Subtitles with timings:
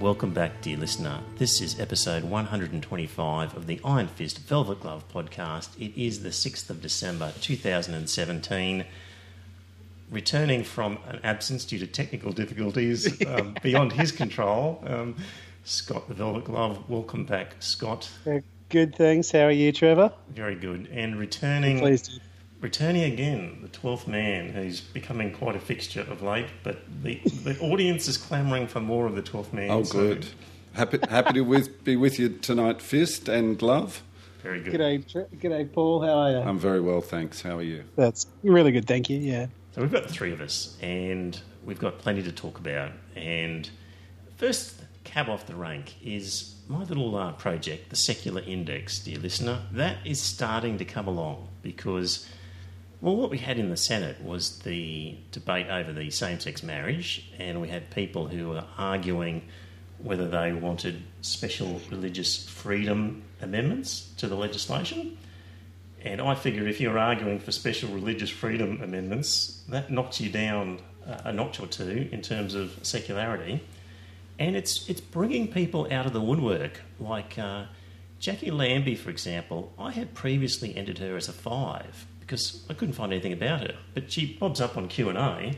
[0.00, 1.20] Welcome back, dear listener.
[1.36, 5.78] This is episode 125 of the Iron Fist Velvet Glove podcast.
[5.78, 8.86] It is the 6th of December 2017.
[10.10, 15.16] Returning from an absence due to technical difficulties um, beyond his control, um,
[15.64, 16.88] Scott the Velvet Glove.
[16.88, 18.10] Welcome back, Scott.
[18.70, 19.30] Good, thanks.
[19.30, 20.14] How are you, Trevor?
[20.30, 20.88] Very good.
[20.90, 21.80] And returning.
[21.80, 22.20] Pleased.
[22.60, 27.58] Returning again, the twelfth man, who's becoming quite a fixture of late, but the, the
[27.60, 29.70] audience is clamouring for more of the twelfth man.
[29.70, 30.26] Oh, so- good.
[30.72, 34.04] Happy, happy to with, be with you tonight, Fist and Glove.
[34.40, 34.74] Very good.
[34.74, 36.00] G'day, G'day, Paul.
[36.00, 36.36] How are you?
[36.36, 37.42] I'm very well, thanks.
[37.42, 37.82] How are you?
[37.96, 39.18] That's really good, thank you.
[39.18, 39.46] Yeah.
[39.74, 42.92] So we've got the three of us, and we've got plenty to talk about.
[43.16, 43.68] And
[44.36, 49.62] first cab off the rank is my little uh, project, the Secular Index, dear listener.
[49.72, 52.28] That is starting to come along because,
[53.00, 57.60] well, what we had in the Senate was the debate over the same-sex marriage, and
[57.60, 59.42] we had people who were arguing
[59.98, 65.16] whether they wanted special religious freedom amendments to the legislation.
[66.02, 70.80] And I figure if you're arguing for special religious freedom amendments, that knocks you down
[71.06, 73.62] a notch or two in terms of secularity.
[74.38, 76.80] And it's, it's bringing people out of the woodwork.
[76.98, 77.64] Like uh,
[78.20, 82.94] Jacqui Lambie, for example, I had previously entered her as a five because I couldn't
[82.94, 83.74] find anything about her.
[83.92, 85.52] But she bobs up on Q&A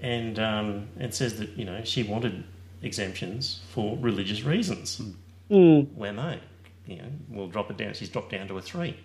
[0.00, 2.44] and, um, and says that, you know, she wanted
[2.80, 5.02] exemptions for religious reasons.
[5.48, 6.38] Where no,
[6.86, 7.92] you know, we'll drop it down.
[7.92, 8.96] She's dropped down to a three.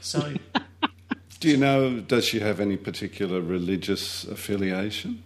[0.00, 0.32] So
[1.40, 5.22] Do you know, does she have any particular religious affiliation?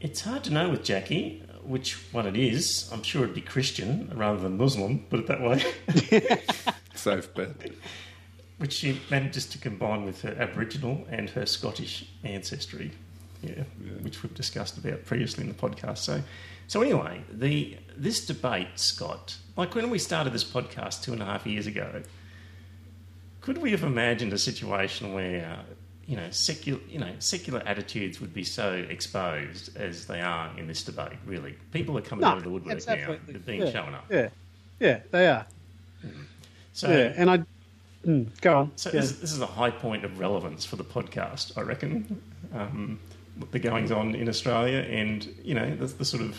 [0.00, 2.88] It's hard to know with Jacqui which one it is.
[2.90, 5.62] I'm sure it'd be Christian rather than Muslim, put it that way,
[6.94, 7.50] Safe bet.
[8.58, 12.92] Which she manages to combine with her Aboriginal and her Scottish ancestry,
[13.42, 13.62] yeah,
[14.02, 15.98] which we've discussed about previously in the podcast.
[15.98, 16.22] So,
[16.68, 21.24] so anyway, the this debate, Scott, like when we started this podcast two and a
[21.24, 22.02] half years ago,
[23.40, 25.58] could we have imagined a situation where
[26.06, 30.66] you know secular you know secular attitudes would be so exposed as they are in
[30.66, 31.18] this debate?
[31.26, 32.92] Really, people are coming No, out of the woodwork now.
[32.94, 34.06] absolutely- They're being yeah, shown up.
[34.10, 34.28] Yeah.
[34.80, 35.46] Yeah, they are.
[36.72, 37.42] So, yeah, and I.
[38.06, 38.72] Mm, go on.
[38.76, 39.00] so yeah.
[39.00, 42.22] this, this is a high point of relevance for the podcast, I reckon.
[42.52, 43.00] Um,
[43.50, 46.38] the goings on in Australia, and you know the, the sort of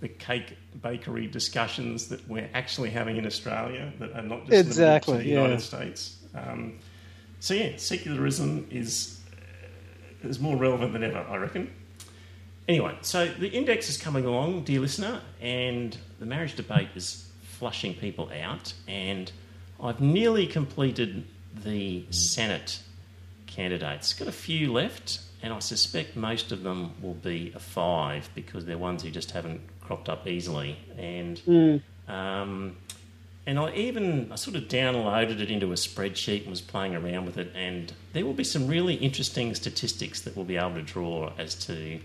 [0.00, 5.12] the cake bakery discussions that we're actually having in Australia that are not just Exactly,
[5.14, 5.42] limited to the yeah.
[5.42, 6.16] United States.
[6.34, 6.78] Um,
[7.40, 9.20] so yeah, secularism is
[10.22, 11.72] is more relevant than ever, I reckon.
[12.68, 17.94] Anyway, so the index is coming along, dear listener, and the marriage debate is flushing
[17.94, 18.72] people out.
[18.88, 19.30] And
[19.80, 21.24] I've nearly completed
[21.64, 22.80] the Senate
[23.46, 24.12] candidates.
[24.12, 28.64] Got a few left, and I suspect most of them will be a five because
[28.64, 30.78] they're ones who just haven't cropped up easily.
[30.98, 31.40] And
[32.08, 32.76] um,
[33.46, 37.26] and I even I sort of downloaded it into a spreadsheet and was playing around
[37.26, 37.52] with it.
[37.54, 41.54] And there will be some really interesting statistics that we'll be able to draw as
[41.66, 42.00] to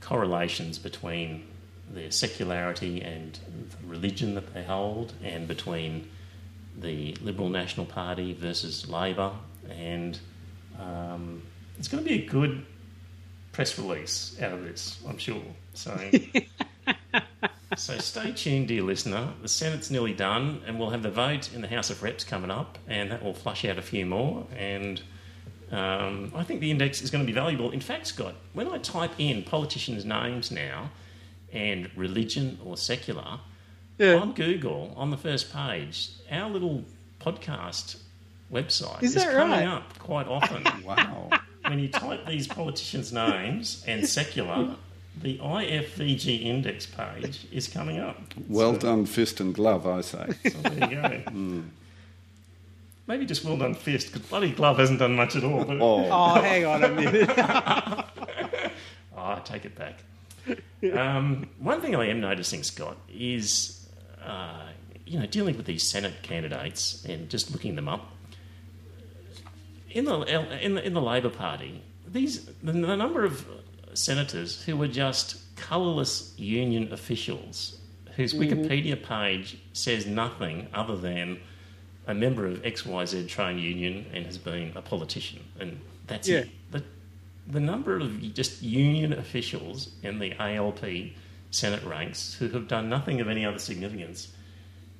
[0.00, 1.44] correlations between
[1.92, 3.38] their secularity and
[3.70, 6.08] the religion that they hold, and between
[6.78, 9.32] the Liberal National Party versus Labor.
[9.70, 10.18] And
[10.78, 11.42] um,
[11.78, 12.64] it's going to be a good
[13.52, 15.42] press release out of this, I'm sure.
[15.74, 15.98] So.
[17.76, 19.30] So stay tuned, dear listener.
[19.42, 22.50] The Senate's nearly done, and we'll have the vote in the House of Reps coming
[22.50, 24.46] up, and that will flush out a few more.
[24.56, 25.02] And
[25.72, 27.70] um, I think the index is going to be valuable.
[27.72, 30.90] In fact, Scott, when I type in politicians' names now
[31.52, 33.40] and religion or secular
[33.98, 34.14] Yeah.
[34.16, 36.84] on Google on the first page, our little
[37.20, 37.98] podcast
[38.52, 39.64] website Is is, coming right?
[39.66, 40.64] up quite often.
[40.84, 41.30] Wow.
[41.66, 44.74] when you type these politicians' names and secular,
[45.22, 48.20] the IFVG index page is coming up.
[48.48, 50.26] Well So- done, Fist and Glove, I say.
[50.50, 50.96] So there you
[51.30, 51.62] go.
[53.06, 55.62] Maybe just well done fist, because bloody glove hasn't done much at all.
[55.64, 57.28] But Oh, Oh, hang on a minute.
[57.28, 58.02] Oh,
[59.18, 59.98] I take it back.
[60.92, 63.83] Um, one thing I am noticing, Scott, is
[64.26, 64.66] uh,
[65.06, 68.10] you know dealing with these Senate candidates and just looking them up
[69.90, 70.20] in the
[70.64, 71.82] in the, in the Labor Party.
[72.06, 73.46] These the, the number of
[73.94, 77.78] senators who were just colourless union officials
[78.16, 81.38] whose Wikipedia page says nothing other than
[82.06, 86.38] a member of XYZ trade union and has been a politician, and that's Yeah.
[86.40, 86.50] it.
[86.70, 86.84] The,
[87.48, 90.84] the number of just union officials in the ALP
[91.54, 94.32] Senate ranks who have done nothing of any other significance,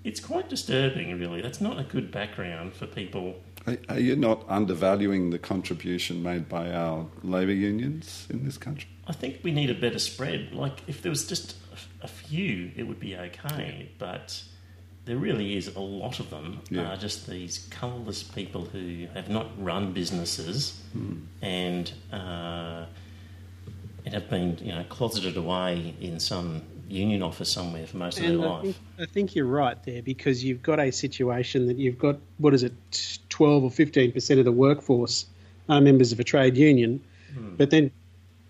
[0.05, 1.41] it's quite disturbing, really.
[1.43, 3.35] That's not a good background for people.
[3.67, 8.89] Are, are you not undervaluing the contribution made by our labour unions in this country?
[9.09, 10.53] I think we need a better spread.
[10.53, 11.57] Like, if there was just
[12.03, 14.43] a, few, it would be okay, but
[15.07, 16.93] there really is a lot of them Yeah.
[16.93, 20.81] are just these colourless people who have not run businesses
[21.43, 22.87] and uh,
[24.05, 28.25] and have been you know closeted away in some union office somewhere for most of
[28.25, 28.63] And their I life.
[28.63, 32.53] think, I think you're right there because you've got a situation that you've got, what
[32.55, 35.27] is it, 12 or 15% of the workforce
[35.69, 37.01] are members of a trade union.
[37.57, 37.91] But then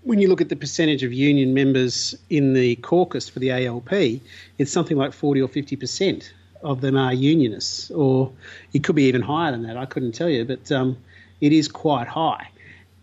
[0.03, 4.21] when you look at the percentage of union members in the caucus for the ALP,
[4.59, 6.31] it's something like 40 or 50%
[6.63, 8.31] of them are unionists, or
[8.75, 9.77] it could be even higher than that.
[9.79, 10.99] I couldn't tell you, but um,
[11.41, 12.49] it is quite high.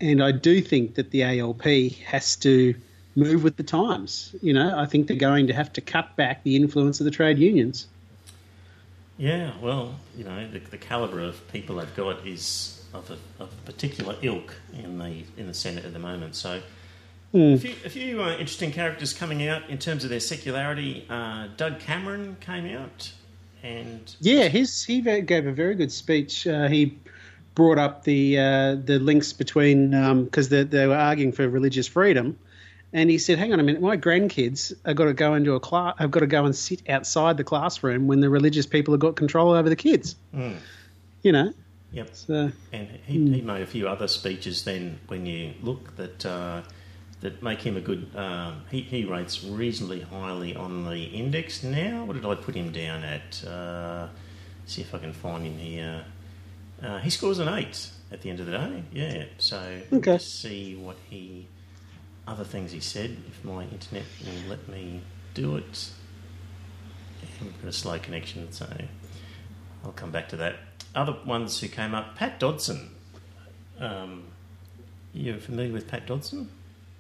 [0.01, 1.63] And I do think that the ALP
[2.05, 2.73] has to
[3.15, 4.35] move with the times.
[4.41, 7.11] You know, I think they're going to have to cut back the influence of the
[7.11, 7.87] trade unions.
[9.17, 13.49] Yeah, well, you know, the, the calibre of people they've got is of a, of
[13.51, 16.35] a particular ilk in the in the Senate at the moment.
[16.35, 16.61] So,
[17.33, 21.05] a few, a few uh, interesting characters coming out in terms of their secularity.
[21.09, 23.13] Uh, Doug Cameron came out,
[23.61, 26.47] and Yeah, his he gave a very good speech.
[26.47, 26.97] Uh, he
[27.55, 29.91] brought up the uh, the links between
[30.23, 32.37] because they, they were arguing for religious freedom,
[32.93, 35.59] and he said, "Hang on a minute, my grandkids have got to go into a
[35.59, 35.95] class.
[35.99, 39.15] Have got to go and sit outside the classroom when the religious people have got
[39.15, 40.15] control over the kids."
[41.23, 41.53] You know,
[41.91, 44.63] yep, so and he, he made a few other speeches.
[44.63, 46.61] Then, when you look that uh,
[47.19, 52.05] that make him a good, um, he he rates reasonably highly on the index now.
[52.05, 53.43] What did I put him down at?
[53.45, 54.07] Uh,
[54.65, 56.05] see if I can find him here.
[56.83, 58.83] Uh, he scores an eight at the end of the day.
[58.91, 60.13] Yeah, so Okay.
[60.13, 61.47] let's see what he
[62.27, 63.17] other things he said.
[63.27, 65.01] If my internet will let me
[65.33, 65.89] do it,
[67.41, 68.67] I've got a slow connection, so
[69.83, 70.55] I'll come back to that.
[70.95, 72.89] Other ones who came up, Pat Dodson.
[73.79, 74.23] Um,
[75.13, 76.49] you're familiar with Pat Dodson?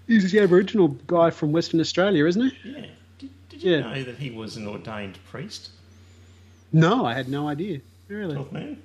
[0.07, 2.69] he's the Aboriginal guy from Western Australia, isn't he?
[2.71, 2.85] Yeah.
[3.19, 3.81] Did, did you Yeah.
[3.81, 5.69] know that he was an ordained priest?
[6.73, 7.79] No, I had no idea.
[8.09, 8.33] Really?
[8.33, 8.81] Twelfth man.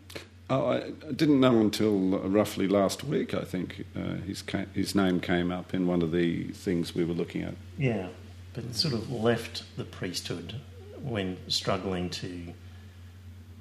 [0.48, 3.34] Oh, I didn't know until roughly last week.
[3.34, 7.04] I think uh, his ca- his name came up in one of the things we
[7.04, 7.54] were looking at.
[7.76, 8.08] Yeah,
[8.54, 10.54] but sort of left the priesthood
[11.02, 12.52] when struggling to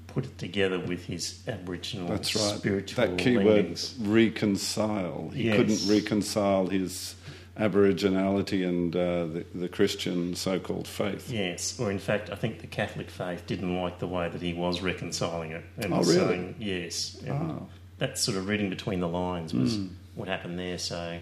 [0.07, 2.55] put it together with his Aboriginal That's right.
[2.57, 3.95] spiritual that keyword leanings.
[3.99, 5.31] reconcile.
[5.33, 5.57] He Yes.
[5.57, 7.15] couldn't reconcile his
[7.59, 11.29] Aboriginality and uh, the, the Christian so-called faith.
[11.31, 14.53] Yes, or in fact, I think the Catholic faith didn't like the way that he
[14.53, 15.63] was reconciling it.
[15.77, 16.13] And Oh, really?
[16.13, 17.17] saying, yes.
[17.25, 17.67] And Oh.
[17.97, 19.87] That's sort of reading between the lines was Hmm.
[20.15, 20.77] what happened there.
[20.77, 21.19] So,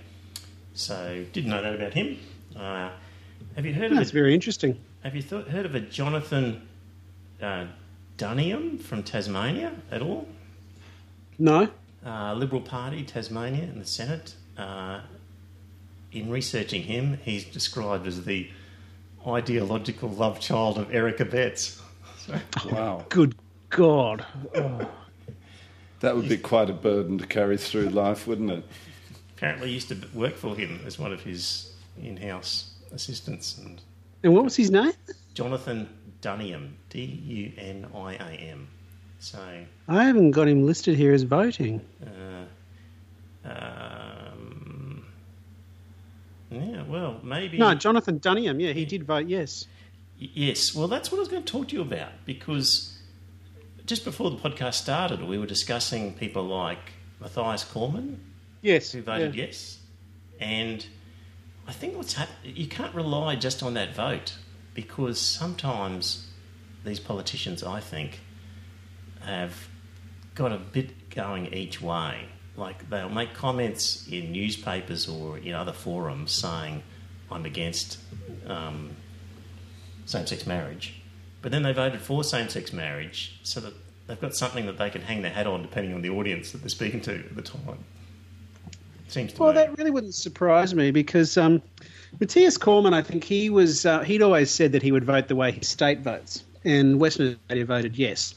[0.73, 2.17] so didn't know that about him.
[2.55, 2.89] Uh,
[3.55, 4.79] have you heard of That's a, very interesting.
[5.03, 6.67] Have you thought, heard of a Jonathan
[7.41, 7.67] uh,
[8.17, 10.27] Dunniam from Tasmania at all?
[11.37, 11.67] No.
[12.03, 14.33] uh, Liberal Party, Tasmania, in the Senate.
[14.57, 15.01] Uh,
[16.13, 18.49] in researching him, he's described as the
[19.27, 21.81] ideological love child of Eric Abetz.
[22.17, 22.35] So,
[22.71, 23.35] Wow, Good
[23.69, 24.25] God.
[25.99, 28.63] that would be quite a burden to carry through life, wouldn't it?
[29.37, 33.57] apparently, used to work for him as one of his in-house assistants.
[33.57, 33.81] And
[34.23, 34.93] And what was his name?
[35.33, 35.89] Jonathon
[36.21, 38.67] Duniam, D-U-N-I-A-M.
[39.19, 39.39] So,
[39.87, 41.81] I haven't got him listed here as voting.
[42.05, 42.45] uh,
[43.49, 44.22] um,
[46.53, 47.57] yeah, well, maybe.
[47.57, 48.61] No, Jonathon Duniam.
[48.61, 49.65] Yeah, he did vote yes.
[50.17, 52.97] Yes, well, that's what I was going to talk to you about because
[53.85, 58.19] just before the podcast started, we were discussing people like Matthias Cormann,
[58.61, 58.91] Yes.
[58.91, 59.45] who voted yeah.
[59.45, 59.79] yes,
[60.39, 60.85] and
[61.67, 64.35] I think what's happened, you can't rely just on that vote
[64.73, 66.27] because sometimes
[66.85, 68.19] these politicians, I think,
[69.21, 69.67] have
[70.35, 72.25] got a bit going each way.
[72.55, 76.83] Like they'll make comments in newspapers or in other forums saying,
[77.31, 77.97] I'm against
[78.47, 78.91] um,
[80.05, 81.01] same sex marriage.
[81.41, 83.73] But then they voted for same sex marriage so that
[84.07, 86.59] they've got something that they can hang their hat on depending on the audience that
[86.59, 87.83] they're speaking to at the time.
[89.07, 89.55] Seems to Well, me.
[89.55, 91.61] that really wouldn't surprise me because um,
[92.19, 95.35] Matthias Cormann, I think he was, uh, he'd always said that he would vote the
[95.35, 98.35] way his state votes, and Western Australia voted yes.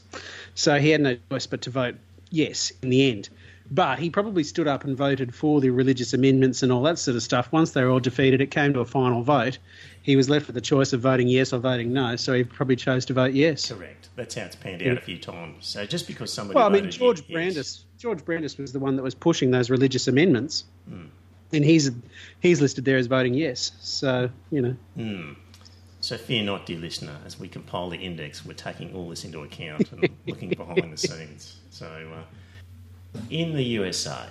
[0.55, 1.95] So he had no choice but to vote
[2.29, 3.29] yes in the end.
[3.69, 7.17] But he probably stood up and voted for the religious amendments and all that sort
[7.17, 7.51] of stuff.
[7.51, 9.57] Once they were all defeated, it came to a final vote.
[10.01, 12.77] he was left with the choice of voting yes or voting no, so he probably
[12.77, 13.69] chose to vote yes.
[13.69, 14.07] Correct.
[14.15, 15.67] That's how it's panned out a few times.
[15.67, 18.95] So just because somebody Well, I mean, George yes- Brandis, George Brandis was the one
[18.95, 21.07] that was pushing those religious amendments, Hmm.
[21.51, 21.91] and he's
[22.39, 23.73] he's listed there as voting yes.
[23.81, 25.33] So you know, Hmm.
[25.99, 29.41] So fear not, dear listener, as we compile the index, we're taking all this into
[29.41, 31.57] account and looking behind the scenes.
[31.71, 32.23] So, uh,
[33.29, 34.27] in the USA,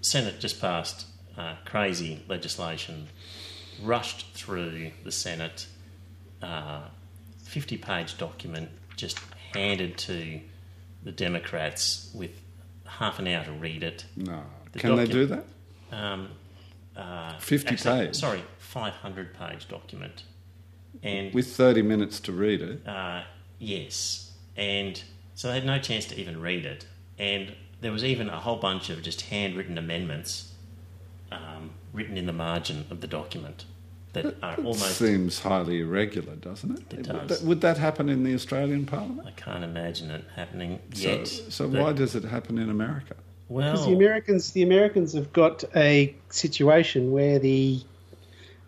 [0.00, 3.08] Senate just passed uh, crazy legislation,
[3.82, 5.66] rushed through the Senate,
[6.42, 6.82] uh,
[7.44, 9.18] fifty-page document just
[9.54, 10.40] handed to
[11.04, 12.30] the Democrats with
[12.84, 14.04] half an hour to read it.
[14.16, 14.42] No.
[14.72, 15.44] The Can they do that?
[15.92, 16.30] Um,
[16.96, 18.16] uh, 50 actually, page?
[18.16, 20.24] Sorry, 500 page document.
[21.02, 22.86] And With 30 minutes to read it.
[22.86, 23.22] uh,
[23.58, 25.00] yes, and
[25.34, 26.86] so they had no chance to even read it.
[27.18, 30.52] And there was even a whole bunch of just handwritten amendments
[31.32, 33.64] um, written in the margin of the document
[34.14, 34.96] that are almost.
[34.98, 36.92] seems highly irregular, doesn't it?
[36.92, 37.40] It Would does.
[37.40, 39.26] that, would that happen in the Australian Parliament?
[39.26, 41.28] I can't imagine it happening So, yet.
[41.28, 43.14] so but- why does it happen in America?
[43.50, 47.80] Well, because the Americans the Americans have got a situation where the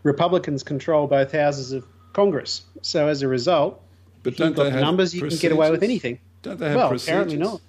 [0.02, 2.62] Republicans control both houses of Congress.
[2.82, 3.80] So as a result,
[4.22, 6.18] But if you've don't got they have numbers, you can get away with anything.
[6.42, 7.08] Don't they have Well, procedures?
[7.08, 7.60] apparently not.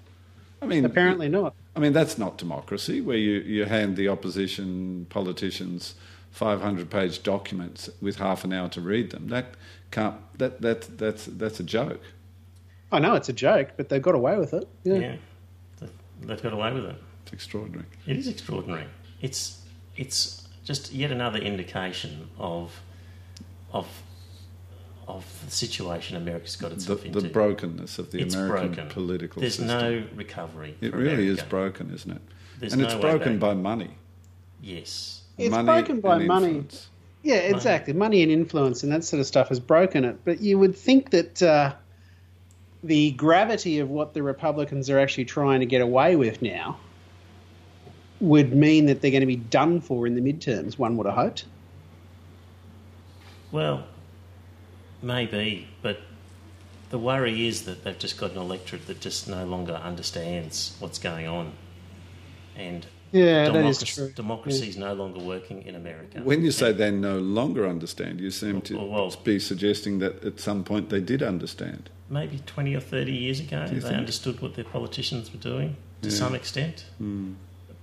[0.61, 1.55] I mean, Apparently not.
[1.75, 5.95] I mean, that's not democracy, where you, you hand the opposition politicians
[6.31, 9.29] 500 page documents with half an hour to read them.
[9.29, 9.55] That
[9.89, 12.01] can't, that, that, that's, that's a joke.
[12.91, 14.67] I know it's a joke, but they've got away with it.
[14.83, 14.95] Yeah.
[14.95, 15.15] yeah,
[16.21, 16.95] they've got away with it.
[17.23, 17.85] It's extraordinary.
[18.05, 18.85] It is extraordinary.
[19.21, 19.61] It's
[19.95, 22.81] it's just yet another indication of
[23.71, 23.87] of
[25.07, 27.21] of the situation America's got The, itself into.
[27.21, 28.87] the brokenness of the it's American broken.
[28.89, 29.67] political There's system.
[29.67, 30.75] There's no recovery.
[30.81, 32.21] it for really is broken, isn't it?
[32.59, 33.49] There's and no it's broken back.
[33.49, 33.97] by money.
[34.61, 35.21] Yes.
[35.37, 36.45] It's money broken by and money.
[36.47, 36.87] influence.
[37.23, 37.93] Yeah, exactly.
[37.93, 40.17] Money and influence and that sort of stuff has broken it.
[40.25, 41.73] But you would think that uh,
[42.83, 46.79] the gravity of what the Republicans are actually trying to get away with now
[48.19, 51.15] would mean that they're going to be done for in the midterms, one would have
[51.15, 51.45] hoped.
[53.51, 53.83] Well,
[55.01, 55.99] maybe, but
[56.89, 60.99] the worry is that they've just got an electorate that just no longer understands what's
[60.99, 61.53] going on,
[62.55, 64.11] and Yeah, that is democracy, true.
[64.15, 66.21] democracy is no longer working in America.
[66.23, 70.23] When you say they no longer understand, you seem to Well, well- be suggesting that
[70.23, 71.89] at some point they did understand.
[72.09, 73.93] maybe 20 or 30 years ago, they think?
[73.95, 76.15] understood what their politicians were doing to Yeah.
[76.15, 76.83] some extent.
[76.97, 77.33] Hmm.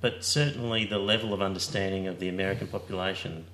[0.03, 3.47] But certainly the level of understanding of the American population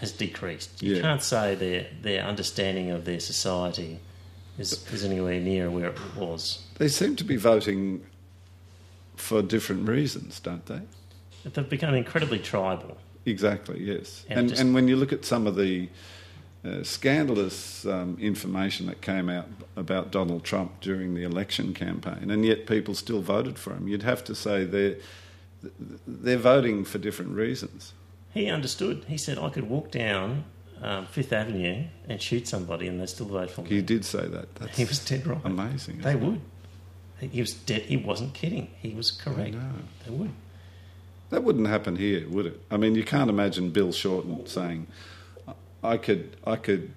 [0.00, 0.82] has decreased.
[0.82, 1.02] You Yeah.
[1.02, 3.98] can't say their, their understanding of their society
[4.58, 6.62] is, is anywhere near where it was.
[6.78, 8.04] They seem to be voting
[9.16, 10.80] for different reasons, don't they?
[11.44, 12.96] But they've become incredibly tribal.
[13.24, 14.24] Exactly, yes.
[14.28, 15.88] And And, just- and when you look at some of the
[16.64, 22.44] uh, scandalous um, information that came out about Donald Trump during the election campaign, and
[22.44, 24.96] yet people still voted for him, you'd have to say they're,
[26.06, 27.92] they're voting for different reasons.
[28.36, 29.04] He understood.
[29.08, 30.44] He said, I could walk down
[30.82, 33.68] um, Fifth Avenue and shoot somebody and they'd still vote for me.
[33.70, 34.54] He did say that.
[34.56, 35.40] That's He was dead right.
[35.44, 35.98] amazing.
[36.02, 36.26] They isn't it?
[36.26, 36.40] would.
[37.32, 37.82] He- was dead.
[37.82, 38.68] He wasn't kidding.
[38.82, 39.56] He was correct.
[40.04, 40.32] They would.
[41.30, 42.60] That wouldn't happen here, would it?
[42.70, 44.86] I mean, you can't imagine Bill Shorten saying,
[45.82, 46.92] "I could, I could,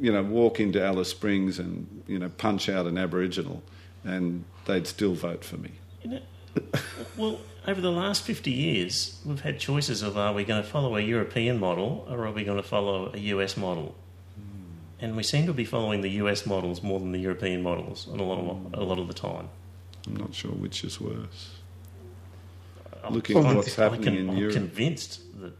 [0.00, 3.62] you know, walk into Alice Springs and you know punch out an Aboriginal,
[4.02, 5.70] and they'd still vote for me."
[6.02, 6.20] You know,
[7.16, 7.38] well,
[7.70, 11.00] over the last 50 years, we've had choices of are we going to follow a
[11.00, 13.94] European model or are we going to follow a US model?
[14.36, 15.04] Hmm.
[15.04, 18.10] And we seem to be following the US models more than the European models a
[18.16, 19.48] lot of, a lot of the time.
[20.06, 21.40] I'm not sure which is worse.
[23.04, 24.54] I'm- Looking at what's I'm happening in I'm Europe.
[24.54, 25.52] convinced that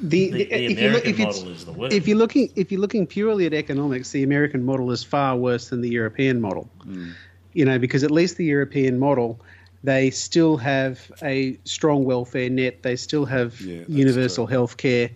[0.00, 1.96] The, the, the if you American look, if, model is the worst.
[1.96, 5.68] if you're looking if you're looking purely at economics, the American model is far worse
[5.70, 6.70] than the European model.
[6.84, 7.10] Hmm.
[7.52, 9.38] You know, because at least the European model,
[9.84, 12.82] they still have a strong welfare net.
[12.82, 15.10] They still have Yeah, universal health care.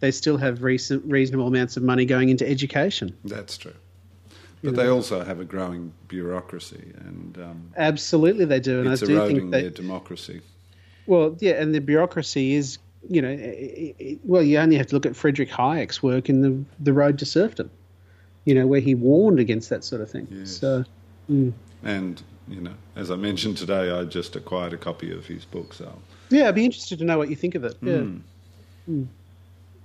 [0.00, 3.16] They still have recent, reasonable amounts of money going into education.
[3.24, 3.74] That's true.
[4.62, 9.06] But they also have a growing bureaucracy, and um, Absolutely, they do, and it's I
[9.06, 10.42] do eroding think that their democracy.
[11.06, 14.94] Well, yeah, and the bureaucracy is, you know, i i well, you only have to
[14.94, 17.70] look at Friedrich Hayek's work in the the Road to Serfdom,
[18.44, 20.28] you know, where he warned against that sort of thing.
[20.30, 20.58] Yes.
[20.58, 20.84] So,
[21.82, 25.72] And you know, as I mentioned today, I just acquired a copy of his book,
[25.72, 25.90] so
[26.30, 27.76] yeah, I'd be interested to know what you think of it.
[27.80, 27.98] Yeah.
[27.98, 28.16] Hmm.
[28.86, 29.04] Hmm.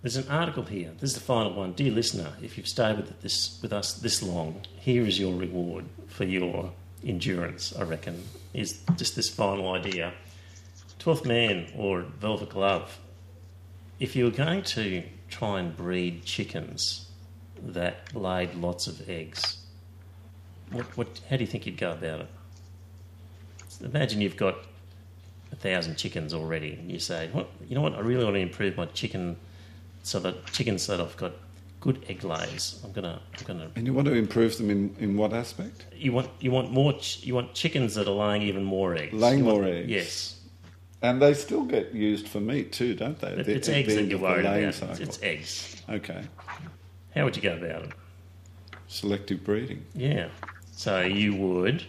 [0.01, 0.91] There's an article here.
[0.99, 1.73] This is the final one.
[1.73, 5.85] Dear listener, if you've stayed with this with us this long, here is your reward
[6.07, 6.71] for your
[7.03, 10.13] endurance, I reckon, is just this final idea.
[10.99, 12.99] Twelfth Man or Velvet Glove.
[13.99, 17.07] If you were going to try and breed chickens
[17.63, 19.57] that laid lots of eggs,
[20.71, 22.27] what, what, how do you think you'd go about it?
[23.83, 24.55] Imagine you've got
[25.51, 27.49] a thousand chickens already, and you say, "What?
[27.67, 27.93] You know what?
[27.95, 29.37] I really want to improve my chicken,
[30.03, 31.33] so that chickens that I've got
[31.81, 32.79] good egg lays.
[32.83, 33.69] I'm gonna, I'm gonna.
[33.75, 35.85] And you want to improve them in, in what aspect?
[35.95, 36.93] You want, you want more.
[36.93, 39.13] Ch- you want chickens that are laying even more eggs.
[39.13, 39.89] Laying want- more eggs.
[39.89, 40.39] Yes,
[41.01, 43.27] And they still get used for meat too, don't they?
[43.29, 44.73] It- The- it's eggs the that you're worried about.
[44.73, 45.01] cycle.
[45.03, 45.75] It's eggs.
[45.89, 46.23] Okay.
[47.13, 47.91] How would you go about it?
[48.87, 49.85] Selective breeding.
[49.93, 50.29] Yeah.
[50.71, 51.83] So you would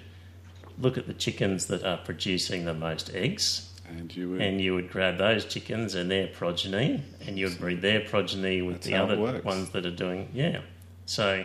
[0.79, 4.41] look at the chickens that are producing the most eggs, And you would.
[4.41, 8.63] and you would grab those chickens and their progeny, and you would breed their progeny
[8.63, 10.29] with the other ones that are doing.
[10.35, 10.61] Yeah.
[11.07, 11.45] So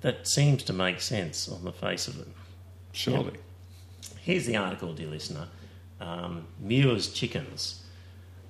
[0.00, 2.28] that seems to make sense on the face of it.
[2.92, 3.34] surely.
[4.20, 5.48] Here's the article, dear listener.
[6.00, 7.82] Um, Muir's chickens.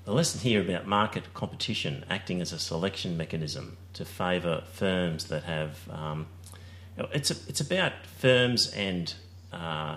[0.04, 5.44] The lesson here about market competition acting as a selection mechanism to favour firms that
[5.44, 5.88] have.
[5.90, 6.26] Um,
[7.12, 9.14] it's, a, it's about firms and
[9.52, 9.96] uh,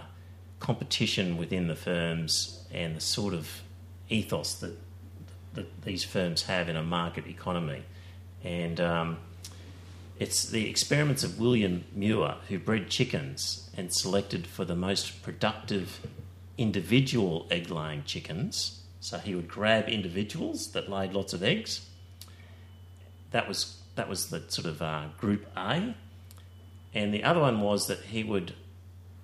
[0.60, 3.62] competition within the firms and the sort of
[4.10, 4.78] ethos that,
[5.54, 7.84] that these firms have in a market economy.
[8.44, 9.18] And um,
[10.20, 16.00] it's the experiments of William Muir, who bred chickens and selected for the most productive
[16.58, 18.84] individual egg laying chickens.
[19.00, 21.90] So he would grab individuals that laid lots of eggs.
[23.32, 25.96] That was that was the sort of uh, group A,
[26.94, 28.54] and the other one was that he would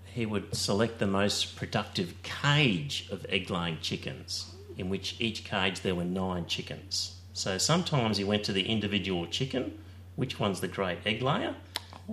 [0.05, 5.81] he would select the most productive cage of egg laying chickens, in which each cage
[5.81, 7.15] there were nine chickens.
[7.33, 9.77] So sometimes he went to the individual chicken,
[10.15, 11.53] which one's the great egg layer.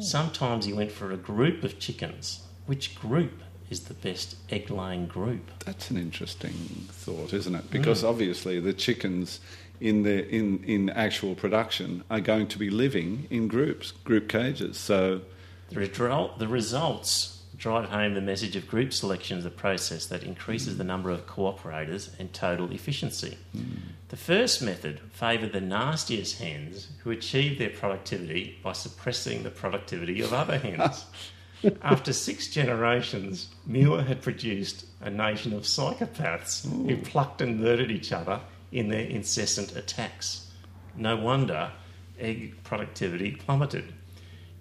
[0.00, 2.40] Sometimes he went for a group of chickens.
[2.66, 5.50] Which group is the best egg laying group?
[5.64, 6.52] That's an interesting
[6.90, 7.70] thought, isn't it?
[7.70, 8.08] Because Mm.
[8.08, 9.40] obviously the chickens
[9.80, 14.76] in the in, in actual production are going to be living in groups, group cages.
[14.76, 15.22] So
[15.70, 20.22] The, result, the results drive home the message of group selection as a process that
[20.22, 23.38] increases the number of cooperators and total efficiency.
[23.52, 23.62] Hmm.
[24.08, 30.20] The first method favoured the nastiest hens who achieved their productivity by suppressing the productivity
[30.20, 31.06] of other hens.
[31.82, 38.12] After six generations, Muir had produced a nation of psychopaths who plucked and murdered each
[38.12, 40.50] other in their incessant attacks.
[40.96, 41.72] No wonder
[42.18, 43.92] egg productivity plummeted.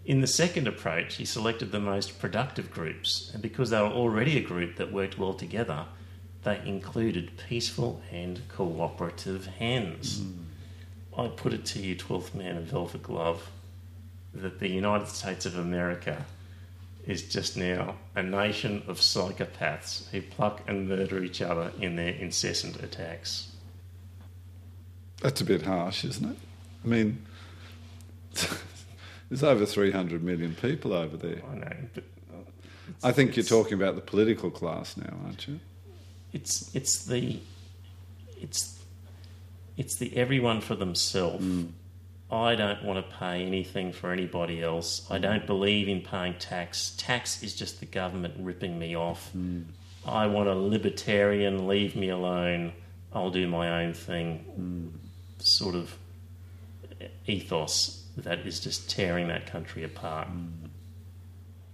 [0.05, 4.37] In the second approach, he selected the most productive groups, and because they were already
[4.37, 5.85] a group that worked well together,
[6.43, 10.19] they included peaceful and cooperative hens.
[10.19, 11.21] Hmm.
[11.21, 13.49] I put it to you, 12th man in velvet glove,
[14.33, 16.25] that the United States of America
[17.05, 22.13] is just now a nation of psychopaths who pluck and murder each other in their
[22.13, 23.51] incessant attacks.
[25.21, 26.37] that's a bit harsh, isn't it?
[26.83, 27.25] I mean,
[29.34, 31.41] there's over 300 million people over there.
[31.52, 32.04] I know, but
[33.04, 35.60] I think you're talking about the political class now, aren't you?
[36.34, 37.39] it's it's the
[38.39, 38.80] it's
[39.76, 41.43] it's the everyone for themselves.
[41.43, 41.69] Mm.
[42.32, 45.08] I don't want to pay anything for anybody else.
[45.10, 45.24] I mm.
[45.24, 46.93] don't believe in paying tax.
[46.96, 49.32] Tax is just the government ripping me off.
[49.36, 49.65] Mm.
[50.06, 52.74] I want a libertarian, leave me alone.
[53.13, 55.00] I'll do my own thing.
[55.39, 55.98] Sort of
[57.26, 60.28] ethos that is just tearing that country apart.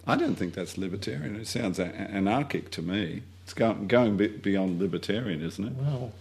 [0.08, 1.36] I don't think that's libertarian.
[1.36, 3.24] It sounds anarchic to me.
[3.44, 5.74] It's going, beyond libertarian, isn't it?
[5.74, 6.14] Well,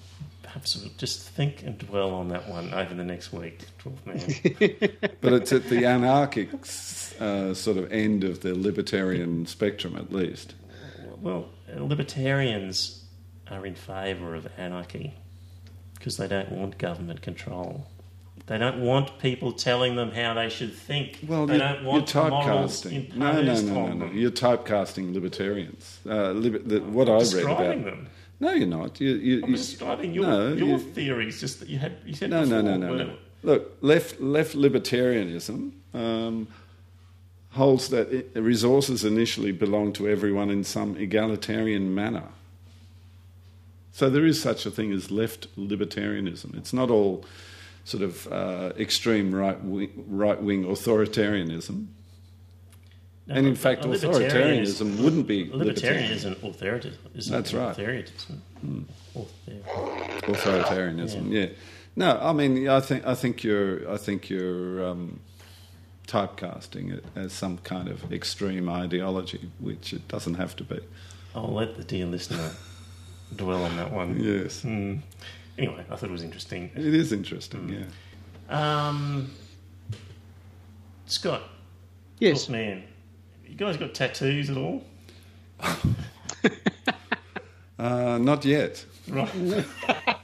[0.42, 5.10] perhaps we'll just think and dwell on that one over the next week, 12 man.
[5.20, 6.48] But it's at the anarchic
[7.20, 10.54] uh, sort of end of the libertarian spectrum, at least.
[11.20, 13.04] Well, libertarians
[13.50, 15.14] are in favour of anarchy
[15.94, 17.86] because they don't want government control.
[18.48, 21.18] They don't want people telling them how they should think.
[21.26, 23.14] Well, they you're, don't you're want typecasting.
[23.14, 24.06] No, no, no, no, no.
[24.06, 25.98] You're typecasting libertarians.
[26.06, 27.58] Uh, liber- the, what I read about.
[27.84, 28.08] them.
[28.40, 29.00] No, you're not.
[29.00, 32.14] You, you, I'm you- describing your, no, your you- theories, just that you had you
[32.14, 33.16] said no, no, no, no, were- no.
[33.42, 36.48] Look, left left libertarianism um,
[37.50, 42.28] holds that resources initially belong to everyone in some egalitarian manner.
[43.92, 46.56] So there is such a thing as left libertarianism.
[46.56, 47.24] It's not all
[47.88, 51.86] sort of uh, extreme right wing, right wing authoritarianism.
[53.26, 55.52] No, and in fact, authoritarianism wouldn't be libertarianism.
[55.52, 56.12] libertarian libertarian.
[56.12, 56.98] isn't authoritative.
[57.14, 57.76] Isn't That's right.
[57.76, 58.82] Hmm.
[59.16, 59.24] Authoritarianism.
[60.24, 61.30] Author- authoritarianism.
[61.30, 61.46] Yeah.
[61.96, 65.20] No, I mean, I think I think you're I think you're um,
[66.06, 70.80] typecasting it as some kind of extreme ideology, which it doesn't have to be.
[71.34, 72.50] I'll let the dear listener
[73.34, 74.18] dwell on that one.
[74.20, 74.62] Yes.
[74.62, 75.00] Mm.
[75.58, 76.70] Anyway, I thought it was interesting.
[76.74, 77.84] It is interesting, Mm.
[78.50, 78.88] yeah.
[78.88, 79.30] Um,
[81.06, 81.42] Scott,
[82.20, 82.48] Yes.
[82.48, 82.82] Look, man,
[83.46, 84.84] you guys got tattoos at all?
[87.78, 88.84] Uh, not yet.
[89.08, 89.64] Right.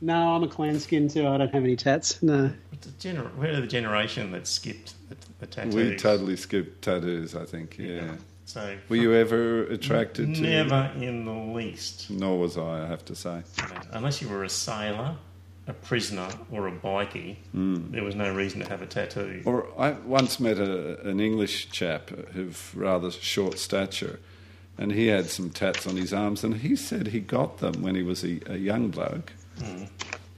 [0.00, 1.26] No, I'm a clan skin too.
[1.26, 2.22] I don't have any tats.
[2.22, 2.52] No.
[2.72, 5.74] It's gener- we're the generation that skipped the, the tattoos.
[5.74, 8.14] We totally skipped tattoos, I think, yeah.
[8.48, 13.04] So Were you ever attracted to never in the least, Nor was I, I have
[13.04, 13.42] to say.
[13.92, 15.16] unless you were a sailor,
[15.66, 17.36] a prisoner, or a bikie.
[17.52, 19.42] There was no reason to have a tattoo.
[19.44, 24.18] Or I once met a, an English chap of rather short stature,
[24.78, 27.96] and he had some tats on his arms, and he said he got them when
[27.96, 29.30] he was a, a young bloke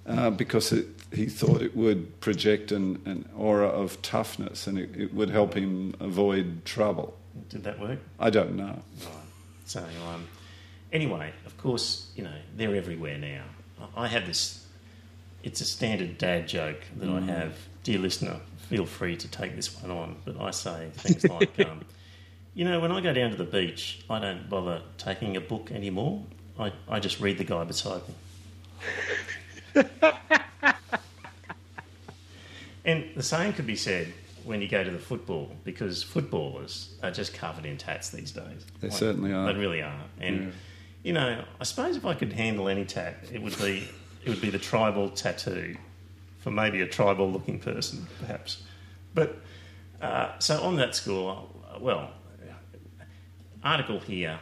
[0.09, 4.90] uh, because it, he thought it would project an, an aura of toughness and it,
[4.96, 7.16] it would help him avoid trouble.
[7.49, 7.99] Did that work?
[8.19, 8.83] I don't know.
[9.01, 9.14] Right.
[9.64, 10.27] So, um,
[10.93, 13.45] anyway, of course, you know, they're everywhere now.
[13.97, 14.66] I have this,
[15.43, 17.57] it's a standard dad joke that I have.
[17.83, 18.37] Dear listener,
[18.69, 21.81] feel free to take this one on, but I say things like, um,
[22.55, 25.71] you know, when I go down to the beach, I don't bother taking a book
[25.73, 26.23] anymore.
[26.59, 28.14] I, I just read the guy beside me.
[32.85, 34.12] and the same could be said
[34.51, 38.67] when you go to the football, because footballers are just covered in tats these days.
[38.81, 39.51] They certainly are.
[39.51, 40.03] They really are.
[40.21, 40.53] And
[41.05, 43.89] you know, I suppose if I could handle any tat, it would be
[44.25, 45.77] it would be the tribal tattoo
[46.41, 48.65] for maybe a tribal looking person, perhaps.
[49.15, 49.37] But
[50.03, 52.11] uh, so on that score, well,
[53.63, 54.41] article here: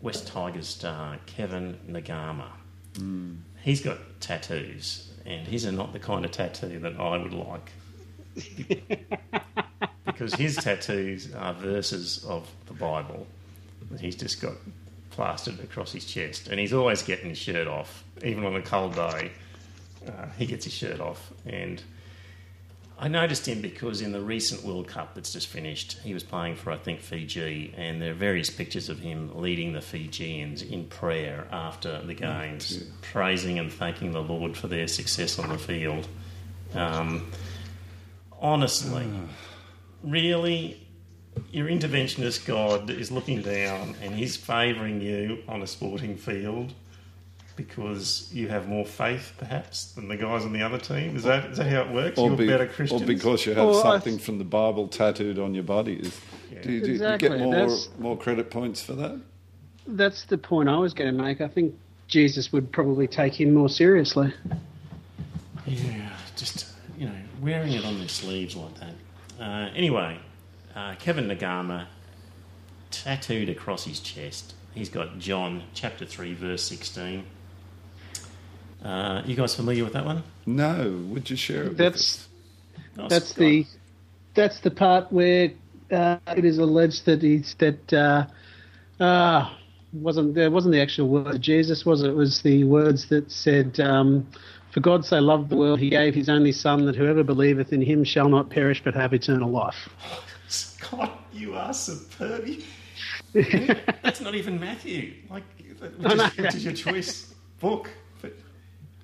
[0.00, 2.48] Wests Tigers star Kevin Naiqama.
[3.62, 7.70] He's got tattoos, and his are not the kind of tattoo that I would like.
[10.04, 13.26] because his tattoos are verses of the Bible
[13.90, 14.54] that he's just got
[15.10, 18.94] plastered across his chest, and he's always getting his shirt off, even on a cold
[18.94, 19.30] day.
[20.06, 21.82] Uh, he gets his shirt off, and
[22.98, 26.56] I noticed him because in the recent World Cup that's just finished, he was playing
[26.56, 30.84] for I think Fiji, and there are various pictures of him leading the Fijians in
[30.84, 36.08] prayer after the games, praising and thanking the Lord for their success on the field.
[36.74, 37.30] Um,
[38.38, 39.06] honestly,
[40.02, 40.86] really,
[41.52, 46.72] your interventionist God is looking down and he's favouring you on a sporting field
[47.56, 51.14] because you have more faith, perhaps, than the guys on the other team.
[51.16, 52.18] Is that, is that how it works?
[52.18, 53.02] Or, You're be- better Christian.
[53.02, 55.94] or because you have Well, I- something from the Bible tattooed on your body.
[55.96, 56.18] Is,
[56.62, 59.20] do, you- do you get more, that's- more credit points for that?
[59.86, 61.40] That's the point I was going to make.
[61.40, 61.74] I think
[62.08, 64.32] Jesus would probably take him more seriously.
[65.66, 66.66] Yeah, just
[66.98, 68.94] you know, wearing it on their sleeves like that.
[69.40, 70.18] Uh, anyway,
[70.76, 71.86] uh, Kevin Naiqama
[72.90, 74.54] tattooed across his chest.
[74.74, 77.24] He's got John chapter three verse sixteen.
[78.84, 80.22] Uh, you guys familiar with that one?
[80.46, 81.04] No.
[81.08, 82.28] Would you share it with That's us?
[82.98, 83.38] Oh, that's Scott.
[83.38, 83.66] the
[84.34, 85.52] that's the part where
[85.90, 88.26] uh, it is alleged that he's that uh,
[89.02, 89.50] uh,
[89.92, 92.10] wasn't there wasn't the actual word of Jesus was it?
[92.10, 94.26] It was the words that said, um,
[94.70, 97.82] "For God so loved the world, He gave His only Son, that whoever believeth in
[97.82, 99.88] Him shall not perish but have eternal life."
[100.48, 102.48] Scott, you are superb.
[103.32, 105.14] That's not even Matthew.
[105.30, 105.44] Like,
[105.98, 107.90] which is, which is your choice book.
[108.20, 108.34] But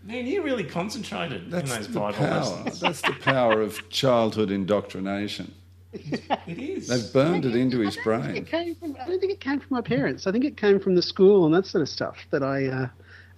[0.02, 2.40] man, you really concentrated That's in those Bible power.
[2.40, 2.80] lessons.
[2.80, 5.54] That's the power of childhood indoctrination.
[5.92, 6.88] It is.
[6.88, 8.44] They've burned it into his It brain.
[8.44, 10.26] came from, I don't think it came from my parents.
[10.26, 12.88] I think it came from the school and that sort of stuff that I uh,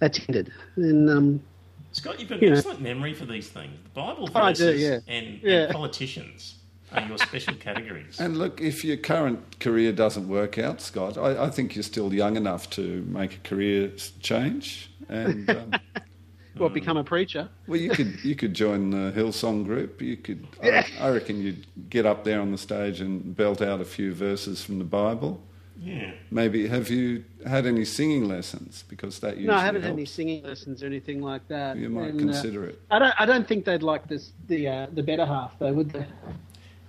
[0.01, 0.51] attended.
[0.75, 1.41] And um,
[1.91, 2.57] Scott, you've got You an know.
[2.59, 3.73] excellent memory for these things.
[3.83, 4.99] The Bible verses do, yeah.
[5.07, 5.63] and, Yeah.
[5.63, 6.55] and politicians
[6.91, 8.19] are your special categories.
[8.19, 12.13] And look, if your current career doesn't work out, Scott, I, I think you're still
[12.13, 14.91] young enough to make a career change.
[15.09, 15.71] And um,
[16.57, 17.49] well, become a preacher.
[17.67, 20.01] well, you could you could join the Hillsong group.
[20.01, 23.81] You could, I, I reckon, you'd get up there on the stage and belt out
[23.81, 25.41] a few verses from the Bible.
[25.81, 26.11] Yeah.
[26.29, 28.83] Maybe have you had any singing lessons?
[28.89, 31.77] Because that usually No, I haven't had any singing lessons or anything like that.
[31.77, 32.81] You might And, uh, consider it.
[32.91, 33.13] I don't.
[33.17, 34.31] I don't think they'd like this.
[34.47, 36.05] The uh, the better half, though, would they?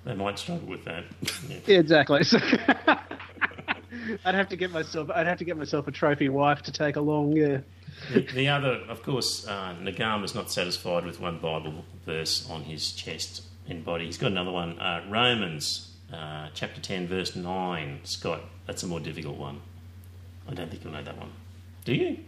[0.05, 1.05] They might struggle with that.
[1.49, 1.57] Yeah.
[1.67, 2.25] Yeah, exactly.
[2.25, 2.39] So
[4.25, 5.11] I'd have to get myself.
[5.15, 7.37] I'd have to get myself a trophy wife to take along.
[7.37, 7.59] Yeah.
[8.13, 12.93] The, the other, of course, uh, Naiqama's not satisfied with one Bible verse on his
[12.93, 14.07] chest and body.
[14.07, 18.01] He's got another one, uh, Romans uh, chapter 10, verse 9.
[18.05, 19.61] Scott, that's a more difficult one.
[20.49, 21.31] I don't think you'll know that one.
[21.85, 22.19] Do you?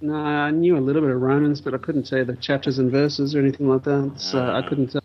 [0.00, 2.90] No, I knew a little bit of Romans, but I couldn't say the chapters and
[2.90, 4.12] verses or anything like that.
[4.16, 4.68] So I Ah.
[4.68, 4.94] couldn't.
[4.94, 5.00] Uh,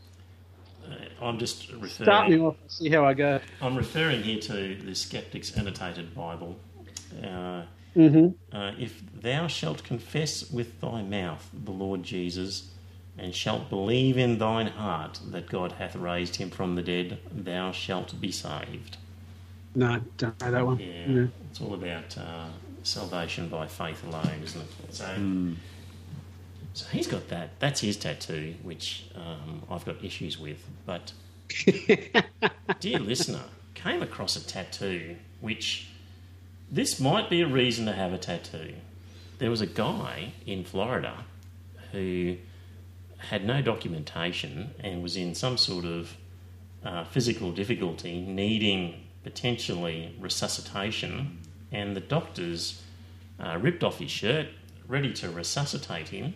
[0.85, 0.95] Uh,
[1.25, 2.41] I'm just start me referring.
[2.41, 2.55] off.
[2.67, 3.39] See how I go.
[3.61, 6.57] I'm referring here to the Skeptic's Annotated Bible.
[7.23, 7.63] Uh,
[7.95, 12.71] Uh, if thou shalt confess with thy mouth the Lord Jesus,
[13.17, 17.71] and shalt believe in thine heart that God hath raised him from the dead, thou
[17.71, 18.97] shalt be saved.
[19.75, 20.79] No, don't know that one.
[20.79, 21.29] Yeah, No.
[21.49, 22.47] it's all about uh,
[22.83, 24.93] salvation by faith alone, isn't it?
[24.95, 25.15] So,
[26.73, 27.59] so he's got that.
[27.59, 30.63] That's his tattoo, which um, I've got issues with.
[30.85, 31.13] But,
[32.79, 33.41] dear listener,
[33.73, 35.87] came across a tattoo which
[36.71, 38.73] this might be a reason to have a tattoo.
[39.39, 41.25] There was a guy in Florida
[41.91, 42.37] who
[43.29, 46.15] had no documentation and was in some sort of
[46.83, 51.39] uh, physical difficulty, needing potentially resuscitation,
[51.71, 52.81] and the doctors
[53.39, 54.47] uh, ripped off his shirt,
[54.87, 56.33] ready to resuscitate him,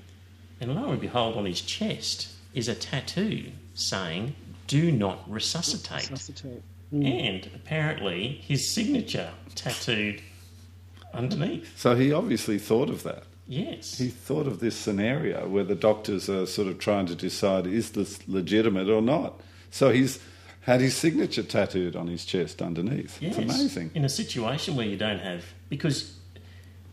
[0.59, 4.35] and lo and behold, on his chest is a tattoo saying,
[4.67, 6.09] Do not resuscitate.
[6.09, 6.63] Resuscitate.
[6.91, 10.21] And apparently, his signature tattooed
[11.13, 11.77] underneath.
[11.77, 13.23] So he obviously thought of that.
[13.47, 13.97] Yes.
[13.97, 17.91] He thought of this scenario where the doctors are sort of trying to decide is
[17.91, 19.39] this legitimate or not.
[19.71, 20.19] So he's
[20.61, 23.21] had his signature tattooed on his chest underneath.
[23.21, 23.37] Yes.
[23.37, 23.91] It's amazing.
[23.95, 26.17] In a situation where you don't have, because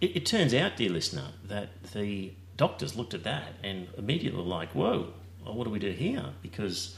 [0.01, 4.47] it, it turns out, dear listener, that the doctors looked at that and immediately were
[4.47, 5.09] like, "Whoa,
[5.45, 6.97] well, what do we do here?" Because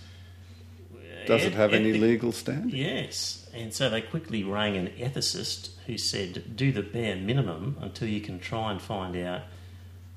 [1.26, 2.76] Does it eh, have eh, any eh, legal standing?
[2.76, 8.08] Yes, and so they quickly rang an ethicist who said, "Do the bare minimum until
[8.08, 9.42] you can try and find out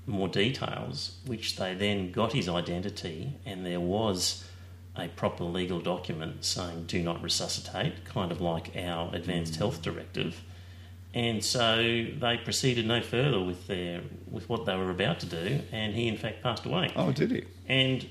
[0.06, 4.43] more details." Which they then got his identity, and there was
[4.95, 9.58] a proper legal document saying "Do not resuscitate," kind of like our Advanced mm.
[9.58, 10.41] Health Directive.
[11.13, 15.62] And so they proceeded no further with their with what they were about to do,
[15.71, 16.91] and he in fact passed away.
[16.95, 17.45] Oh, did he?
[17.67, 18.06] And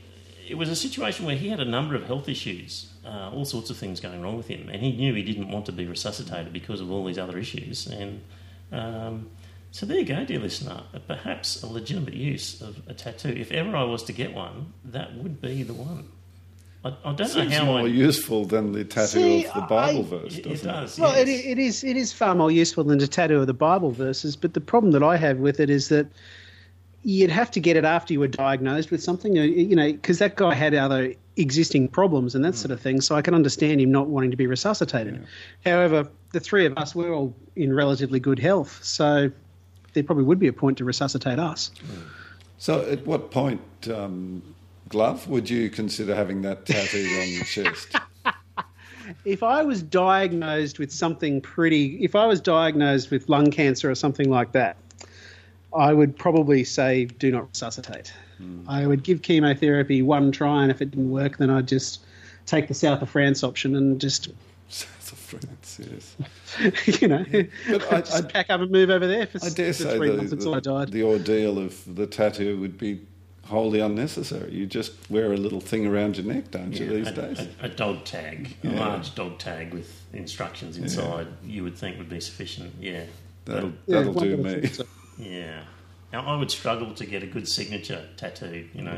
[0.48, 3.70] it was a situation where he had a number of health issues, uh, all sorts
[3.70, 6.52] of things going wrong with him, and he knew he didn't want to be resuscitated
[6.52, 7.86] because of all these other issues.
[7.86, 8.22] And
[8.72, 9.28] um,
[9.70, 10.82] so there you go, dear listener.
[11.06, 13.28] Perhaps a legitimate use of a tattoo.
[13.36, 16.08] If ever I was to get one, that would be the one.
[16.84, 17.86] I, I don't Seems know how more I.
[17.86, 20.98] useful than the tattoo See, of the Bible I- verse, It, doesn't it it?
[21.00, 21.28] Well, yes.
[21.28, 24.36] it, it is it is far more useful than the tattoo of the Bible verses.
[24.36, 26.06] But the problem that I have with it is that
[27.02, 30.18] you'd have to get it after you were diagnosed with something, uh, you know, because
[30.18, 33.00] that guy had other existing problems and that sort of thing.
[33.00, 35.24] So I can understand him not wanting to be resuscitated.
[35.64, 39.30] However, the three of us we're all in relatively good health, so
[39.92, 41.70] there probably would be a point to resuscitate us.
[42.58, 43.60] So, at what point,
[43.92, 44.42] um,
[44.88, 47.94] Glove, would you consider having that tattooed on your chest?
[49.24, 53.94] if I was diagnosed with something pretty, if I was diagnosed with lung cancer or
[53.94, 54.76] something like that,
[55.74, 58.12] I would probably say do not resuscitate.
[58.38, 58.60] Hmm.
[58.68, 62.00] I would give chemotherapy one try, and if it didn't work, then I'd just
[62.46, 64.28] take the south of France option and just,
[64.68, 67.00] South of France, yes.
[67.00, 67.24] you know,
[67.68, 69.96] But I- just I- pack up and move over there for, I dare for say
[69.96, 70.90] three the, months until I died.
[70.92, 73.00] the ordeal of the tattoo would be
[73.44, 74.52] wholly unnecessary.
[74.52, 77.40] You just wear a little thing around your neck, don't you, these a, days?
[77.62, 82.08] a, a dog tag, a large dog tag with instructions inside, you would think would
[82.10, 82.72] be sufficient.
[82.80, 83.04] Yeah.
[83.46, 84.70] That'll, that'll one do would me.
[85.18, 85.24] So.
[85.24, 85.64] Yeah.
[86.12, 88.92] Now, I would struggle to get a good signature tattoo, you know,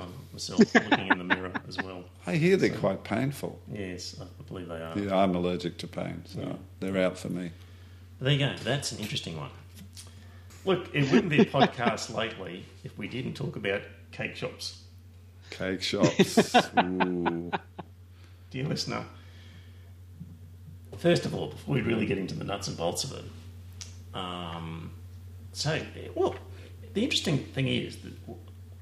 [0.00, 2.02] on myself looking in the mirror as well.
[2.26, 3.60] I hear they're quite painful.
[3.72, 4.98] Yes, I believe they are.
[4.98, 6.52] Yeah, I'm allergic to pain, so Yeah.
[6.80, 7.52] they're out for me.
[8.20, 8.54] There you go.
[8.64, 9.50] That's an interesting one.
[10.64, 14.82] Look, it wouldn't be a podcast lately if we didn't talk about cake shops.
[15.50, 16.56] Cake shops.
[16.80, 17.52] Ooh.
[18.50, 19.04] Dear listener,
[20.98, 23.24] first of all, before we really get into the nuts and bolts of it,
[24.14, 24.90] um,
[25.56, 25.80] so,
[26.14, 26.34] well,
[26.92, 28.12] the interesting thing is that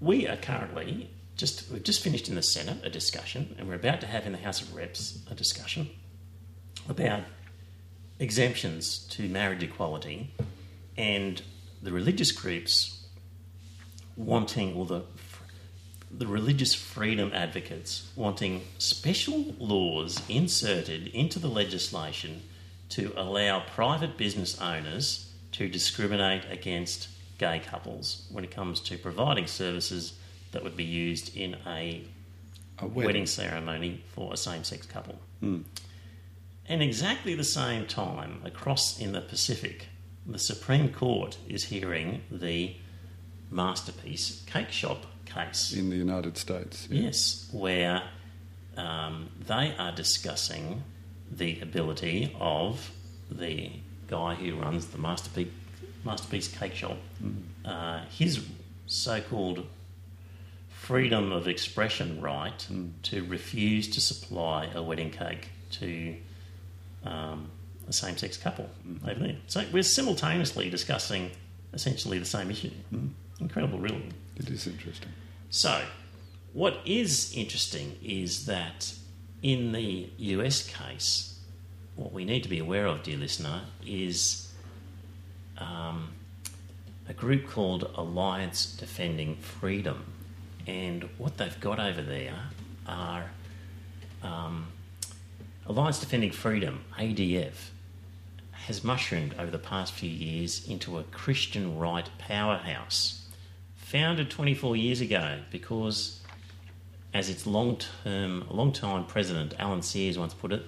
[0.00, 4.00] we are currently just, we've just finished in the Senate a discussion, and we're about
[4.00, 5.88] to have in the House of Reps a discussion
[6.88, 7.22] about
[8.18, 10.34] exemptions to marriage equality
[10.96, 11.42] and
[11.80, 13.06] the religious groups
[14.16, 15.02] wanting, or the
[16.10, 22.42] the religious freedom advocates wanting special laws inserted into the legislation
[22.88, 29.46] to allow private business owners to discriminate against gay couples when it comes to providing
[29.46, 30.14] services
[30.52, 32.04] that would be used in a
[32.78, 33.26] A wedding, wedding.
[33.26, 35.18] ceremony for a same sex couple.
[35.42, 39.88] And exactly the same time, across in the Pacific,
[40.26, 42.74] the Supreme Court is hearing the
[43.50, 45.72] masterpiece cake shop case.
[45.72, 46.88] In the United States.
[46.90, 47.02] yeah.
[47.02, 48.02] Yes, where
[48.76, 50.82] um, they are discussing
[51.30, 52.90] the ability of
[53.30, 53.70] the
[54.14, 55.52] guy who runs the masterpiece
[56.04, 56.98] masterpiece cake shop,
[57.64, 58.46] uh, his
[58.86, 59.66] so-called
[60.68, 62.66] freedom of expression right
[63.02, 66.14] to refuse to supply a wedding cake to
[67.04, 67.50] um,
[67.88, 68.68] a same sex couple
[69.08, 69.36] over there.
[69.46, 71.30] So we're simultaneously discussing
[71.72, 72.70] essentially the same issue.
[73.40, 74.10] Incredible, really.
[74.36, 75.10] It is interesting.
[75.48, 75.82] So,
[76.52, 78.92] what is interesting is that
[79.42, 81.33] in the US case,
[81.96, 84.52] what we need to be aware of, dear listener, is
[85.58, 86.10] um,
[87.08, 90.04] a group called Alliance Defending Freedom.
[90.66, 92.34] And what they've got over there
[92.86, 93.30] are
[94.22, 94.66] um,
[95.66, 97.70] Alliance Defending Freedom, ADF,
[98.52, 103.26] has mushroomed over the past few years into a Christian right powerhouse.
[103.76, 106.20] Founded 24 years ago because,
[107.12, 110.62] as its long-term, long-time president Alan Sears once put it,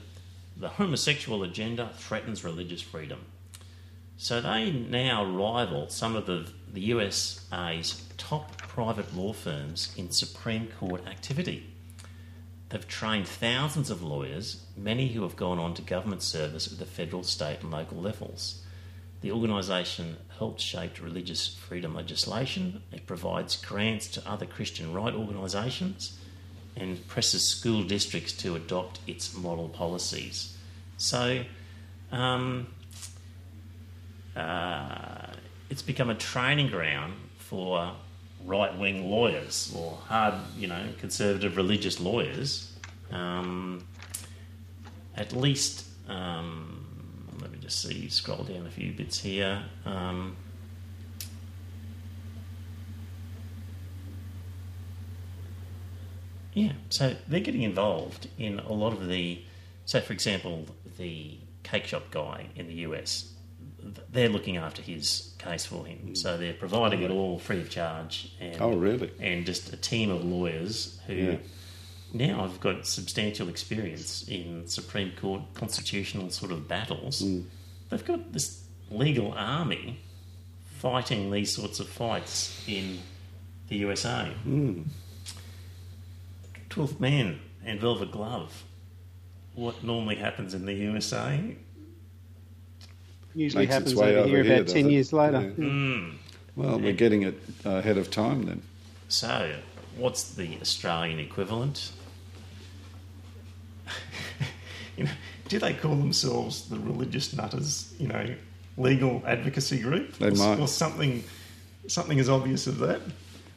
[0.56, 3.20] the homosexual agenda threatens religious freedom.
[4.16, 10.68] So they now rival some of the, the USA's top private law firms in Supreme
[10.68, 11.66] Court activity.
[12.70, 16.86] They've trained thousands of lawyers, many who have gone on to government service at the
[16.86, 18.62] federal, state, and local levels.
[19.20, 22.82] The organisation helped shape religious freedom legislation.
[22.92, 26.18] It provides grants to other Christian right organisations
[26.76, 30.56] and presses school districts to adopt its model policies.
[30.98, 31.42] So,
[32.12, 32.68] um,
[34.34, 35.26] uh,
[35.70, 37.92] it's become a training ground for
[38.44, 42.72] right wing lawyers or hard, you know, conservative religious lawyers.
[43.10, 43.84] Um,
[45.16, 46.84] at least, um,
[47.40, 49.62] let me just see, scroll down a few bits here.
[49.84, 50.36] Um,
[56.56, 59.42] yeah, so they're getting involved in a lot of the.
[59.84, 60.64] So, for example,
[60.96, 63.30] the cake shop guy in the US,
[64.10, 66.16] they're looking after his case for him.
[66.16, 68.32] So they're providing it all free of charge.
[68.40, 69.12] And, Oh, really?
[69.20, 71.36] And just a team of lawyers who Yeah.
[72.14, 77.20] now have got substantial experience in Supreme Court constitutional sort of battles.
[77.22, 77.44] Mm.
[77.90, 79.98] They've got this legal army
[80.64, 83.00] fighting these sorts of fights in
[83.68, 84.32] the USA.
[84.46, 84.84] Mm.
[86.76, 88.64] Twelfth Man and Velvet Glove.
[89.54, 91.56] What normally happens in the USA
[93.34, 94.92] Usually Makes happens over, over here here, about 10 it?
[94.92, 95.40] years later.
[95.40, 95.64] Yeah.
[95.64, 96.16] Mm.
[96.54, 96.96] Well, we're hmm.
[96.98, 98.60] getting it uh, ahead of time then.
[99.08, 99.54] So,
[99.96, 101.92] what's the Australian equivalent?
[104.98, 105.10] you know,
[105.48, 107.94] do they call themselves the religious nutters?
[107.98, 108.34] You know,
[108.76, 110.60] legal advocacy group, They or, might.
[110.60, 111.24] or something,
[111.86, 113.00] something as obvious as that.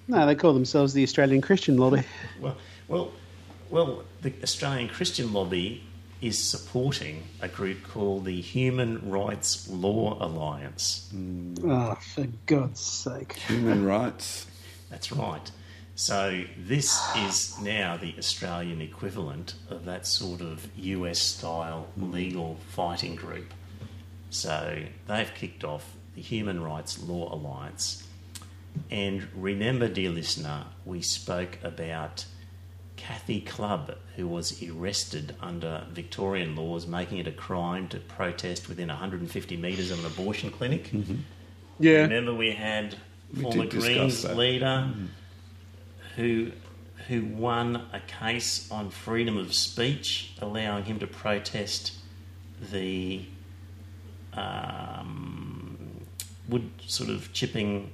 [0.07, 2.03] No, they call themselves the Australian Christian Lobby.
[2.39, 2.55] Well,
[2.89, 3.11] well,
[3.69, 4.03] well.
[4.21, 5.83] The Australian Christian Lobby
[6.21, 11.09] is supporting a group called the Human Rights Law Alliance.
[11.63, 13.33] Oh, for God's sake.
[13.47, 14.47] Human rights.
[14.89, 15.49] That's right.
[15.95, 22.13] So this is now the Australian equivalent of that sort of US style mm.
[22.13, 23.53] legal fighting group.
[24.29, 28.07] So they've kicked off the Human Rights Law Alliance.
[28.89, 32.25] And remember, dear listener, we spoke about
[32.99, 38.89] Kathy Clubb, who was arrested under Victorian laws, making it a crime to protest within
[38.89, 40.91] 150 metres of an abortion clinic.
[41.79, 42.01] Yeah.
[42.01, 42.95] Remember, we had
[43.33, 44.35] We former Greens that.
[44.35, 44.93] leader
[46.17, 46.51] who
[47.07, 51.93] who won a case on freedom of speech, allowing him to protest
[52.71, 53.25] the
[54.33, 56.05] um,
[56.49, 57.91] wood sort of chipping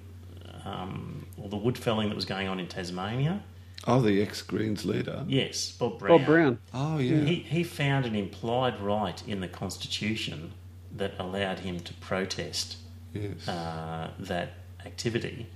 [0.66, 3.44] um, or the wood felling that was going on in Tasmania.
[3.88, 5.24] Oh, the ex Greens leader.
[5.28, 6.18] Yes, Bob Brown.
[6.18, 6.60] Bob Brown.
[6.74, 7.22] Oh, yeah.
[7.22, 10.54] He, he found an implied right in the Constitution
[10.96, 12.78] that allowed him to protest
[13.14, 13.48] yes.
[13.48, 14.54] uh, that
[14.86, 15.48] activity.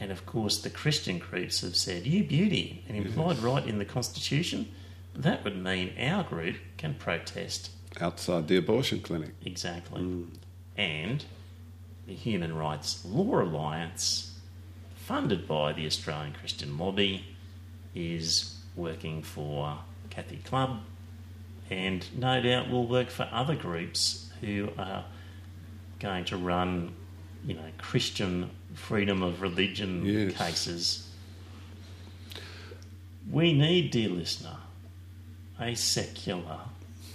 [0.00, 3.84] And of course, the Christian groups have said, You beauty, an implied right in the
[3.84, 4.68] Constitution.
[5.14, 7.70] That would mean our group can protest
[8.00, 9.30] Outside the abortion clinic.
[9.44, 10.26] exactly.
[10.76, 11.24] And
[12.06, 14.36] the Human Rights Law Alliance,
[14.96, 17.24] funded by the Australian Christian Lobby,
[17.94, 19.78] is working for
[20.10, 20.80] Kathy Clubb
[21.70, 25.04] and no doubt will work for other groups who are
[26.00, 26.92] going to run,
[27.46, 30.36] you know, Christian freedom of religion Yes.
[30.36, 31.08] cases.
[33.30, 34.56] We need, dear listener,
[35.58, 36.60] a secular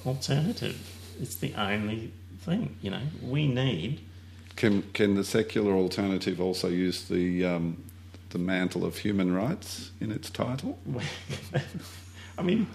[0.06, 0.80] alternative.
[1.22, 3.02] It's the only thing, you know.
[3.22, 4.00] We need
[4.56, 7.84] Can can the secular alternative also use the um,
[8.30, 10.80] the mantle of human rights in its title?
[12.38, 12.68] I mean,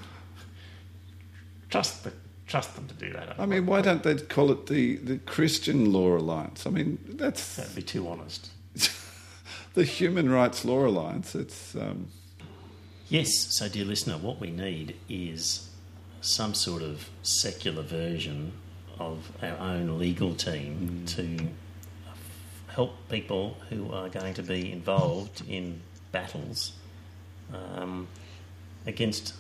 [1.71, 2.13] trust the,
[2.47, 3.37] trust them to do that.
[3.39, 6.67] I mean, why don't they call it the, the Christian Law Alliance?
[6.67, 8.51] I mean, that's That'd be too honest.
[9.75, 11.35] the Human Rights Law Alliance.
[11.35, 12.09] It's um,
[13.09, 15.69] Yes, so dear listener, what we need is
[16.21, 18.53] some sort of secular version
[18.99, 21.39] of our own legal team to
[22.75, 26.73] help people who are going to be involved in battles
[27.53, 28.09] um,
[28.87, 29.35] against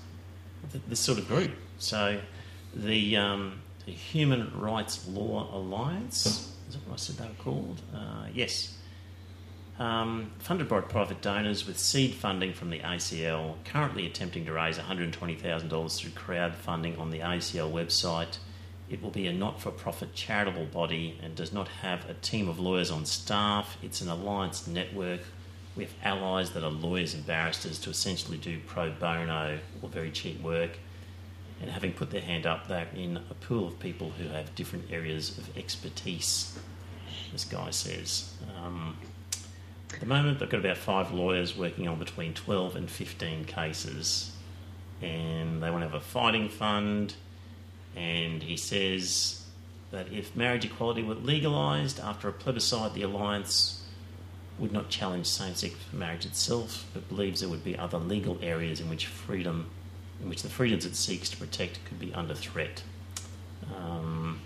[0.70, 1.51] th- this sort of group.
[1.78, 2.20] So,
[2.74, 6.26] the, um, the Human Rights Law Alliance,
[6.68, 7.80] is that what I said they were called?
[7.95, 8.76] Uh, yes.
[9.80, 14.78] Um, funded by private donors with seed funding from the ACL, currently attempting to raise
[14.78, 18.39] $120,000 through crowdfunding on the ACL website.
[18.89, 22.49] It will be a not for profit charitable body and does not have a team
[22.49, 23.78] of lawyers on staff.
[23.82, 25.20] It's an alliance network
[25.76, 30.41] with allies that are lawyers and barristers to essentially do pro bono or very cheap
[30.43, 30.78] work.
[31.61, 34.91] And having put their hand up, they're in a pool of people who have different
[34.91, 36.59] areas of expertise,
[37.32, 38.35] this guy says.
[38.62, 38.97] Um,
[39.93, 44.32] at the moment, they've got about five lawyers working on between 12 and 15 cases,
[45.01, 47.14] and they want to have a fighting fund.
[47.97, 49.45] And he says
[49.91, 53.85] that if marriage equality were legalised after a plebiscite, the alliance
[54.59, 58.89] would not challenge same-sex marriage itself, but believes there would be other legal areas in
[58.89, 59.69] which freedom,
[60.23, 62.83] in which the freedoms it seeks to protect, could be under threat.
[63.77, 64.41] Um,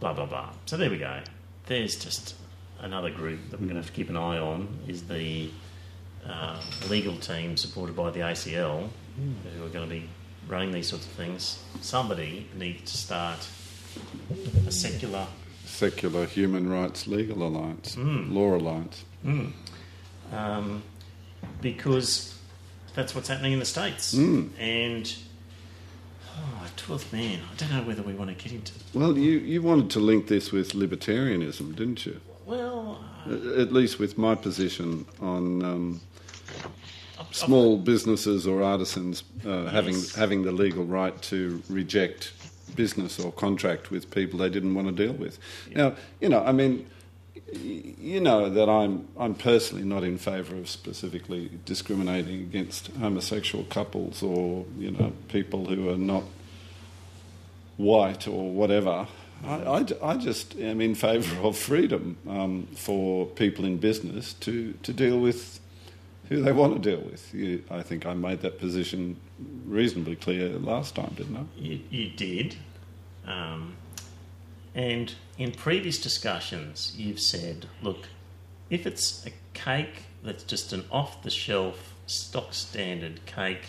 [0.00, 0.50] blah blah blah.
[0.66, 1.20] So there we go.
[1.66, 2.34] There's just
[2.80, 4.68] another group that we're going to have to keep an eye on.
[4.88, 5.50] Is the
[6.28, 8.88] uh, legal team supported by the ACL,
[9.56, 10.08] who are going to be
[10.48, 11.62] running these sorts of things.
[11.80, 13.46] Somebody needs to start
[14.66, 15.26] a secular
[15.64, 19.04] Secular Human Rights Legal Alliance, Law Alliance.
[20.32, 20.82] um,
[21.60, 22.38] because
[22.94, 24.14] that's what's happening in the States.
[24.14, 24.50] Mm.
[24.58, 25.14] And,
[26.36, 28.72] oh, 12th man, I don't know whether we want to get into.
[28.92, 32.20] Well, you, you wanted to link this with libertarianism, didn't you?
[32.46, 36.00] Well, uh, At least with my position on um,
[37.34, 40.14] small businesses or artisans uh, having Yes.
[40.14, 42.32] having the legal right to reject
[42.76, 45.38] business or contract with people they didn't want to deal with.
[45.74, 46.86] Now, you know, I mean,
[47.52, 54.22] you know that I'm I'm personally not in favour of specifically discriminating against homosexual couples
[54.22, 56.24] or you know people who are not
[57.76, 59.06] white or whatever.
[59.44, 64.72] I, I, I just am in favour of freedom um, for people in business to,
[64.84, 65.60] to deal with
[66.28, 67.32] who they want to deal with.
[67.34, 69.16] You, I think I made that position
[69.66, 71.44] reasonably clear last time, didn't I?
[71.56, 72.56] You, you did.
[73.26, 73.76] Um,
[74.74, 78.08] and in previous discussions, you've said, look,
[78.70, 83.66] if it's a cake that's just an off the shelf, stock standard cake,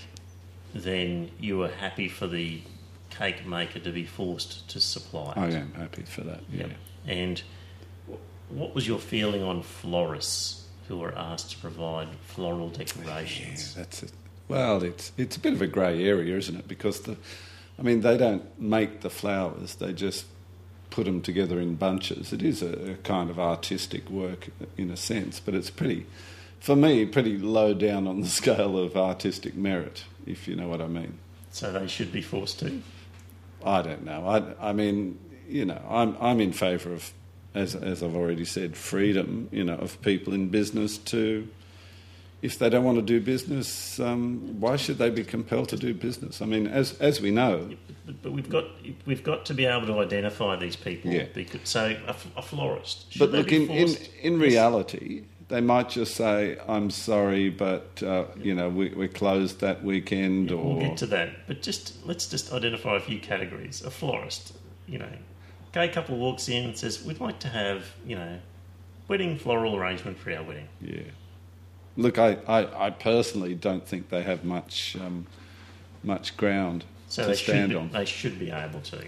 [0.74, 2.62] then you are happy for the
[3.10, 5.38] cake maker to be forced to supply it.
[5.38, 6.41] I am happy for that.
[6.51, 6.68] Yeah.
[6.68, 6.72] Yep.
[7.08, 7.43] And
[8.10, 13.73] wh- what was your feeling on florists who were asked to provide floral Yeah, decorations?
[13.75, 14.11] that's it.
[14.47, 16.67] Well, it's it's a bit of a grey area, isn't it?
[16.67, 17.17] Because the,
[17.79, 20.25] I mean, they don't make the flowers; they just
[20.91, 22.31] put them together in bunches.
[22.31, 26.05] It is a, a kind of artistic work in a sense, but it's pretty,
[26.59, 30.81] for me, pretty low down on the scale of artistic merit, if you know what
[30.81, 31.17] I mean.
[31.51, 32.81] So they should be forced to.
[33.65, 34.27] I don't know.
[34.27, 35.17] I, I mean,
[35.49, 37.11] you know, I'm I'm in favour of,
[37.56, 39.49] as as I've already said, freedom.
[39.51, 41.47] You know, of people in business to,
[42.41, 45.93] if they don't want to do business, um, why should they be compelled to do
[45.93, 46.41] business?
[46.41, 47.70] I mean, as as we know,
[48.06, 48.66] But, but we've got
[49.06, 51.12] we've got to be able to identify these people.
[51.12, 51.26] Yeah.
[51.34, 51.97] Because, so
[52.38, 53.12] a florist.
[53.12, 58.26] Should but look, in, in in reality, they might just say, "I'm sorry, but uh,
[58.38, 61.47] you know, we, we're closed that weekend," or We'll get to that.
[61.47, 63.84] But just let's just identify a few categories.
[63.84, 64.53] A florist,
[64.88, 65.14] you know,
[65.76, 68.39] gay couple walks in and says, "We'd like to have you know,
[69.07, 71.01] wedding floral arrangement for our wedding." Yeah.
[71.97, 75.28] Look, I, I, I personally don't think they have much um,
[76.03, 77.91] much ground So to stand be, on.
[77.91, 79.05] they should be able to.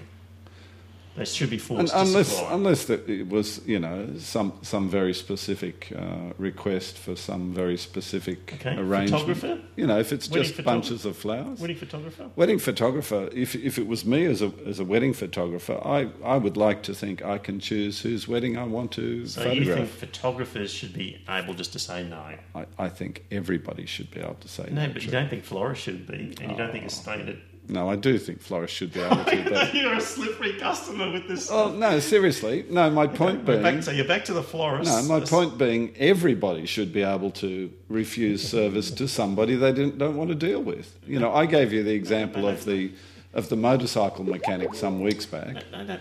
[1.18, 5.92] They should be forced to unless unless it was you know some some very specific
[5.98, 9.10] uh, request for some very specific Okay, arrangement.
[9.26, 9.60] photographer?
[9.76, 11.60] You know, if it's Wedding just bunches of flowers.
[11.60, 12.30] wedding photographer.
[12.36, 13.30] Wedding photographer.
[13.34, 16.84] If if it was me as a as a wedding photographer, I, I would like
[16.84, 19.90] to think I can choose whose wedding I want to So you think photograph.
[19.90, 22.22] photographers should be able just to say no?
[22.54, 24.94] I, I think everybody should be able to say No, no.
[24.94, 27.40] but you don't think florists should be, and you don't think a standard.
[27.70, 29.38] No, I do think florists should be able to.
[29.50, 31.52] But You're a slippery customer with this.
[31.52, 32.90] oh no, seriously, no.
[32.90, 34.90] My point being, back, so you're back to the florist.
[34.90, 39.98] No, my point being, everybody should be able to refuse service to somebody they didn't,
[39.98, 40.98] don't want to deal with.
[41.06, 42.92] You know, I gave you the example of the
[43.34, 45.64] of the motorcycle mechanic some weeks back.
[45.72, 46.00] No, no,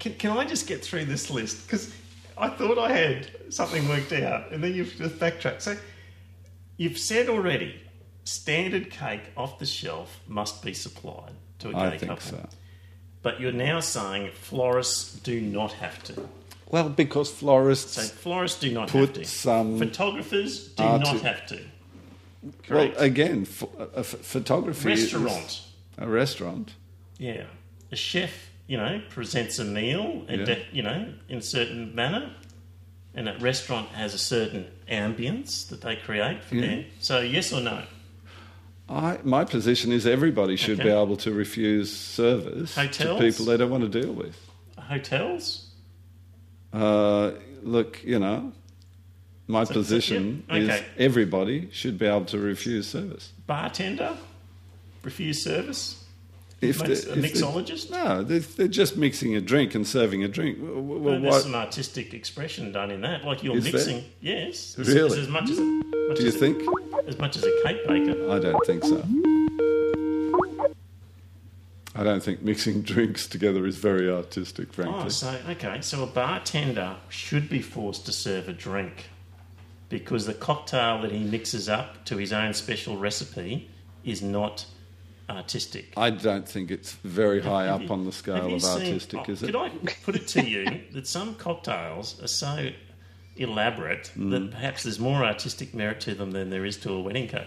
[0.00, 1.66] can, can I just get through this list?
[1.66, 1.94] Because
[2.36, 5.62] I thought I had something worked out, and then you've just backtracked.
[5.62, 5.76] So
[6.76, 7.80] you've said already,
[8.24, 12.38] standard cake off the shelf must be supplied to a gay I think couple.
[12.38, 12.48] so.
[13.22, 16.28] But you're now saying florists do not have to.
[16.68, 17.92] Well, because florists.
[17.94, 19.24] So florists do not Put have to.
[19.24, 21.60] some Photographers do not have to.
[22.42, 22.52] well,
[22.88, 22.94] Correct.
[23.00, 24.92] again, ph- uh, a uh, f- photography.
[24.92, 25.62] is- Restaurant.
[25.98, 26.72] a restaurant.
[27.18, 27.44] Yeah.
[27.92, 28.32] A chef,
[28.66, 30.36] you know, presents a meal, Yeah.
[30.44, 32.30] de- you know, in a certain manner,
[33.14, 36.66] and that restaurant has a certain ambience that they create for Yeah.
[36.66, 36.84] them.
[37.00, 37.84] So, yes or no?
[38.92, 40.88] I, my position is everybody should Okay.
[40.90, 43.18] be able to refuse service Hotels?
[43.20, 44.36] to people they don't want to deal with.
[44.78, 45.66] Hotels?
[46.72, 47.32] Uh,
[47.62, 48.52] look, you know,
[49.46, 53.32] my So- position yeah, is everybody should be able to refuse service.
[53.46, 54.16] Bartender?
[55.02, 55.98] Refuse service?
[56.60, 57.90] If a mixologist?
[57.90, 60.58] no, they're, they're just mixing a drink and serving a drink.
[60.60, 63.24] Well, Well, there's what- some artistic expression done in that.
[63.24, 63.72] Like you're Is there?
[63.72, 64.04] mixing.
[64.20, 64.78] Yes.
[64.78, 65.20] Really?
[65.20, 66.62] As, much as much do you as a- think?
[67.06, 68.30] As much as a cake baker.
[68.30, 69.02] I don't think so.
[71.94, 75.02] I don't think mixing drinks together is very artistic, frankly.
[75.04, 75.80] Oh, so okay.
[75.82, 79.06] So a bartender should be forced to serve a drink
[79.90, 83.68] because the cocktail that he mixes up to his own special recipe
[84.04, 84.64] is not
[85.28, 85.92] artistic.
[85.96, 89.20] I don't think it's very high Have up you- on the scale of seen- artistic,
[89.28, 89.46] oh, is it?
[89.46, 89.68] Could I
[90.02, 92.70] put it to you that some cocktails are so
[93.36, 94.30] elaborate Mm.
[94.30, 97.46] that perhaps there's more artistic merit to them than there is to a wedding cake?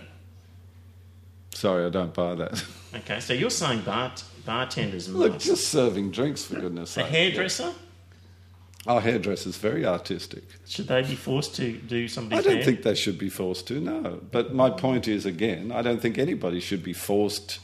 [1.54, 2.64] Sorry, I don't buy that.
[2.96, 5.46] Okay, so you're saying bart bartenders Look, must.
[5.46, 7.06] just serving drinks for goodness sake.
[7.06, 7.74] a hairdresser
[8.88, 10.44] Our hairdresser's very artistic.
[10.68, 12.66] should they be forced to do somebody's I don't hair?
[12.66, 14.20] think they should be forced to, no.
[14.32, 17.60] But my point is, again, I don't think anybody should be forced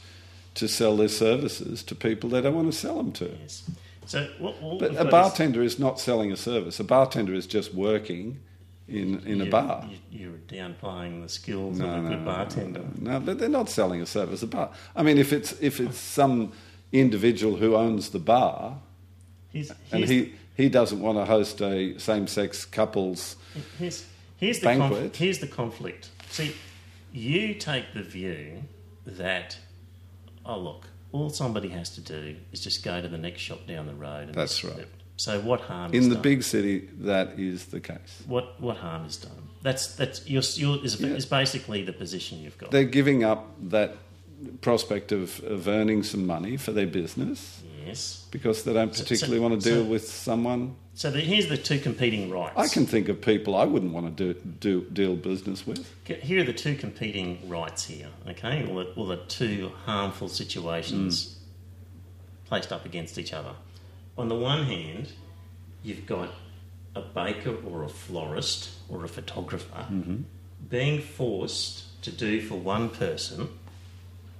[0.54, 3.36] to sell their services to people they don't want to sell them to.
[3.40, 3.62] Yes.
[4.06, 4.60] So what?
[4.62, 6.80] what But a bartender is not selling a service.
[6.80, 8.40] A bartender is just working
[8.88, 9.88] in, in a bar.
[9.88, 12.84] You, you're downplaying the skills No, of a no, good no, bartender.
[12.98, 14.42] No, but they're not selling a service.
[14.42, 14.70] A bar.
[14.96, 16.52] I mean, if it's if it's some
[16.92, 18.78] individual who owns the bar
[19.50, 23.36] Here's, and he he doesn't want to host a same-sex couples,
[23.78, 24.04] here's,
[24.36, 24.90] here's the banquet.
[24.90, 25.16] conflict.
[25.16, 26.10] Here's the conflict.
[26.28, 26.54] See,
[27.12, 28.64] you take the view
[29.06, 29.56] that
[30.44, 33.86] oh look, all somebody has to do is just go to the next shop down
[33.86, 34.28] the road.
[34.28, 34.86] And That's right.
[35.16, 36.22] So what harm is in the done?
[36.22, 38.22] big city, that is the case.
[38.26, 39.48] What what harm is done?
[39.62, 41.08] That's that's your, your is, Yeah.
[41.08, 42.70] is basically the position you've got.
[42.70, 43.96] They're giving up that
[44.60, 48.26] prospect of, of earning some money for their business yes.
[48.32, 50.74] because they don't So- particularly so- want to deal so- with someone.
[50.94, 52.54] So the, here's the two competing rights.
[52.56, 55.88] I can think of people I wouldn't want to do, do deal business with.
[56.04, 58.68] Here are the two competing rights here, okay?
[58.70, 62.46] Or the, or the two harmful situations mm.
[62.46, 63.54] placed up against each other.
[64.18, 65.12] On the one hand,
[65.82, 66.28] you've got
[66.94, 70.18] a baker or a florist or a photographer mm-hmm.
[70.68, 73.48] being forced to do for one person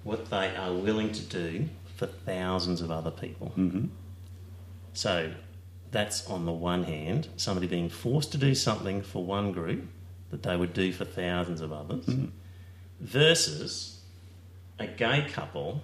[0.05, 3.53] what they are willing to do for thousands of other people.
[3.57, 3.87] Mm-hmm.
[4.93, 5.33] So
[5.93, 9.85] that's on the one hand, somebody being forced to do something for one group
[10.31, 12.27] that they would do for thousands of others, mm-hmm.
[13.01, 14.01] versus
[14.79, 15.83] a gay couple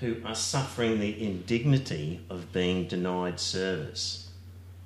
[0.00, 4.30] who are suffering the indignity of being denied service,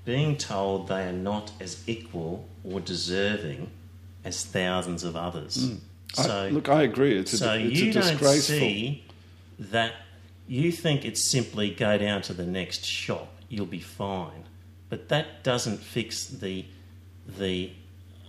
[0.05, 3.71] being told they are not as equal or deserving
[4.25, 5.69] as thousands of others.
[5.71, 5.79] Mm.
[6.19, 7.17] I- So, look, I agree.
[7.17, 9.05] It's a, so it's you a don't see
[9.59, 9.93] that
[10.49, 14.45] you think it's simply go down to the next shop, you'll be fine.
[14.89, 16.65] But that doesn't fix the
[17.27, 17.71] the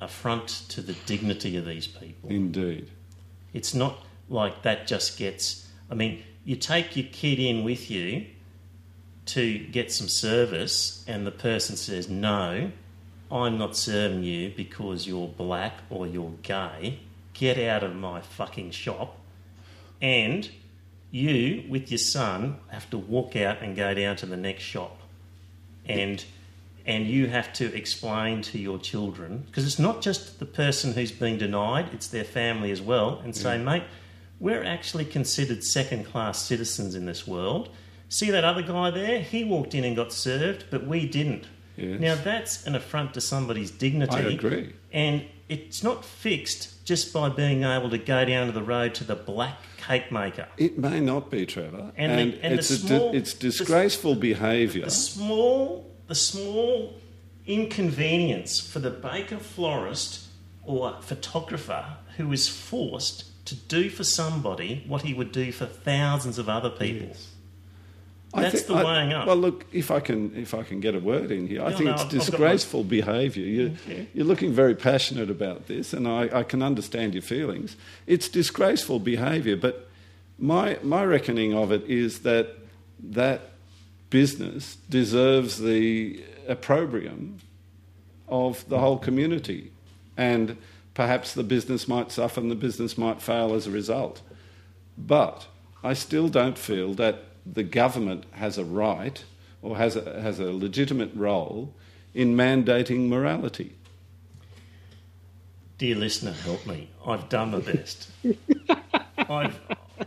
[0.01, 2.29] affront to the dignity of these people.
[2.29, 2.89] Indeed.
[3.53, 3.99] It's not
[4.29, 5.67] like that just gets.
[5.89, 8.25] I mean, you take your kid in with you
[9.27, 12.71] to get some service, and the person says, No,
[13.31, 16.99] I'm not serving you because you're black or you're gay.
[17.33, 19.19] Get out of my fucking shop.
[20.01, 20.49] And
[21.11, 24.94] you, with your son, have to walk out and go down to the next shop.
[25.87, 26.23] And
[26.85, 31.11] and you have to explain to your children because it's not just the person who's
[31.11, 33.21] being denied it's their family as well.
[33.23, 33.63] And say mm.
[33.63, 33.83] mate
[34.39, 37.69] we're actually considered second class citizens in this world.
[38.09, 39.21] See that other guy there?
[39.21, 41.47] He walked in and got served but we didn't.
[41.77, 41.99] Yes.
[41.99, 44.15] now that's an affront to somebody's dignity.
[44.15, 44.73] I agree.
[44.93, 49.03] and it's not fixed just by being able to go down to the road to
[49.03, 51.91] the black cake maker It may not be, Trevor.
[51.97, 54.85] And And, the- and it's, a small- di- it's disgraceful behaviour.
[54.85, 56.93] the small the small
[57.65, 60.27] inconvenience for the baker florist
[60.63, 66.37] or photographer who is forced to do for somebody what he would do for thousands
[66.37, 67.09] of other people.
[67.15, 67.15] I
[68.41, 69.27] That's think- the I- up.
[69.27, 71.77] Well, look, if I can, if I can get a word in here, I No,
[71.77, 73.45] think no, it's I've- I've disgraceful behaviour.
[73.45, 74.07] You, Okay.
[74.13, 77.75] You're looking very passionate about this, and I, I can understand your feelings.
[78.07, 79.87] It's disgraceful behaviour, but
[80.37, 82.47] my my reckoning of it is that
[83.01, 83.51] that
[84.09, 87.39] business deserves the opprobrium
[88.27, 89.71] of the whole community.
[90.17, 90.57] And
[90.93, 94.21] perhaps the business might suffer and the business might fail as a result.
[94.97, 95.47] But
[95.83, 99.23] I still don't feel that the government has a right
[99.61, 101.73] or has a, has a legitimate role
[102.13, 103.75] in mandating morality.
[105.77, 106.89] Dear listener, help me.
[107.05, 108.09] I've done my best.
[109.17, 109.59] I've,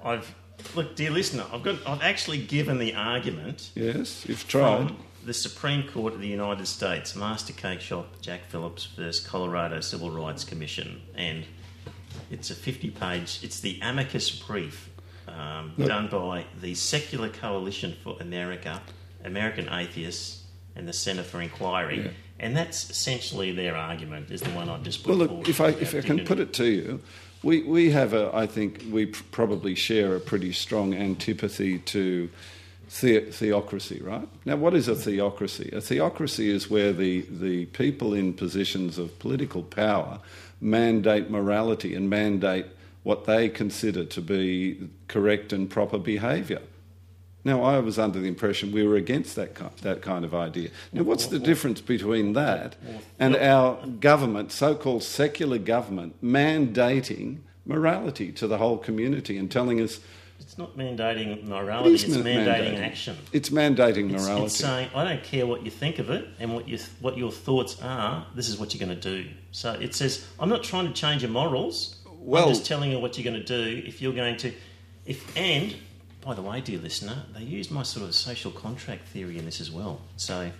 [0.02, 0.34] I've,
[0.74, 4.94] look, dear listener, I've got, I've actually given the argument Yes, you've tried.
[5.26, 10.10] the Supreme Court of the United States, Master Cake Shop, Jack Phillips versus Colorado Civil
[10.10, 11.44] Rights Commission, and
[12.30, 13.40] it's a 50-page.
[13.42, 14.87] It's the amicus brief
[15.38, 15.88] um, Look.
[15.88, 18.82] done by the Secular Coalition for America,
[19.24, 20.42] American Atheists,
[20.74, 22.02] and the Centre for Inquiry.
[22.04, 22.10] Yeah.
[22.40, 24.30] And that's essentially their argument.
[24.30, 26.52] Is the one I've just put Well, look, if I, if I can put it
[26.54, 27.00] to you,
[27.42, 32.30] we, we have a, I think we pr- probably share a pretty strong antipathy to
[33.00, 34.28] the, theocracy, right?
[34.44, 35.70] Now, what is a theocracy?
[35.72, 40.20] A theocracy is where the, the people in positions of political power
[40.60, 42.66] mandate morality and mandate
[43.02, 46.60] what they consider to be correct and proper behaviour.
[47.44, 50.70] Now, I was under the impression we were against that kind, that kind of idea.
[50.92, 52.76] Now, what's the difference between that
[53.18, 59.80] and our government, so called secular government, mandating morality to the whole community and telling
[59.80, 60.00] us
[60.40, 63.16] It's not mandating morality, is it's ma- mandating, action.
[63.32, 64.46] It's mandating It's, morality.
[64.46, 67.30] it's saying, I don't care what you think of it and what, you, what your
[67.30, 69.28] thoughts are, this is what you're going to do.
[69.52, 71.96] So it says, I'm not trying to change your morals.
[72.28, 74.52] Well- I'm just telling you what you're going to do if you're going to.
[75.06, 75.74] If And,
[76.20, 79.62] by the way, dear listener, they used my sort of social contract theory in this
[79.62, 80.02] as well.
[80.18, 80.50] So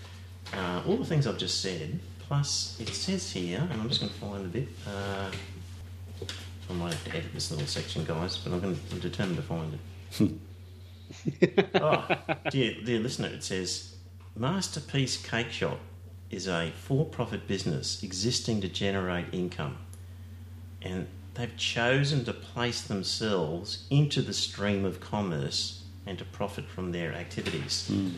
[0.54, 4.10] uh, all the things I've just said, plus it says here, and I'm just going
[4.10, 4.68] to find a bit.
[4.86, 5.30] Uh,
[6.70, 9.36] I might have to edit this little section, guys, but I'm, going to, I'm determined
[9.36, 9.78] to find
[10.20, 11.70] it.
[11.82, 12.06] oh,
[12.50, 13.94] dear, dear listener, it says
[14.34, 15.78] Masterpiece Cake Shop
[16.30, 19.76] is a for profit business existing to generate income.
[20.80, 21.06] And
[21.38, 27.12] they've chosen to place themselves into the stream of commerce and to profit from their
[27.14, 27.86] activities.
[27.86, 28.08] Hmm.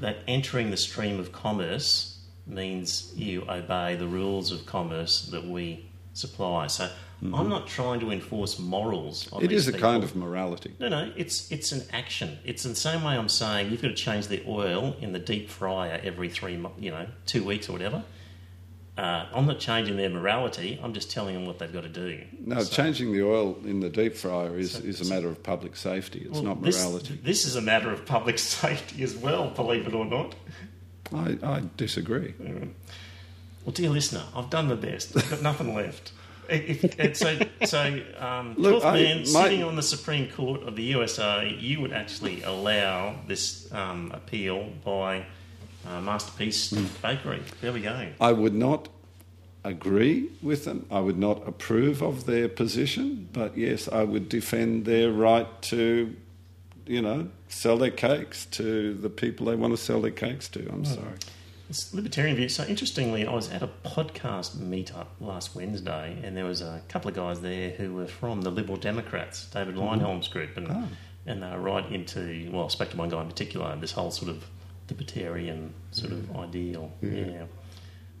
[0.00, 5.88] That entering the stream of commerce means you obey the rules of commerce that we
[6.14, 6.66] supply.
[6.66, 6.90] So
[7.22, 7.48] I'm mm-hmm.
[7.48, 9.28] not trying to enforce morals.
[9.40, 9.88] It is a people.
[9.88, 10.74] kind of morality.
[10.80, 12.38] No, no, it's it's an action.
[12.44, 15.18] It's in the same way I'm saying you've got to change the oil in the
[15.20, 18.02] deep fryer every three, you know, two weeks or whatever.
[18.98, 20.80] Uh, I'm not changing their morality.
[20.82, 22.20] I'm just telling them what they've got to do.
[22.44, 25.40] No, So- changing the oil in the deep fryer is, So- is a matter of
[25.44, 26.22] public safety.
[26.22, 27.16] It's Well, not morality.
[27.22, 30.34] This, is a matter of public safety as well, believe it or not.
[31.14, 32.34] I, I disagree.
[33.64, 35.16] Well, dear listener, I've done my best.
[35.16, 36.10] I've got nothing left.
[36.48, 40.64] If, if, so, so um, Look, 12th I- man my- sitting on the Supreme Court
[40.64, 45.24] of the USA, you would actually allow this um, appeal by
[45.86, 46.86] uh, Masterpiece Hmm.
[47.02, 47.42] Bakery.
[47.60, 48.08] There we go.
[48.20, 48.88] I would not
[49.64, 50.86] agree with them.
[50.90, 56.14] I would not approve of their position, but yes, I would defend their right to,
[56.86, 60.68] you know, sell their cakes to the people they want to sell their cakes to.
[60.70, 61.14] I'm sorry.
[61.68, 62.48] It's libertarian view.
[62.48, 67.10] So interestingly, I was at a podcast meetup last Wednesday, and there was a couple
[67.10, 70.02] of guys there who were from the Liberal Democrats, David Mm-hmm.
[70.02, 70.84] Leyonhjelm's group, and Oh.
[71.26, 74.10] and they were right into well, I spoke to one guy in particular, this whole
[74.10, 74.46] sort of
[74.88, 76.92] libertarian sort of ideal.
[77.02, 77.44] Yeah.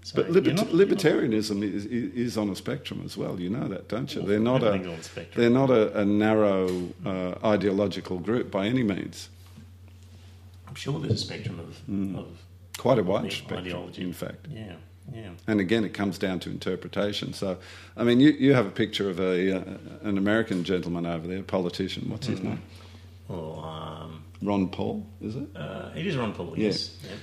[0.02, 0.16] So Mm.
[0.16, 3.38] But libert- not- libertarianism is, is on a spectrum as well.
[3.40, 4.22] You know that, don't you?
[4.22, 5.40] They're not a on the spectrum.
[5.40, 9.28] they're not a, a narrow uh, ideological group by any means.
[10.68, 12.16] I'm sure there's a spectrum of, Mm.
[12.18, 12.26] of
[12.78, 14.02] Quite a wide spectrum, ideology.
[14.02, 14.46] in fact.
[14.50, 14.76] Yeah,
[15.12, 15.30] yeah.
[15.48, 17.32] And again, it comes down to interpretation.
[17.32, 17.58] So,
[17.96, 19.64] I mean, you, you have a picture of a uh,
[20.08, 22.08] an American gentleman over there, a politician.
[22.08, 22.48] What's his Mm-hmm.
[22.50, 22.62] name?
[23.26, 23.87] Well, um,
[24.42, 25.48] Ron Paul, is it?
[25.56, 26.54] uh, it is Ron Paul.
[26.56, 26.96] Yes.
[27.02, 27.16] Yeah.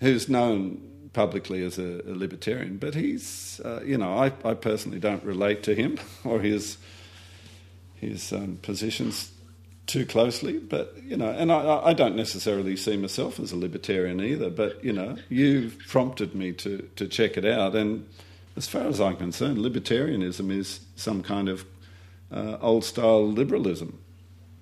[0.00, 4.98] Who's known publicly as a, a libertarian, but he's, uh, you know, I, I personally
[4.98, 6.78] don't relate to him or his
[7.96, 9.30] his um, positions
[9.86, 10.58] too closely.
[10.58, 14.50] But you know, and I, I don't necessarily see myself as a libertarian either.
[14.50, 18.06] But you know, you've prompted me to to check it out, and
[18.56, 21.64] as far as I'm concerned, libertarianism is some kind of
[22.30, 23.98] uh, old style liberalism.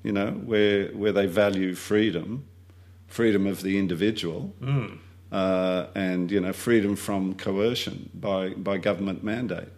[0.03, 2.45] You know, where where they value freedom,
[3.07, 4.99] freedom of the individual, Mm.
[5.33, 9.69] uh, and you know freedom from coercion by, by government mandate.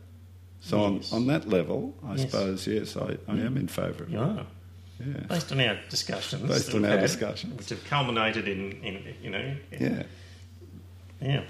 [0.61, 1.13] So Yes.
[1.13, 2.21] on, on that level, I Yes.
[2.31, 4.45] suppose yes, I, I am in favour of it.
[5.05, 5.23] Yeah.
[5.29, 7.59] Based on our discussions, Based on our had, discussions.
[7.59, 10.05] which have culminated in, in you know, yeah.
[11.21, 11.43] yeah.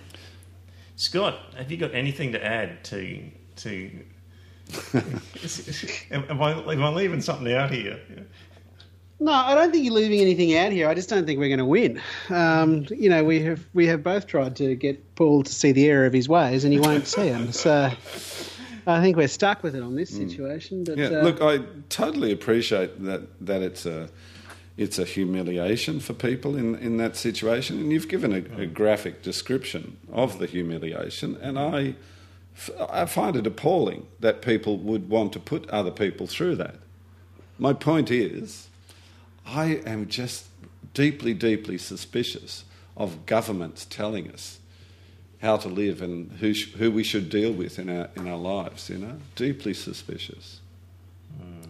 [0.97, 3.21] Scott, have you got anything to add to
[3.57, 3.91] to?
[6.11, 7.99] am, I, am I leaving something out here?
[9.23, 10.89] No, I don't think you're leaving anything out here.
[10.89, 12.01] I just don't think we're going to win.
[12.29, 15.89] Um, you know, we have we have both tried to get Paul to see the
[15.89, 17.53] error of his ways, and he won't see them.
[17.53, 17.93] So
[18.87, 20.83] I think we're stuck with it on this situation.
[20.83, 24.09] But Yeah, uh, look, I totally appreciate that that it's a
[24.77, 29.23] it's a humiliation for people in in that situation, and you've given a, a graphic
[29.23, 31.95] description of the humiliation, and I
[32.91, 36.75] I find it appalling that people would want to put other people through that.
[37.59, 38.69] My point is,
[39.47, 40.47] I am just
[40.95, 42.65] deeply, deeply suspicious
[42.97, 44.59] of governments telling us
[45.41, 48.37] how to live and who, sh- who we should deal with in our, in our
[48.37, 49.17] lives, you know?
[49.35, 50.61] Deeply suspicious.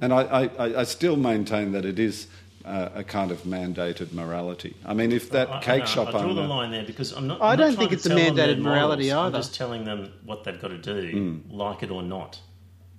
[0.00, 2.26] And I, I, I- I still maintain that it is
[2.64, 4.76] uh, a kind of mandated morality.
[4.84, 7.12] I mean, if that I- I cake know, shop I draw the line there because
[7.12, 7.40] I'm not.
[7.40, 9.26] I I'm not don't trying think it's a tell them their mandated morality morals.
[9.26, 9.36] either.
[9.36, 12.40] I'm just telling them what they've got to do, like it or not.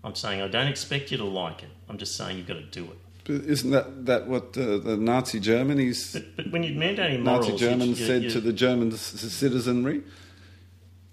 [0.04, 1.70] I'm saying I don't expect you to like it.
[1.90, 2.98] I'm just saying you've got to do it.
[3.28, 7.58] Isn't that, that what uh, the Nazi Germany's But, but when you're mandating morals, Nazi
[7.58, 10.04] Germans you, you, said you, to the German c- citizenry?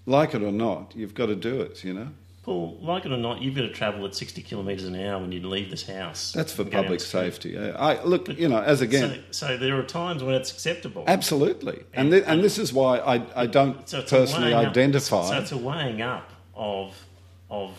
[0.05, 2.09] Like it or not, you've got to do it, you know?
[2.43, 5.31] Paul, like it or not, you've got to travel at 60 kilometres an hour when
[5.31, 6.31] you leave this house.
[6.31, 7.55] That's for and public safety.
[7.55, 11.03] Uh, I, look, you know, as again, So, so there are times when it's acceptable.
[11.07, 11.83] absolutely.
[11.93, 15.29] And, thi- and this is why I, I don't So personally weighing up- identify.
[15.29, 16.95] so it's a weighing up of
[17.51, 17.77] of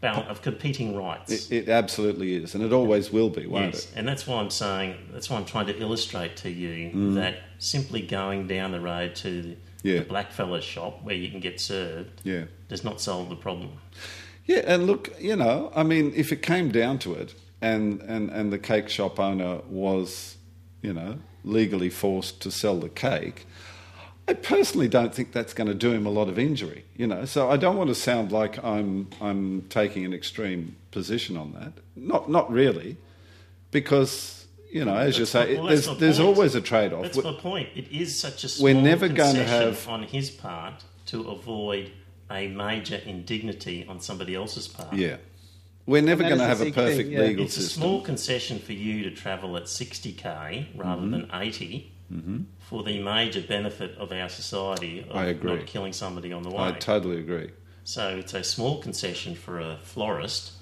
[0.00, 1.50] bal- of competing rights.
[1.50, 3.92] It, it absolutely is, and it always will be, won't yes, it?
[3.96, 7.14] and that's why I'm saying that's why I'm trying to illustrate to you mm.
[7.14, 9.98] that simply going down the road to the, Yeah.
[10.00, 12.44] the blackfellas shop where you can get served Yeah.
[12.68, 13.72] does not solve the problem.
[14.46, 18.30] Yeah, and look, you know, I mean, if it came down to it, and, and,
[18.30, 20.36] and the cake shop owner was,
[20.80, 23.46] you know, legally forced to sell the cake,
[24.28, 27.24] I personally don't think that's going to do him a lot of injury, you know.
[27.24, 31.72] So I don't want to sound like I'm I'm taking an extreme position on that.
[31.96, 32.96] Not not really,
[33.70, 36.28] because you know, as you say, my- well, there's that's there's point.
[36.28, 37.02] always a trade off.
[37.04, 37.68] That's my point.
[37.74, 41.90] It is such a small We're never going to have- on his part to avoid
[42.30, 44.92] a major indignity on somebody else's part.
[44.92, 45.16] Yeah,
[45.86, 47.20] we're never going to have a big thing, perfect yeah.
[47.20, 51.10] legal It's a small concession for you to travel at 60k rather Mm-hmm.
[51.12, 51.90] than 80
[52.60, 55.56] for the major benefit of our society of I agree.
[55.56, 56.58] not killing somebody on the way.
[56.58, 57.50] I totally agree.
[57.84, 60.52] so it's a small concession for a florist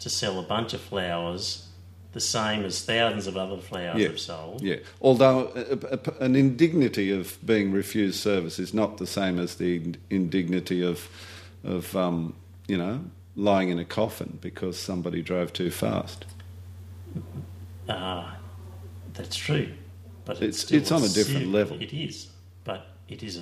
[0.00, 1.62] to sell a bunch of flowers
[2.12, 4.08] the same as thousands of other flowers Yeah.
[4.08, 4.62] have sold.
[4.62, 9.56] Yeah, although a, a, an indignity of being refused service is not the same as
[9.56, 11.08] the indignity of,
[11.62, 12.34] of um,
[12.68, 13.04] you know,
[13.34, 16.24] lying in a coffin because somebody drove too fast.
[17.88, 18.36] Ah,
[19.12, 19.68] that's true.
[20.26, 21.80] But It's- still it's on a different level.
[21.80, 22.28] It is,
[22.64, 23.36] but it is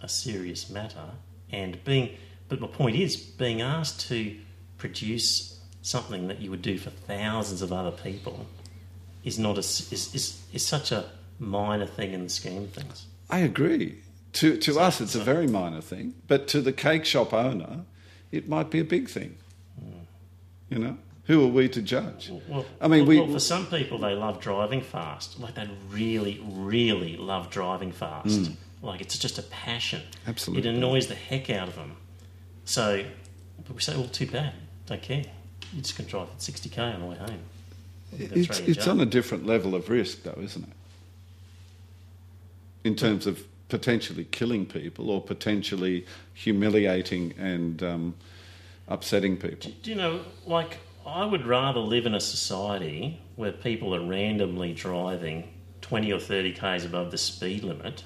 [0.00, 1.10] a, a serious matter.
[1.50, 2.10] And being,
[2.48, 4.36] but my point is, being asked to
[4.76, 8.46] produce something that you would do for thousands of other people
[9.24, 11.06] is not a, is, is, is such a
[11.38, 13.06] minor thing in the scheme of things.
[13.30, 14.02] I agree.
[14.34, 17.84] To, to us, it's a very minor thing, but to the cake shop owner,
[18.30, 19.36] it might be a big thing.
[19.80, 20.00] Hmm.
[20.68, 20.98] You know,
[21.28, 22.32] who are we to judge?
[22.48, 25.38] Well, I mean, well, we- well, for some people, they love driving fast.
[25.38, 28.50] Like they really, really love driving fast.
[28.82, 30.00] Like it's just a passion.
[30.00, 30.28] Mm.
[30.28, 30.68] Absolutely.
[30.68, 31.96] it annoys the heck out of them.
[32.64, 33.04] So,
[33.64, 34.52] but we say, well, too bad.
[34.86, 35.24] Don't care.
[35.74, 37.40] You just can drive at sixty k on the way home.
[38.18, 40.72] It's, throw you in it's on a different level of risk, though, isn't it?
[42.84, 48.14] In terms of potentially killing people or potentially humiliating and um,
[48.86, 49.72] upsetting people.
[49.82, 50.78] Do you know, like,
[51.14, 55.48] I would rather live in a society where people are randomly driving
[55.80, 58.04] 20 or 30 k's above the speed limit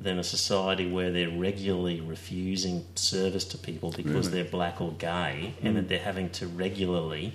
[0.00, 5.54] than a society where they're regularly refusing service to people because they're black or gay
[5.62, 7.34] and that they're having to regularly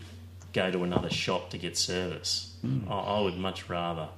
[0.54, 2.56] go to another shop to get service.
[2.90, 4.10] I, I would much rather.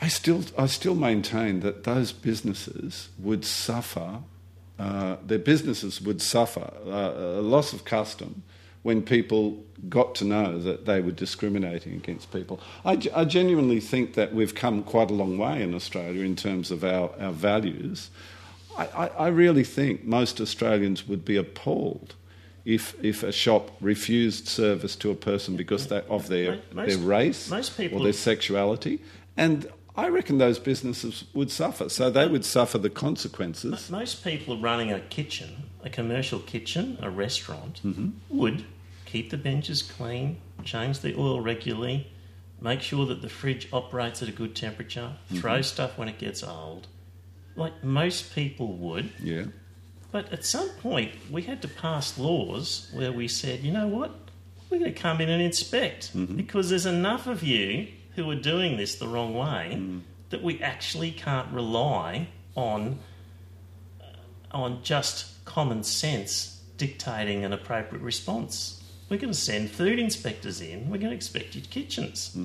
[0.00, 4.20] I still, I still maintain that those businesses would suffer,
[4.78, 8.44] uh, their businesses would suffer uh, a loss of custom
[8.82, 12.60] when people got to know that they were discriminating against people.
[12.84, 16.70] I, I genuinely think that we've come quite a long way in Australia in terms
[16.70, 18.10] of our, our values.
[18.76, 22.14] I, I, I really think most Australians would be appalled
[22.64, 26.98] if, if a shop refused service to a person because they, of their, Most- their
[26.98, 29.00] race or their sexuality.
[29.36, 31.88] And I reckon those businesses would suffer.
[31.88, 33.90] So they would suffer the consequences.
[33.90, 38.10] Most people running a kitchen, a commercial kitchen, a restaurant, Mm-hmm.
[38.36, 38.64] would
[39.06, 42.10] keep the benches clean, change the oil regularly,
[42.60, 45.38] make sure that the fridge operates at a good temperature, Mm-hmm.
[45.40, 46.88] throw stuff when it gets old.
[47.56, 49.10] Like most people would.
[49.22, 49.44] Yeah.
[50.10, 54.10] But at some point, we had to pass laws where we said, you know what?
[54.70, 56.36] We're going to come in and inspect Mm-hmm.
[56.36, 59.80] because there's enough of you who are doing this the wrong way
[60.30, 62.98] that we actually can't rely on
[64.50, 68.82] on just common sense dictating an appropriate response.
[69.08, 70.82] We're going to send food inspectors in.
[70.90, 72.36] We're going to inspect your kitchens.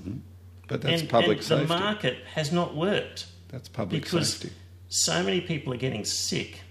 [0.68, 1.66] But that's and, public and safety.
[1.66, 4.56] the market has not worked that's public because safety.
[4.88, 6.62] so many people are getting sick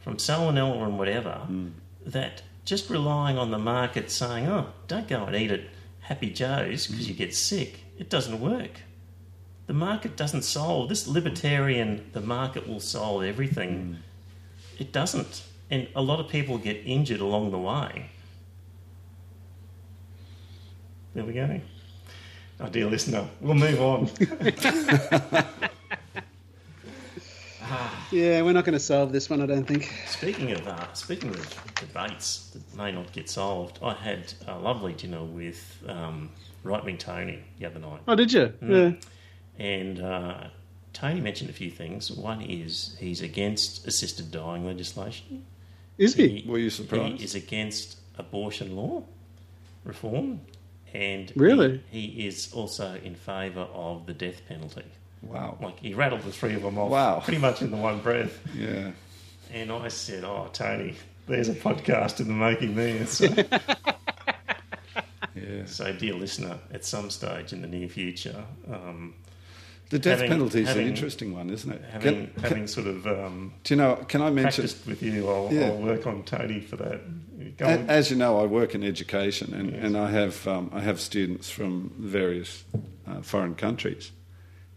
[0.00, 1.68] from salmonella and whatever Hmm.
[2.06, 5.62] that just relying on the market saying, "Oh, don't go and eat at
[6.00, 8.82] Happy Joe's because you get sick," it doesn't work.
[9.66, 12.08] The market doesn't solve this libertarian.
[12.12, 13.70] The market will solve everything.
[13.74, 13.94] Hmm.
[14.78, 18.10] It doesn't, and a lot of people get injured along the way.
[21.14, 21.60] There we go.
[22.60, 24.10] Oh, dear listener, we'll move on.
[28.12, 29.90] Yeah, we're not going to solve this one, I don't think.
[30.06, 34.92] Speaking of uh, speaking of debates that may not get solved, I had a lovely
[34.92, 36.30] dinner with um,
[36.62, 38.52] Right Wing Tony the other night, Oh, did you?
[38.62, 38.92] Yeah.
[39.58, 40.44] and uh,
[40.92, 42.10] Tony mentioned a few things.
[42.12, 45.44] One is he's against assisted dying legislation.
[45.98, 46.44] Is he?
[46.46, 47.18] Were you surprised?
[47.18, 49.02] He is against abortion law
[49.84, 50.40] reform,
[50.92, 51.82] and Really?
[51.90, 54.84] he, he is also in favour of the death penalty.
[55.22, 55.56] Wow.
[55.60, 57.20] Like he rattled the three of them off, Wow.
[57.20, 58.38] pretty much in the one breath.
[58.56, 58.90] Yeah.
[59.52, 60.96] And I said, "Oh, Tony,
[61.28, 63.26] there's a podcast in the making there." So,
[65.34, 65.64] Yeah.
[65.66, 69.14] so dear listener, at some stage in the near future, um,
[69.90, 71.82] The death Having- penalty is an interesting one, isn't it?
[71.90, 73.96] having Can- having sort of um, do you know?
[74.08, 74.64] Can I mention?
[74.86, 75.66] with you, I'll, Yeah.
[75.68, 77.00] I'll work on Tony for that.
[77.60, 79.84] A- As you know, I work in education, and, Yes.
[79.84, 82.64] and I have um, I have students from various
[83.06, 84.10] uh, foreign countries.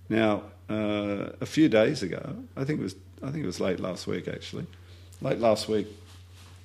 [0.09, 3.79] Now, uh, a few days ago, I think it was I think it was late
[3.79, 4.65] last week actually.
[5.21, 5.87] Late last week,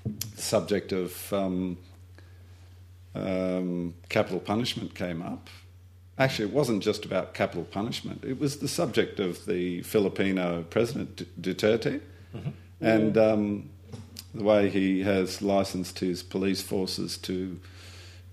[0.04, 1.78] the subject of um,
[3.14, 5.48] um, capital punishment came up.
[6.18, 8.22] Actually, it wasn't just about capital punishment.
[8.24, 12.00] It was the subject of the Filipino president Duterte,
[12.80, 13.70] and um,
[14.34, 17.58] the way he has licensed his police forces to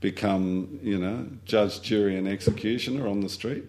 [0.01, 3.65] become, you know, judge, jury, and executioner on the street.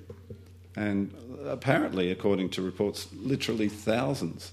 [0.76, 1.12] And
[1.44, 4.52] apparently, according to reports, literally thousands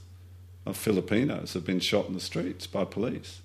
[0.65, 3.41] of Filipinos have been shot in the streets by police.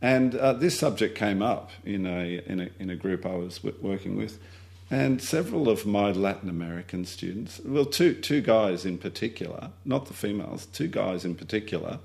[0.00, 3.58] And uh, this subject came up in a, in a, in a group I was
[3.58, 4.38] w- working with.
[4.92, 10.12] And several of my Latin American students, well, two, two guys in particular, not the
[10.12, 11.98] females, two guys in particular,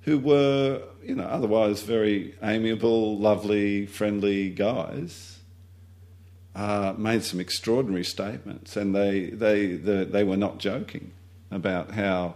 [0.00, 5.38] who were, you know, otherwise very amiable, lovely, friendly guys,
[6.56, 8.76] uh, made some extraordinary statements.
[8.76, 11.12] And they, they, they, were not joking
[11.52, 12.34] about how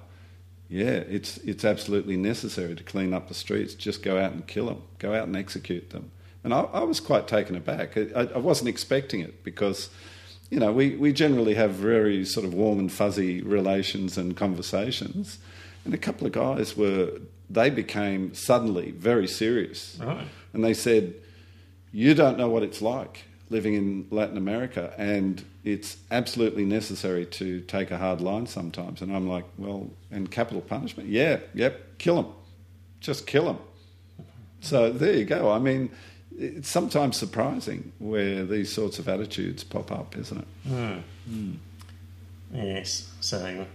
[0.69, 3.75] yeah, it's it's absolutely necessary to clean up the streets.
[3.75, 4.83] Just go out and kill them.
[5.01, 6.13] Go out and execute them.
[6.45, 7.97] And I, I was quite taken aback.
[7.97, 9.91] I, I wasn't expecting it because,
[10.51, 15.39] you know, we, we generally have very sort of warm and fuzzy relations and conversations.
[15.85, 19.99] And a couple of guys were, they became suddenly very serious.
[20.01, 20.27] Right.
[20.53, 21.15] And they said,
[21.93, 27.61] You don't know what it's like living in Latin America, and it's absolutely necessary to
[27.61, 29.03] take a hard line sometimes.
[29.03, 31.09] And I'm like, Well, and capital punishment?
[31.09, 32.33] Yeah, yep, kill them.
[33.01, 33.59] Just kill them.
[34.61, 35.51] So there you go.
[35.51, 35.91] I mean,
[36.39, 40.69] it's sometimes surprising where these sorts of attitudes pop up, isn't it?
[40.69, 40.99] Hmm.
[41.29, 41.53] Hmm.
[42.53, 43.11] Yes.
[43.21, 43.67] So,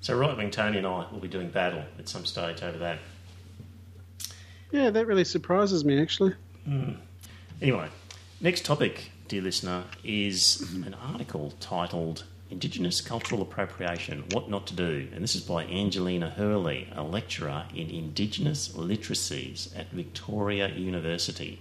[0.00, 2.98] so right wing Tony and I will be doing battle at some stage over that.
[4.70, 6.34] Yeah, that really surprises me, actually.
[6.64, 6.92] Hmm.
[7.60, 7.88] Anyway,
[8.40, 15.08] next topic, dear listener, is an article titled Indigenous Cultural Appropriation What Not to Do.
[15.12, 21.60] And this is by Angelina Hurley, a lecturer in Indigenous Literacies at Victoria University.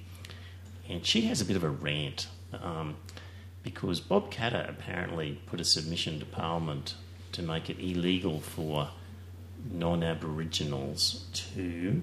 [0.89, 2.95] And she has a bit of a rant um,
[3.63, 6.95] because Bob Katter apparently put a submission to Parliament
[7.33, 8.89] to make it illegal for
[9.71, 12.01] non Aboriginals to,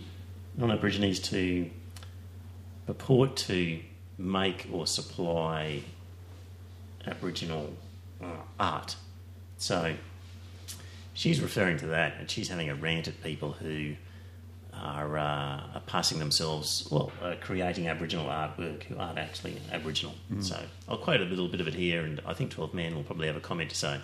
[0.56, 1.70] non Aborigines to
[2.86, 3.80] purport to
[4.18, 5.82] make or supply
[7.06, 7.72] Aboriginal
[8.22, 8.26] uh,
[8.60, 8.96] art.
[9.56, 9.94] So
[11.14, 13.94] she's referring to that, and she's having a rant at people who
[14.84, 15.22] are, uh,
[15.74, 20.14] are passing themselves, well, uh, creating Aboriginal artwork who aren't actually Aboriginal.
[20.40, 23.02] So I'll quote a little bit of it here, and I think 12 Man will
[23.02, 24.00] probably have a comment to say.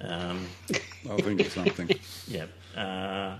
[0.00, 0.46] Um,
[1.10, 1.90] I'll think of something.
[2.28, 2.48] Yep.
[2.74, 3.36] Uh,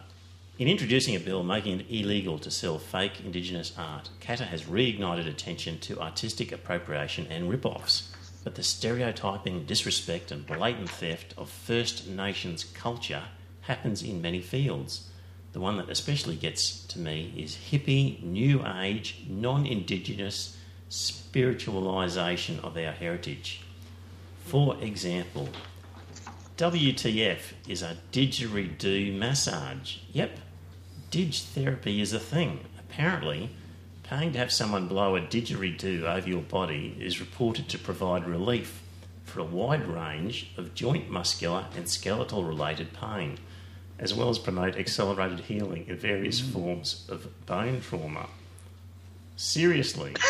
[0.58, 5.26] in introducing a bill making it illegal to sell fake Indigenous art, Katter has reignited
[5.26, 8.12] attention to artistic appropriation and rip-offs.
[8.44, 13.24] But the stereotyping, disrespect, and blatant theft of First Nations culture
[13.62, 15.08] happens in many fields.
[15.54, 20.56] The one that especially gets to me is hippie, new age, non Indigenous
[20.90, 23.60] spiritualisation of our heritage.
[24.44, 25.48] For example,
[26.56, 29.98] WTF is a didgeridoo massage.
[30.12, 30.40] Yep,
[31.12, 32.58] didge therapy is a thing.
[32.80, 33.50] Apparently,
[34.02, 38.82] paying to have someone blow a didgeridoo over your body is reported to provide relief
[39.22, 43.38] for a wide range of joint, muscular, and skeletal related pain,
[43.98, 46.52] as well as promote accelerated healing in various mm.
[46.52, 48.28] forms of bone trauma.
[49.36, 50.14] Seriously.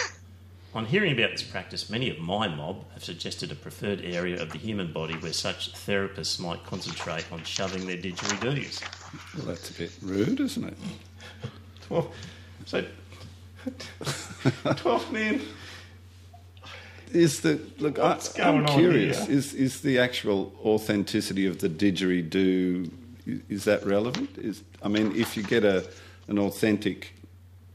[0.74, 4.50] On hearing about this practice, many of my mob have suggested a preferred area of
[4.50, 8.82] the human body where such therapists might concentrate on shoving their didgeridoos.
[9.36, 10.76] Well, that's a bit rude, isn't it?
[11.88, 12.10] Well,
[12.64, 12.84] so,
[14.64, 15.42] 12 men.
[17.12, 18.00] Is the look?
[18.00, 19.26] I, What's going I'm on curious.
[19.26, 19.36] here?
[19.36, 22.90] Is is the actual authenticity of the didgeridoo?
[23.26, 24.36] Is that relevant?
[24.38, 25.88] Is I mean, if you get a
[26.28, 27.14] an authentic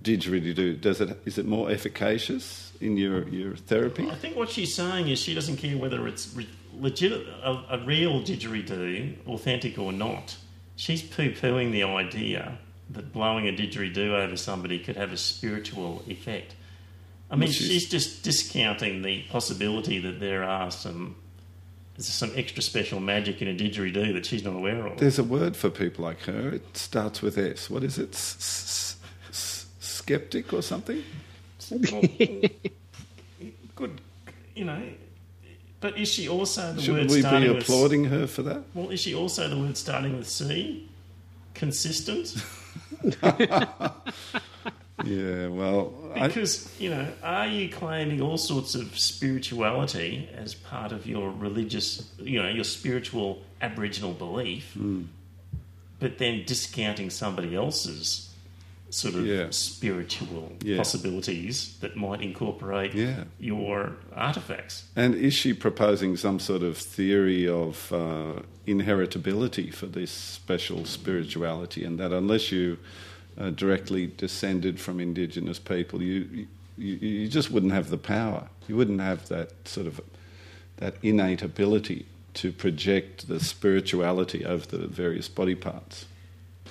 [0.03, 4.09] didgeridoo, does it is it more efficacious in your your therapy?
[4.09, 7.83] I think what she's saying is she doesn't care whether it's re- legit, a, a
[7.85, 10.37] real didgeridoo, authentic or not.
[10.75, 12.57] She's poo pooing the idea
[12.91, 16.55] that blowing a didgeridoo over somebody could have a spiritual effect.
[17.31, 21.15] I mean, she's just discounting the possibility that there are some
[21.99, 24.97] there's some extra special magic in a didgeridoo that she's not aware of.
[24.99, 26.49] There's a word for people like her.
[26.49, 27.69] It starts with S.
[27.69, 28.15] What is it?
[29.81, 31.03] Skeptic or something?
[33.75, 34.01] Good,
[34.55, 34.81] you know.
[35.81, 36.83] But is she also the word starting?
[36.83, 38.63] Shouldn't word we be starting with applauding her for that?
[38.73, 40.87] Well, is she also the word starting with C?
[41.53, 42.33] Consistent?
[45.05, 45.47] Yeah.
[45.47, 51.05] Well, I, Because, you know, are you claiming all sorts of spirituality as part of
[51.07, 55.03] your religious, you know, your spiritual Aboriginal belief, Hmm.
[55.99, 58.25] but then discounting somebody else's
[58.89, 59.47] sort of Yeah.
[59.51, 60.77] spiritual Yeah.
[60.77, 63.25] possibilities that might incorporate Yeah.
[63.39, 64.85] your artifacts?
[64.95, 71.83] And is she proposing some sort of theory of uh, inheritability for this special spirituality,
[71.83, 72.77] and that unless you
[73.39, 78.47] are directly descended from indigenous people, you, you you just wouldn't have the power.
[78.67, 79.99] You wouldn't have that sort of
[80.77, 86.05] that innate ability to project the spirituality over the various body parts.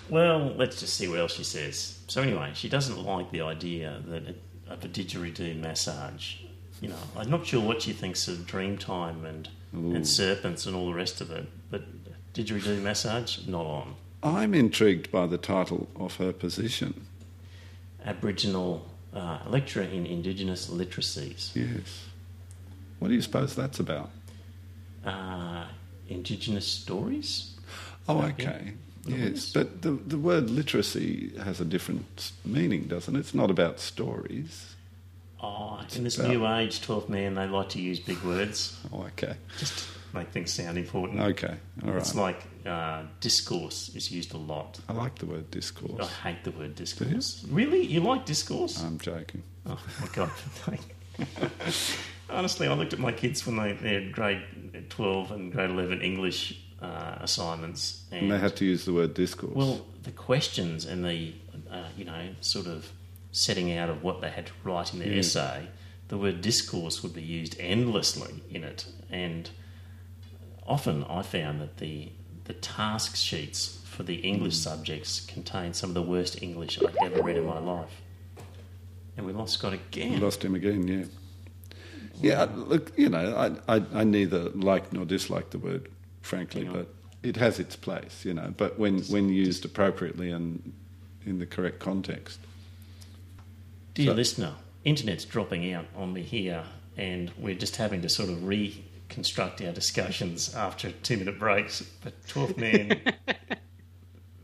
[0.09, 1.99] Well, let's just see what else she says.
[2.07, 4.37] So anyway, she doesn't like the idea that
[4.69, 6.37] of a didgeridoo massage.
[6.81, 9.95] You know, I'm not sure what she thinks of Dreamtime and Ooh.
[9.95, 11.83] and serpents and all the rest of it, but
[12.33, 13.95] didgeridoo massage not on.
[14.23, 17.07] I'm intrigued by the title of her position.
[18.05, 21.55] Aboriginal uh, lecturer in Indigenous literacies.
[21.55, 22.07] Yes.
[22.99, 24.11] What do you suppose that's about?
[25.05, 25.67] Uh,
[26.09, 27.55] indigenous stories.
[28.09, 28.73] Oh, okay.
[29.07, 33.21] Yes, but the, the word literacy has a different meaning, doesn't it?
[33.21, 34.75] It's not about stories.
[35.41, 39.03] Oh, in this about- new age, 12 man, they like to use big words Oh,
[39.05, 39.35] okay.
[39.59, 39.85] just to
[40.17, 41.21] make things sound important.
[41.21, 41.55] Okay,
[41.85, 41.99] all right.
[41.99, 44.79] It's like uh, discourse is used a lot.
[44.89, 46.01] I like the word discourse.
[46.25, 47.45] I hate the word discourse.
[47.51, 47.83] Really?
[47.85, 48.83] You like discourse?
[48.83, 49.43] I'm joking.
[49.67, 50.31] oh my god.
[52.31, 54.43] Honestly, I looked at my kids when they, they had grade
[54.91, 58.05] 12 and grade 11 English uh, assignments.
[58.13, 59.55] And, And they had to use the word discourse.
[59.55, 61.35] well, the questions and the,
[61.71, 62.93] uh, you know, sort of
[63.33, 65.19] setting out of what they had to write in their Mm.
[65.19, 65.69] essay,
[66.09, 68.87] the word discourse would be used endlessly in it.
[69.11, 69.51] And
[70.67, 72.11] often I found that the,
[72.49, 74.65] the task sheets for the English Mm.
[74.65, 78.01] subjects contained some of the worst English I've ever read in my life.
[79.17, 80.13] And we lost Scott again.
[80.15, 81.05] We Lost him again, yeah.
[82.21, 83.37] Yeah, look, you know,
[83.69, 85.89] I, I, I neither like nor dislike the word,
[86.21, 86.89] frankly, but
[87.23, 90.73] it has its place, you know, but when, when used appropriately and
[91.27, 92.41] in the correct context.
[93.95, 96.65] Dear So- listener, internet's dropping out on me here,
[96.97, 98.45] and we're just having to sort of
[99.09, 101.83] reconstruct our discussions after two minute breaks.
[102.03, 103.01] But 12th man,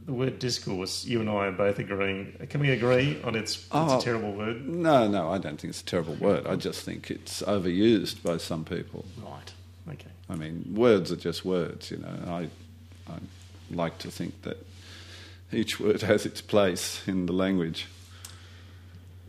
[0.06, 2.46] the word discourse, you and I are both agreeing.
[2.48, 3.98] Can we agree on its, it's Oh.
[3.98, 4.66] a terrible word?
[4.66, 6.46] No, no, I don't think it's a terrible word.
[6.46, 9.04] I just think it's overused by some people.
[9.22, 9.52] Right.
[9.92, 10.10] Okay.
[10.30, 12.18] I mean, words are just words, you know.
[12.26, 12.48] I,
[13.12, 13.16] I
[13.70, 14.64] like to think that
[15.52, 17.86] each word has its place in the language.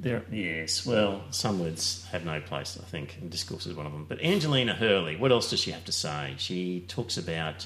[0.06, 3.92] There, yes, well, some words have no place, I think, and discourse is one of
[3.92, 4.06] them.
[4.08, 6.36] But Angelina Hurley, what else does she have to say?
[6.38, 7.66] She talks about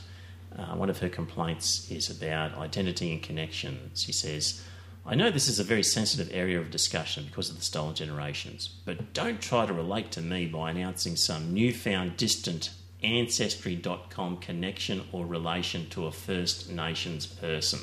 [0.57, 3.91] uh, one of her complaints is about identity and connection.
[3.93, 4.63] She says,
[5.05, 8.69] I know this is a very sensitive area of discussion because of the stolen generations,
[8.85, 12.71] but don't try to relate to me by announcing some newfound distant
[13.03, 17.79] Ancestry.com connection or relation to a First Nations person.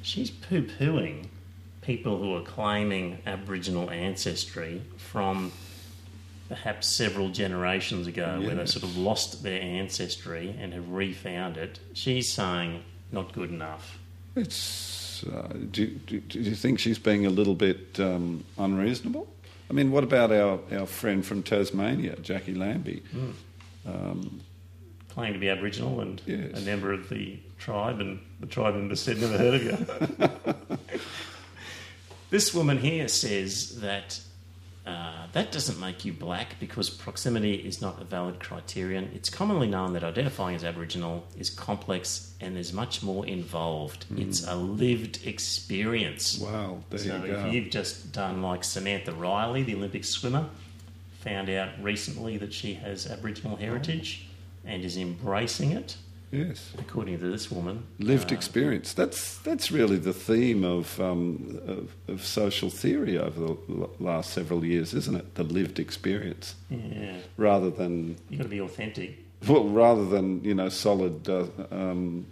[0.00, 1.28] She's poo pooing
[1.86, 5.52] people who are claiming Aboriginal ancestry from
[6.48, 11.78] perhaps several generations ago, where they sort of lost their ancestry and have refound it.
[11.92, 12.82] She's saying
[13.12, 13.98] not good enough.
[14.34, 15.24] It's.
[15.24, 19.26] Uh, do, do, do you think she's being a little bit um, unreasonable?
[19.70, 23.02] I mean, what about our, our friend from Tasmania, Jacqui Lambie?
[23.86, 24.40] Um,
[25.08, 26.58] Claim to be Aboriginal and Yes.
[26.58, 30.98] a member of the tribe, and the tribe member said, "Never heard of you."
[32.30, 34.20] this woman here says that
[34.86, 39.10] uh, that doesn't make you black because proximity is not a valid criterion.
[39.14, 44.06] It's commonly known that identifying as Aboriginal is complex and there's much more involved.
[44.16, 46.38] It's a lived experience.
[46.38, 47.46] wow, there so you go.
[47.46, 50.48] if you've just done like Samantha Riley, the Olympic swimmer,
[51.18, 54.28] found out recently that she has Aboriginal heritage
[54.64, 55.96] and is embracing it,
[56.36, 56.72] yes.
[56.78, 57.76] according to this woman.
[57.98, 58.92] Lived Uh, experience.
[58.94, 64.32] That's that's really the theme of, um, of of social theory over the l- last
[64.32, 65.34] several years, isn't it?
[65.34, 69.10] The lived experience, Yeah, rather than you've got to be authentic.
[69.48, 72.26] well, rather than you know solid uh, um,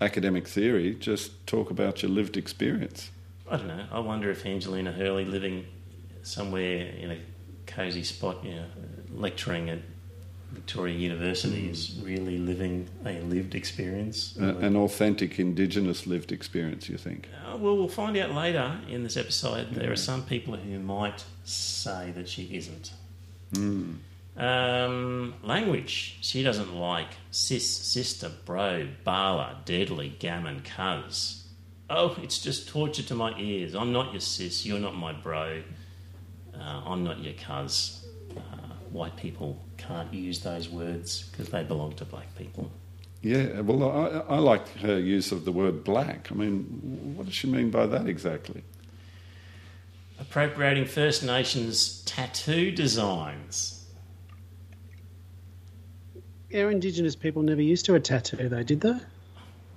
[0.00, 0.94] academic theory.
[1.00, 3.10] Just talk about your lived experience.
[3.50, 3.84] I don't know.
[3.92, 5.64] I wonder if Angelina Hurley, living
[6.22, 7.18] somewhere in a
[7.66, 8.66] cosy spot, you know,
[9.14, 9.78] lecturing at
[10.52, 14.34] Victoria University, is really living a lived experience.
[14.40, 16.88] Uh, an authentic Indigenous lived experience.
[16.88, 17.28] You think?
[17.44, 19.74] Uh, well, we'll find out later in this episode.
[19.74, 22.92] There are some people who might say that she isn't.
[24.36, 26.18] Um, language.
[26.20, 31.44] She doesn't like sis, sister, bro, bala, deadly, gammon, cuz.
[31.88, 33.74] Oh, it's just torture to my ears.
[33.74, 34.66] I'm not your sis.
[34.66, 35.62] You're not my bro.
[36.54, 38.04] Uh, I'm not your cuz.
[38.36, 38.40] Uh,
[38.90, 42.70] white people can't use those words because they belong to black people.
[43.22, 43.60] Yeah.
[43.60, 43.90] Well,
[44.28, 46.28] I, I like her use of the word black.
[46.30, 48.62] I mean, what does she mean by that exactly?
[50.18, 53.84] Appropriating First Nations tattoo designs.
[56.54, 58.94] Our Indigenous people never used to a tattoo, though, did they?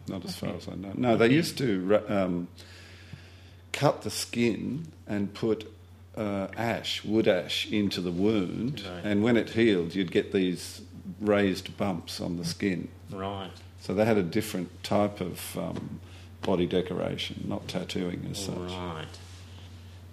[0.08, 0.92] Not as far as I know.
[0.96, 2.48] No, they used to um,
[3.74, 5.72] cut the skin and put
[6.20, 9.06] uh, ash, wood ash, into the wound, Right.
[9.06, 10.82] and when it healed, you'd get these
[11.22, 12.90] raised bumps on the skin.
[13.10, 13.52] Right.
[13.80, 16.00] So they had a different type of um,
[16.42, 18.58] body decoration, not tattooing as such.
[18.58, 19.06] Right.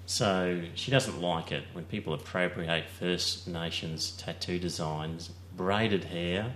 [0.07, 6.55] So she doesn't like it when people appropriate First Nations tattoo designs, braided hair,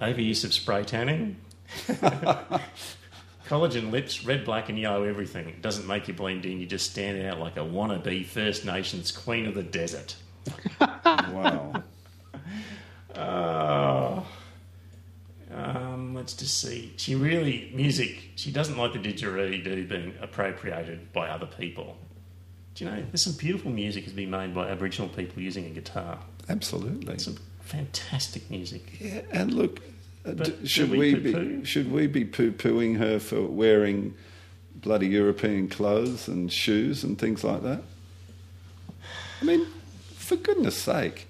[0.00, 1.36] overuse of spray tanning,
[3.46, 5.48] collagen lips, red, black, and yellow everything.
[5.48, 9.12] It doesn't make you blend in, you just stand out like a wannabe First Nations
[9.12, 10.16] queen of the desert.
[11.04, 11.82] Wow.
[13.14, 14.26] Oh.
[15.54, 16.94] Um, let's just see.
[16.96, 18.30] She really music.
[18.36, 21.98] She doesn't like the didgeridoo being appropriated by other people.
[22.74, 23.02] Do you know?
[23.10, 26.18] There's some beautiful music has been made by Aboriginal people using a guitar.
[26.48, 27.18] Absolutely.
[27.18, 28.98] Some fantastic music.
[28.98, 29.82] Yeah, and look, uh,
[30.24, 34.14] But should we we be should we be poo pooing her for wearing
[34.74, 37.82] bloody European clothes and shoes and things like that?
[39.40, 39.66] I mean,
[40.14, 41.26] for goodness sake,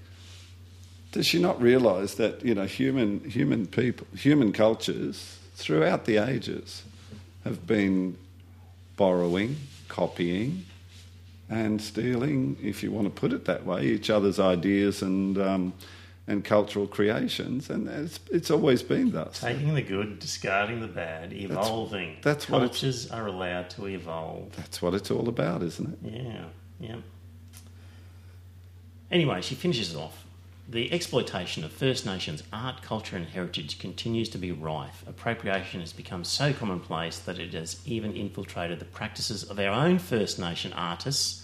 [1.13, 6.83] does she not realise that you know human human people human cultures throughout the ages
[7.45, 8.17] have been
[8.97, 9.57] borrowing,
[9.89, 10.65] copying,
[11.49, 15.73] and stealing, if you want to put it that way, each other's ideas and um,
[16.33, 19.41] and cultural creations, and it's it's always been thus.
[19.41, 22.17] Taking the good, discarding the bad, evolving.
[22.23, 24.57] that's what cultures are allowed to evolve.
[24.57, 25.99] That's what it's all about, isn't it?
[26.03, 26.45] Yeah,
[26.81, 26.97] yeah.
[29.11, 30.25] Anyway, she finishes it off.
[30.69, 35.05] The exploitation of First Nations art, culture, and heritage continues to be rife.
[35.07, 39.99] Appropriation has become so commonplace that it has even infiltrated the practices of our own
[39.99, 41.42] First Nation artists,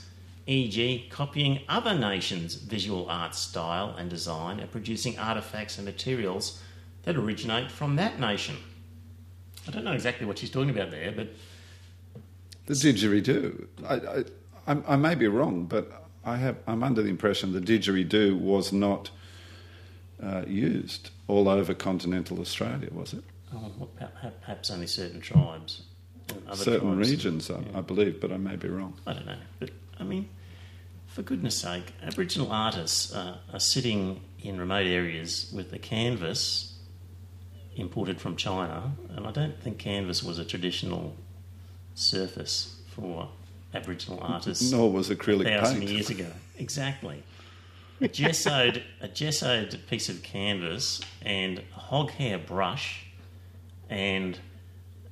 [0.49, 6.61] e.g., copying other nations' visual art style and design and producing artefacts and materials
[7.03, 8.57] that originate from that nation.
[9.67, 11.29] I don't know exactly what she's talking about there, but
[12.67, 13.67] The didgeridoo.
[13.87, 14.25] I,
[14.73, 15.93] I, I, may be wrong, but
[16.25, 19.11] I have, I'm under the impression the didgeridoo was not
[20.23, 23.25] uh, used all over continental Australia, was it?
[23.55, 23.89] oh,
[24.43, 25.83] perhaps only certain tribes.
[26.47, 28.95] other Certain tribes- regions, I, I believe, but I may be wrong.
[29.07, 29.37] I don't know.
[29.61, 29.71] But,
[30.01, 30.29] I mean,
[31.19, 36.79] for goodness sake, Aboriginal artists uh, are sitting in remote areas with a canvas
[37.75, 41.17] imported from China, and I don't think canvas was a traditional
[41.95, 43.29] surface for
[43.75, 45.91] Aboriginal artists Nor was acrylic a thousand paint.
[45.91, 46.31] years ago.
[46.61, 47.25] Exactly.
[48.01, 53.07] A gessoed, a gessoed piece of canvas and a hog hair brush
[53.91, 54.39] and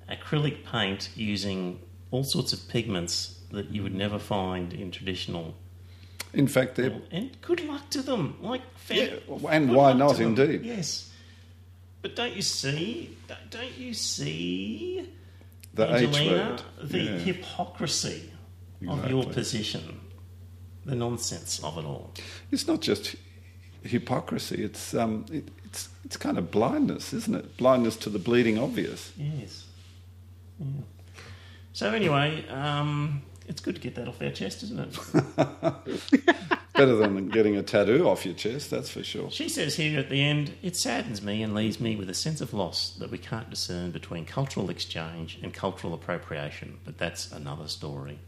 [0.08, 1.80] acrylic paint using
[2.12, 5.56] all sorts of pigments that you would never find in traditional
[6.32, 8.36] In fact, they're And good luck to them.
[8.40, 9.16] Like, Yeah,
[9.50, 10.62] and why not, indeed.
[10.64, 11.10] Yes.
[12.02, 13.16] But don't you see?
[13.50, 15.08] Don't you see,
[15.74, 17.18] the Angelina, the Yeah.
[17.18, 18.30] hypocrisy
[18.86, 20.00] of your position,
[20.84, 22.12] the nonsense of it all?
[22.52, 23.16] It's not just
[23.82, 24.62] hypocrisy.
[24.62, 27.56] It's um, it, it's it's kind of blindness, isn't it?
[27.56, 29.12] Blindness to the bleeding obvious.
[29.16, 29.64] Yes.
[30.60, 30.66] Yeah.
[31.72, 34.98] So anyway, um, it's good to get that off our chest, isn't it?
[36.74, 39.30] Better than getting a tattoo off your chest, that's for sure.
[39.30, 42.42] She says here at the end, it saddens me and leaves me with a sense
[42.42, 47.68] of loss that we can't discern between cultural exchange and cultural appropriation, but that's another
[47.68, 48.18] story.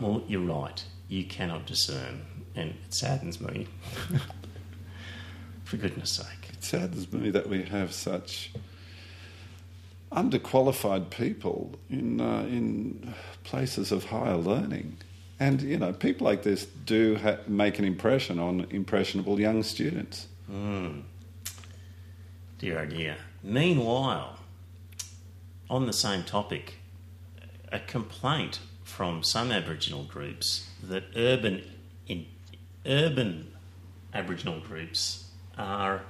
[0.00, 0.84] Well, you're right.
[1.08, 2.22] You cannot discern,
[2.54, 3.66] and it saddens me.
[5.64, 6.50] For goodness sake.
[6.52, 8.52] It saddens me that we have such
[10.12, 13.14] underqualified people in uh, in
[13.48, 14.98] places of higher learning,
[15.40, 20.26] and you know people like this do ha- make an impression on impressionable young students.
[20.46, 21.00] Hmm.
[22.58, 23.16] Dear oh dear.
[23.42, 24.38] Meanwhile,
[25.70, 26.74] on the same topic,
[27.72, 31.62] a complaint from some Aboriginal groups that urban
[32.06, 32.26] in,
[32.84, 33.52] urban
[34.12, 36.02] Aboriginal groups are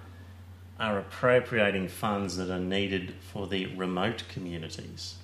[0.81, 5.17] are appropriating funds that are needed for the remote communities.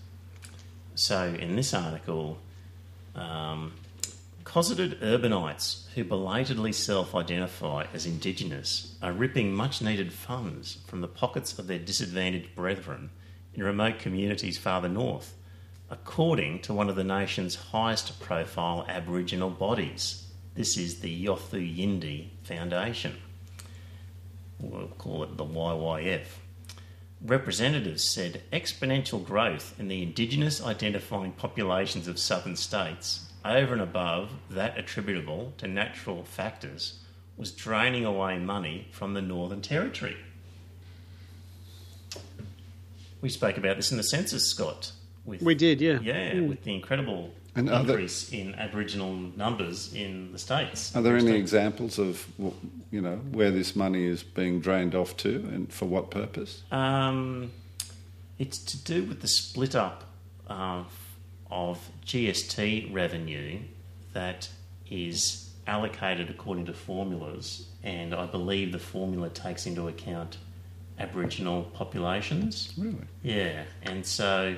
[0.94, 2.38] So, in this article,
[3.16, 3.72] um,
[4.44, 11.08] cosseted urbanites who belatedly self identify as Indigenous are ripping much needed funds from the
[11.08, 13.10] pockets of their disadvantaged brethren
[13.54, 15.34] in remote communities farther north,
[15.90, 20.28] according to one of the nation's highest profile Aboriginal bodies.
[20.54, 23.16] This is the Yothu Yindi Foundation.
[24.60, 26.26] We'll call it the YYF.
[27.24, 34.30] Representatives said exponential growth in the Indigenous identifying populations of southern states, over and above
[34.50, 36.98] that attributable to natural factors,
[37.38, 40.18] was draining away money from the Northern Territory.
[43.22, 44.92] We spoke about this in the census, Scott.
[45.24, 46.00] With, We did, yeah.
[46.02, 46.48] Yeah, hmm.
[46.48, 50.94] with the incredible And are there- increase in Aboriginal numbers in the states.
[50.96, 51.38] Are there any States.
[51.40, 52.26] examples of
[52.90, 56.62] you know where this money is being drained off to, and for what purpose?
[56.72, 57.52] Um,
[58.38, 60.04] it's to do with the split up
[60.48, 60.82] uh,
[61.50, 63.60] of GST revenue
[64.12, 64.48] that
[64.90, 70.38] is allocated according to formulas, and I believe the formula takes into account
[70.98, 72.72] Aboriginal populations.
[72.76, 72.96] Really?
[73.22, 74.56] Yeah, and so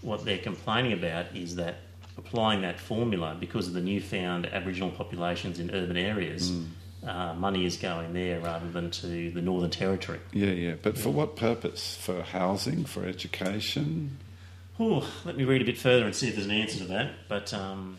[0.00, 1.76] what they're complaining about is that
[2.18, 6.52] applying that formula because of the newfound Aboriginal populations in urban areas,
[7.06, 10.20] uh, money is going there rather than to the Northern Territory.
[10.32, 10.74] Yeah, yeah.
[10.82, 11.96] But for what purpose?
[11.96, 12.84] For housing?
[12.84, 14.18] For education?
[14.80, 17.10] Oh, let me read a bit further and see if there's an answer to that.
[17.28, 17.98] But um,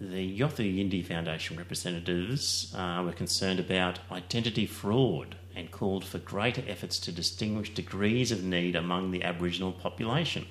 [0.00, 6.62] the Yothu Yindi Foundation representatives uh, were concerned about identity fraud and called for greater
[6.68, 10.46] efforts to distinguish degrees of need among the Aboriginal population.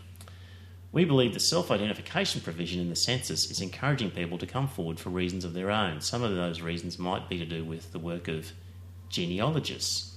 [0.91, 4.99] We believe the self identification provision in the census is encouraging people to come forward
[4.99, 6.01] for reasons of their own.
[6.01, 8.51] Some of those reasons might be to do with the work of
[9.09, 10.15] genealogists.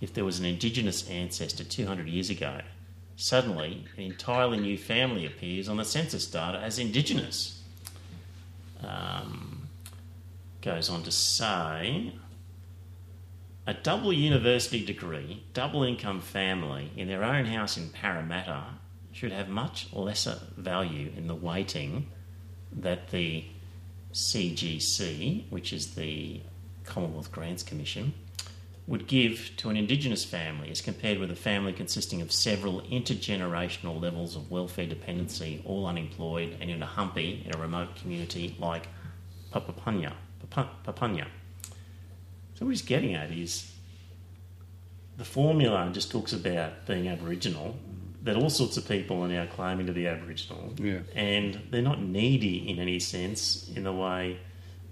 [0.00, 2.60] If there was an Indigenous ancestor 200 years ago,
[3.16, 7.60] suddenly an entirely new family appears on the census data as Indigenous.
[8.82, 9.68] Um,
[10.60, 12.12] goes on to say
[13.66, 18.64] a double university degree, double income family in their own house in Parramatta
[19.14, 22.08] should have much lesser value in the weighting
[22.72, 23.44] that the
[24.12, 26.40] CGC, which is the
[26.84, 28.12] Commonwealth Grants Commission,
[28.86, 34.00] would give to an Indigenous family as compared with a family consisting of several intergenerational
[34.00, 38.88] levels of welfare dependency, all unemployed and in a humpy in a remote community like
[39.52, 40.12] Papunya.
[40.50, 41.26] Papunya.
[42.54, 43.72] So what he's getting at is
[45.16, 47.78] the formula just talks about being Aboriginal,
[48.24, 51.00] that all sorts of people are now claiming to be Aboriginal, Yeah.
[51.14, 54.38] and they're not needy in any sense in the way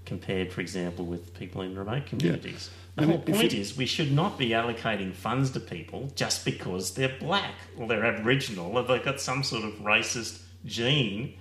[0.05, 2.71] compared, for example, with people in remote communities.
[2.97, 6.45] The And whole point you- is we should not be allocating funds to people just
[6.45, 11.33] because they're black or they're Aboriginal or they've got some sort of racist gene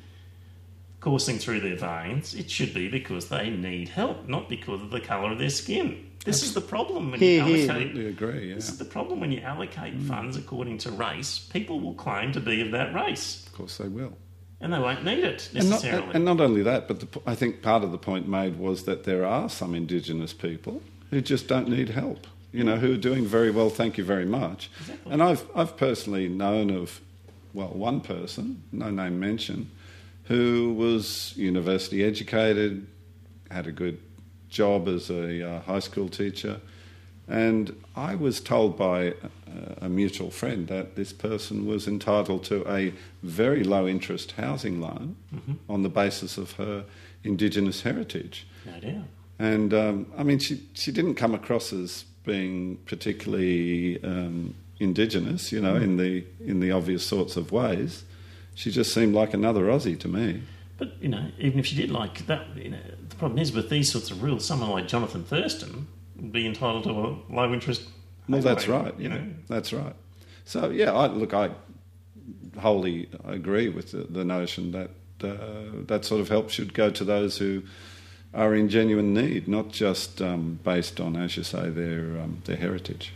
[1.01, 2.33] coursing through their veins.
[2.33, 6.07] It should be because they need help, not because of the colour of their skin.
[6.23, 7.71] This is the problem when Here, you here.
[7.71, 7.87] allocate.
[7.87, 8.49] Absolutely agree.
[8.49, 8.55] Yeah.
[8.55, 10.07] This is the problem when you allocate hmm.
[10.07, 11.39] funds according to race.
[11.51, 14.13] People will claim to be of that race, Of course they will.
[14.61, 16.13] and they won't need it And not, necessarily.
[16.13, 18.83] and not only that, but the, p- I think part of the point made was
[18.83, 22.27] that there are some Indigenous people who just don't need help.
[22.53, 23.69] You know, who are doing very well.
[23.69, 24.69] Thank you very much.
[24.81, 25.11] Exactly.
[25.13, 26.99] And I've I've personally known of,
[27.53, 29.69] well, one person, no name mentioned,
[30.31, 32.87] who was university educated,
[33.49, 33.99] had a good
[34.49, 36.61] job as a uh, high school teacher.
[37.27, 42.57] And I was told by a, a mutual friend that this person was entitled to
[42.69, 42.93] a
[43.23, 45.53] very low interest housing loan Mm-hmm.
[45.69, 46.85] on the basis of her
[47.23, 48.47] Indigenous heritage.
[48.65, 49.05] No doubt.
[49.37, 55.61] And um, I mean, she, she didn't come across as being particularly um, indigenous, you
[55.61, 58.03] know, in the in the obvious sorts of ways.
[58.55, 60.43] She just seemed like another Aussie to me.
[60.77, 63.69] But you know, even if she did like that, you know, the problem is with
[63.69, 67.83] these sorts of rules, someone like Johnathan Thurston would be entitled to a low interest.
[68.27, 68.99] Well, that's loan, right.
[68.99, 69.95] You know, that's right.
[70.45, 71.51] So yeah, I, look, I
[72.59, 74.89] wholly agree with the, the notion that
[75.23, 77.63] uh, that sort of help should go to those who
[78.33, 82.57] are in genuine need, not just um, based on, as you say, their um, their
[82.57, 83.13] heritage.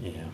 [0.00, 0.24] yeah.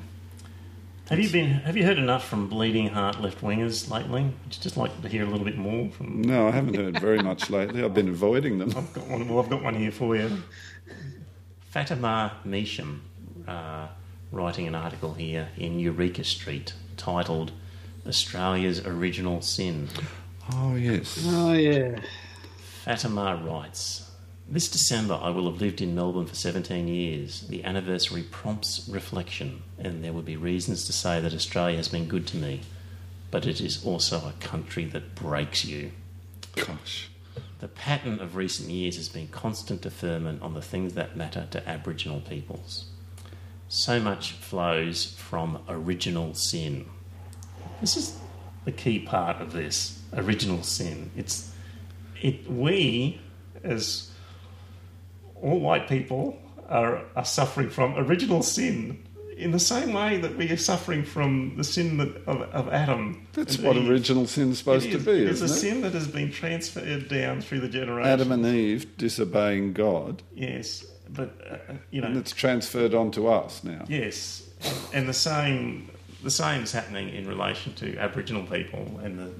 [1.11, 1.51] Have you been?
[1.51, 4.23] Have you heard enough from bleeding heart left wingers lately?
[4.23, 6.23] Would you just like to hear a little bit more from?
[6.23, 7.82] No, I haven't heard very much lately.
[7.82, 8.73] I've been avoiding them.
[8.77, 9.28] I've got one.
[9.28, 10.45] Well, I've got one here for you.
[11.69, 13.01] Fatima Measham
[13.49, 13.89] uh,
[14.31, 17.51] writing an article here in Eureka Street titled
[18.07, 19.89] "Australia's Original Sin."
[20.53, 21.24] Oh yes.
[21.27, 21.99] Oh yeah.
[22.85, 24.00] Fatima writes
[24.53, 27.43] This December I will have lived in Melbourne for 17 years.
[27.43, 32.09] The anniversary prompts reflection, and there would be reasons to say that Australia has been
[32.09, 32.63] good to me,
[33.31, 35.93] but it is also a country that breaks you.
[36.57, 37.11] Gosh.
[37.61, 41.69] The pattern of recent years has been constant deferment on the things that matter to
[41.69, 42.87] Aboriginal peoples.
[43.69, 46.87] So much flows from original sin.
[47.81, 48.19] This is
[48.65, 51.13] the key part of this original sin.
[51.17, 51.53] It's
[52.21, 53.21] it we
[53.63, 54.10] as
[55.43, 56.39] all white people
[56.69, 59.03] are, are suffering from original sin
[59.37, 63.27] in the same way that we are suffering from the sin that, of, of Adam.
[63.33, 63.89] That's and what Eve.
[63.91, 65.49] original sin's supposed It to be, It's a it?
[65.49, 68.07] sin that has been transferred down through the generations.
[68.21, 73.85] Adam and Eve disobeying God, Yes, but uh, you and it's transferred onto us now.
[73.89, 74.47] yes,
[74.93, 75.91] and the same
[76.23, 79.31] the same is happening in relation to Aboriginal people and the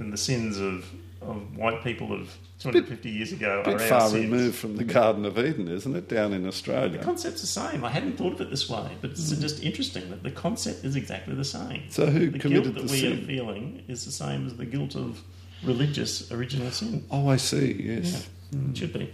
[0.00, 0.86] and the sins of,
[1.26, 5.24] of white people of 250 years ago A bit are far removed from the Garden
[5.24, 6.08] of Eden, isn't it?
[6.08, 7.84] Down in Australia, The concept's the same.
[7.84, 10.96] I hadn't thought of it this way, but it's just interesting that the concept is
[10.96, 11.82] exactly the same.
[11.90, 13.12] So who the committed guilt that the we sin?
[13.22, 15.20] are feeling is the same as the guilt of
[15.64, 17.04] religious original sin.
[17.10, 17.72] Oh, I see.
[17.82, 18.28] Yes.
[18.52, 19.12] It should be.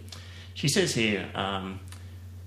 [0.55, 1.81] She says here, um,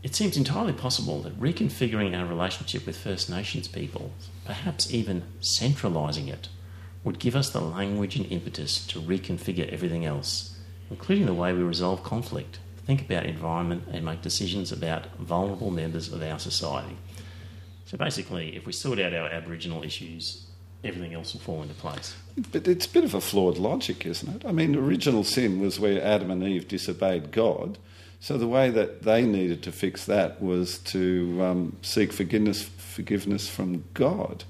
[0.04, 4.12] it seems entirely possible that reconfiguring our relationship with First Nations people,
[4.46, 6.50] perhaps even centralising it,
[7.04, 10.58] would give us the language and impetus to reconfigure everything else,
[10.90, 16.12] including the way we resolve conflict, think about environment, and make decisions about vulnerable members
[16.12, 16.98] of our society.
[17.86, 20.46] So basically, if we sort out our Aboriginal issues,
[20.84, 22.16] everything else will fall into place.
[22.52, 24.46] But it's a bit of a flawed logic, isn't it?
[24.48, 27.78] I mean, original sin was where Adam and Eve disobeyed God.
[28.20, 33.50] So the way that they needed to fix that was to um, seek forgiveness, forgiveness
[33.50, 34.44] from God.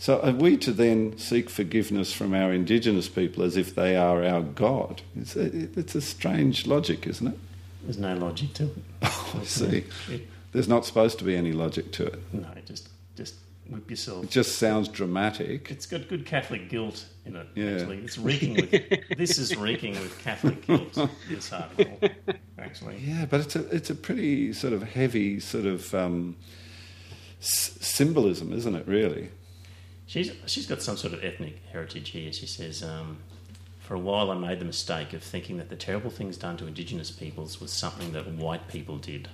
[0.00, 4.24] So are we to then seek forgiveness from our Indigenous people as if they are
[4.24, 5.02] our God?
[5.14, 5.42] It's a,
[5.78, 7.38] it's a strange logic, isn't it?
[7.82, 8.72] There's no logic to it.
[9.02, 9.84] Oh, I see.
[10.10, 12.18] It- There's not supposed to be any logic to it.
[12.32, 13.34] no, just just
[13.68, 14.24] whip yourself.
[14.24, 15.70] It just sounds dramatic.
[15.70, 17.46] It's got good Catholic guilt in it.
[17.54, 17.72] Yeah.
[17.76, 18.70] Actually, it's reeking with.
[19.18, 20.98] this is reeking with Catholic guilt.
[21.28, 22.00] This article,
[22.58, 22.96] actually.
[23.04, 26.36] Yeah, but it's a it's a pretty sort of heavy sort of um,
[27.40, 28.88] s- symbolism, isn't it?
[28.88, 29.28] Really.
[30.10, 32.32] She's she's got some sort of ethnic heritage here.
[32.32, 33.18] She says, um,
[33.78, 36.66] "For a while, I made the mistake of thinking that the terrible things done to
[36.66, 39.28] Indigenous peoples was something that white people did.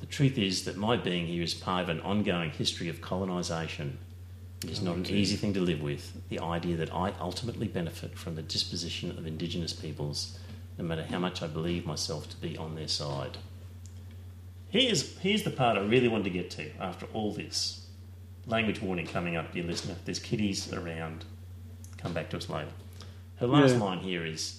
[0.00, 3.98] The truth is that my being here is part of an ongoing history of colonisation.
[4.64, 8.16] It is not an easy thing to live with, the idea that I ultimately benefit
[8.16, 10.38] from the disposition of Indigenous peoples,
[10.78, 13.36] no matter how much I believe myself to be on their side.
[14.70, 17.81] Here's, here's the part I really wanted to get to after all this.
[18.46, 19.94] Language warning coming up, dear listener.
[20.04, 21.24] There's kiddies around.
[21.98, 22.70] Come back to us later.
[23.36, 23.78] Her last Yeah.
[23.80, 24.58] line here is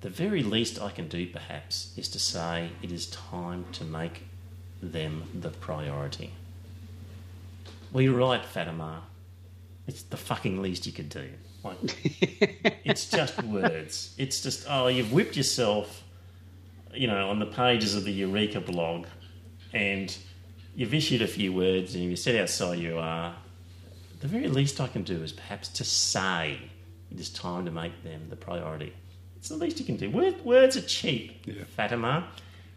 [0.00, 4.22] The very least I can do, perhaps, is to say it is time to make
[4.80, 6.30] them the priority.
[7.92, 9.02] Well, you're right, Fatima.
[9.88, 11.30] It's the fucking least you could do.
[11.64, 11.78] Like,
[12.84, 14.14] it's just words.
[14.18, 16.04] It's just, oh, you've whipped yourself,
[16.94, 19.06] you know, on the pages of the Eureka blog,
[19.72, 20.16] and
[20.78, 23.34] you've issued a few words, and you said how sorry you are.
[24.20, 26.58] The very least I can do is perhaps to say
[27.10, 28.92] it is time to make them the priority.
[29.36, 30.08] It's the least you can do.
[30.10, 31.64] Word, words are cheap, Yeah.
[31.76, 32.28] Fatima.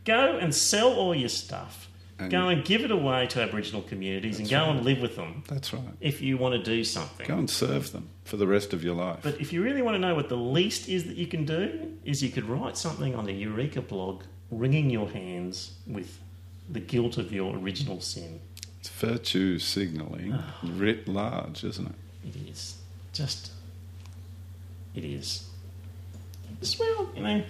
[0.04, 1.90] Go and sell all your stuff.
[2.18, 4.70] And- go and give it away to Aboriginal communities and go right.
[4.76, 5.84] and live with them That's right.
[6.00, 7.28] if you want to do something.
[7.28, 9.20] Go and serve them for the rest of your life.
[9.24, 11.98] But if you really want to know what the least is that you can do,
[12.04, 16.20] is you could write something on the Eureka blog wringing your hands with
[16.72, 18.40] the guilt of your original sin.
[18.80, 20.56] It's virtue signalling ah.
[20.64, 22.30] writ large, isn't it?
[22.30, 22.78] It is.
[23.14, 23.52] Just.
[24.96, 25.48] It is.
[26.62, 27.44] As well, you know,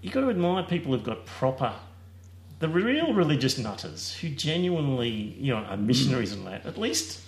[0.00, 1.74] you've got to admire people who've got proper.
[2.60, 6.38] The real religious nutters who genuinely, you know, are missionaries mm.
[6.38, 7.20] and that, at least.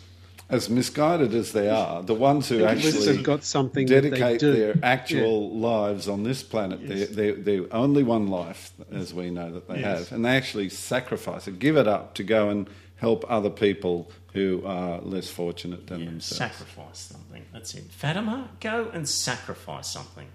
[0.51, 4.75] As misguided as they are, the ones who actually they've got something that dedicate their
[4.83, 6.89] actual lives on this planet, Yes.
[7.11, 10.09] their, their, their only one life, as we know that they Yes.
[10.09, 14.11] have, and they actually sacrifice it, give it up to go and help other people
[14.33, 16.37] who are less fortunate than Yeah, themselves.
[16.57, 17.45] sacrifice something.
[17.53, 17.85] That's it.
[17.85, 20.27] Fatima, go and sacrifice something.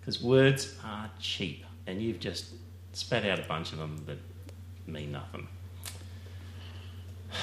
[0.00, 2.46] Because words are cheap, and you've just
[2.92, 4.18] spat out a bunch of them that
[4.86, 5.48] mean nothing.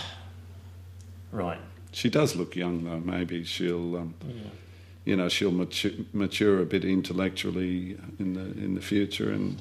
[1.31, 1.59] Right.
[1.97, 2.99] She does look young, though.
[2.99, 4.33] Maybe she'll, um, Yeah.
[5.03, 9.59] you know, she'll mature, mature a bit intellectually in the in the future, and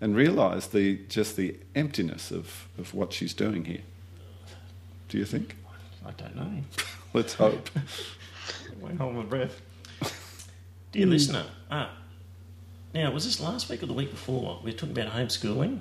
[0.00, 3.82] and realise the just the emptiness of, of what she's doing here.
[5.08, 5.54] Do you think?
[6.04, 6.62] I don't know.
[7.14, 7.70] Let's hope.
[8.84, 9.60] I hold my breath.
[10.90, 11.92] Dear listener, ah,
[12.92, 14.58] now was this last week or the week before?
[14.64, 15.78] We were talking about homeschooling.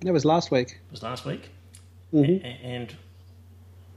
[0.00, 0.72] That was last week.
[0.72, 1.48] It was last week,
[2.12, 2.42] Mhm.
[2.44, 2.94] A- and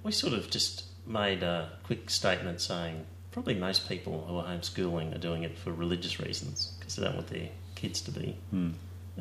[0.04, 5.16] we sort of just made a quick statement saying probably most people who are homeschooling
[5.16, 8.36] are doing it for religious reasons because they don't want their kids to be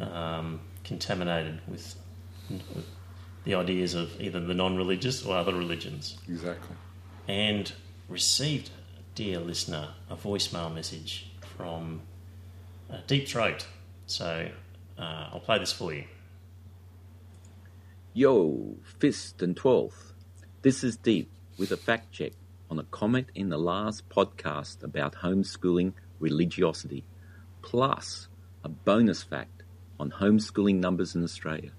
[0.01, 1.95] um, contaminated with,
[2.51, 2.87] with
[3.45, 6.77] the ideas of either the non-religious or other religions exactly.
[7.27, 7.73] and
[8.09, 8.71] received,
[9.15, 12.01] dear listener, a voicemail message from
[12.91, 13.67] uh, Deep Throat.
[14.07, 14.49] So
[14.99, 16.05] uh, I'll play this for you.
[18.15, 20.08] Yo, Fist and Twelfth.
[20.61, 22.33] This is Deep with a fact check
[22.69, 27.05] on a comment in the last podcast about homeschooling religiosity,
[27.63, 28.27] plus
[28.65, 29.63] a bonus fact
[30.01, 31.71] on homeschooling numbers in Australia.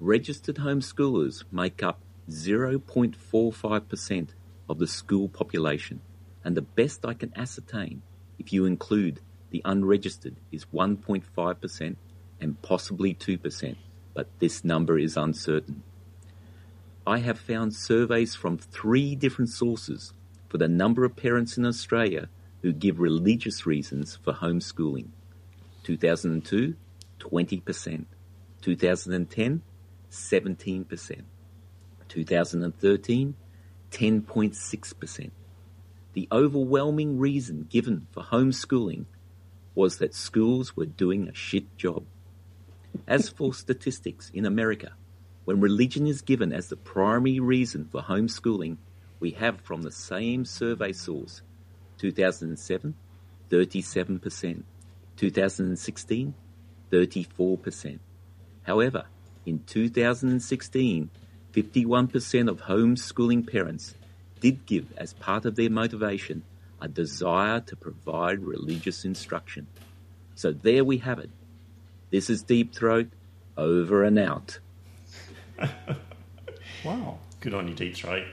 [0.00, 4.28] Registered homeschoolers make up 0.45%
[4.68, 6.02] of the school population,
[6.44, 8.02] and the best I can ascertain,
[8.38, 11.96] if you include the unregistered, is 1.5%
[12.38, 13.76] and possibly 2%,
[14.12, 15.84] but this number is uncertain.
[17.08, 20.12] I have found surveys from three different sources
[20.46, 22.28] for the number of parents in Australia
[22.60, 25.08] who give religious reasons for homeschooling.
[25.84, 26.74] 2002,
[27.18, 28.04] 20%.
[28.60, 29.62] 2010,
[30.10, 31.22] 17%.
[32.08, 33.34] 2013,
[33.90, 35.30] 10.6%.
[36.12, 39.06] The overwhelming reason given for homeschooling
[39.74, 42.04] was that schools were doing a shit job.
[43.06, 44.92] As for statistics in America,
[45.48, 48.76] when religion is given as the primary reason for homeschooling,
[49.18, 51.40] we have from the same survey source
[51.96, 52.94] 2007,
[53.48, 54.62] 37%,
[55.16, 56.34] 2016,
[56.92, 57.98] 34%.
[58.64, 59.06] However,
[59.46, 61.08] in 2016,
[61.54, 63.94] 51% of homeschooling parents
[64.40, 66.42] did give as part of their motivation
[66.78, 69.66] a desire to provide religious instruction.
[70.34, 71.30] So there we have it.
[72.10, 73.08] This is Deep Throat,
[73.56, 74.58] over and out.
[76.84, 77.18] Wow.
[77.40, 78.24] Good on you, Deep Throat.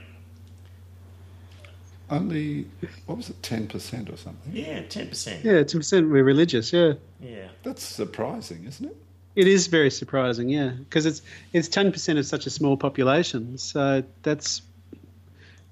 [2.10, 2.68] Only
[3.08, 4.56] what was it, ten percent or something?
[4.56, 5.44] Yeah, 10%.
[5.44, 6.72] Yeah, ten percent we're religious.
[6.72, 7.48] Yeah, Yeah.
[7.64, 8.96] That's surprising, isn't it?
[9.36, 10.48] it is very surprising.
[10.50, 11.22] Yeah, because it's
[11.52, 14.62] it's ten percent of such a small population, so that's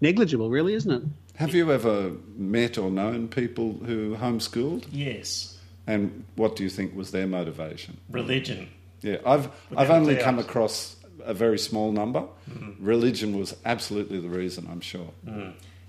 [0.01, 1.03] negligible, really, isn't it?
[1.35, 4.85] Have you ever met or known people who homeschooled?
[4.91, 5.57] Yes.
[5.85, 7.97] And what do you think was their motivation?
[8.09, 8.69] Religion.
[9.01, 10.23] Yeah, I've I've only doubt.
[10.23, 12.21] come across a very small number.
[12.49, 12.85] Mm-hmm.
[12.85, 15.09] Religion was absolutely the reason, I'm sure.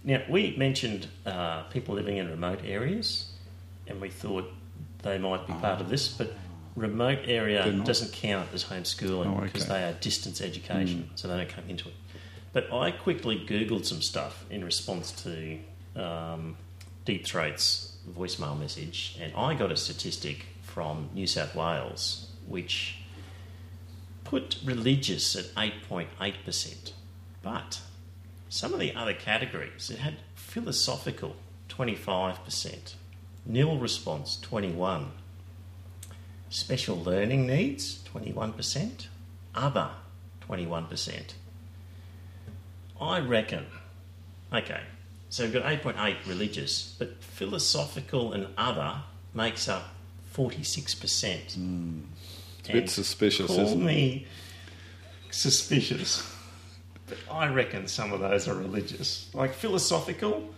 [0.05, 3.31] Now, we mentioned uh, people living in remote areas,
[3.86, 4.52] and we thought
[5.02, 6.35] they might be part of this, but
[6.77, 9.73] remote area doesn't count as homeschooling Oh, because okay.
[9.73, 11.94] they are distance education, so they don't come into it.
[12.52, 15.59] But I quickly Googled some stuff in response to
[15.97, 16.56] um,
[17.05, 22.97] Deep Throat's voicemail message, and I got a statistic from New South Wales which
[24.25, 26.93] put religious at 8.8%.
[27.43, 27.81] But
[28.49, 31.37] some of the other categories, it had philosophical
[31.69, 32.95] 25%,
[33.47, 35.11] nil response 21,
[36.49, 39.09] special learning needs 21%,
[39.55, 39.91] other
[40.49, 41.35] 21%.
[43.01, 43.67] I reckon,
[44.53, 44.83] okay,
[45.29, 49.03] so we've got 8.8 religious, but philosophical and other
[49.35, 49.89] makes up
[50.33, 51.57] 46%.
[52.65, 53.85] It's a bit suspicious, Call isn't it?
[53.85, 54.27] me
[55.31, 56.23] suspicious.
[57.07, 59.28] But I reckon some of those are religious.
[59.35, 60.49] Like philosophical,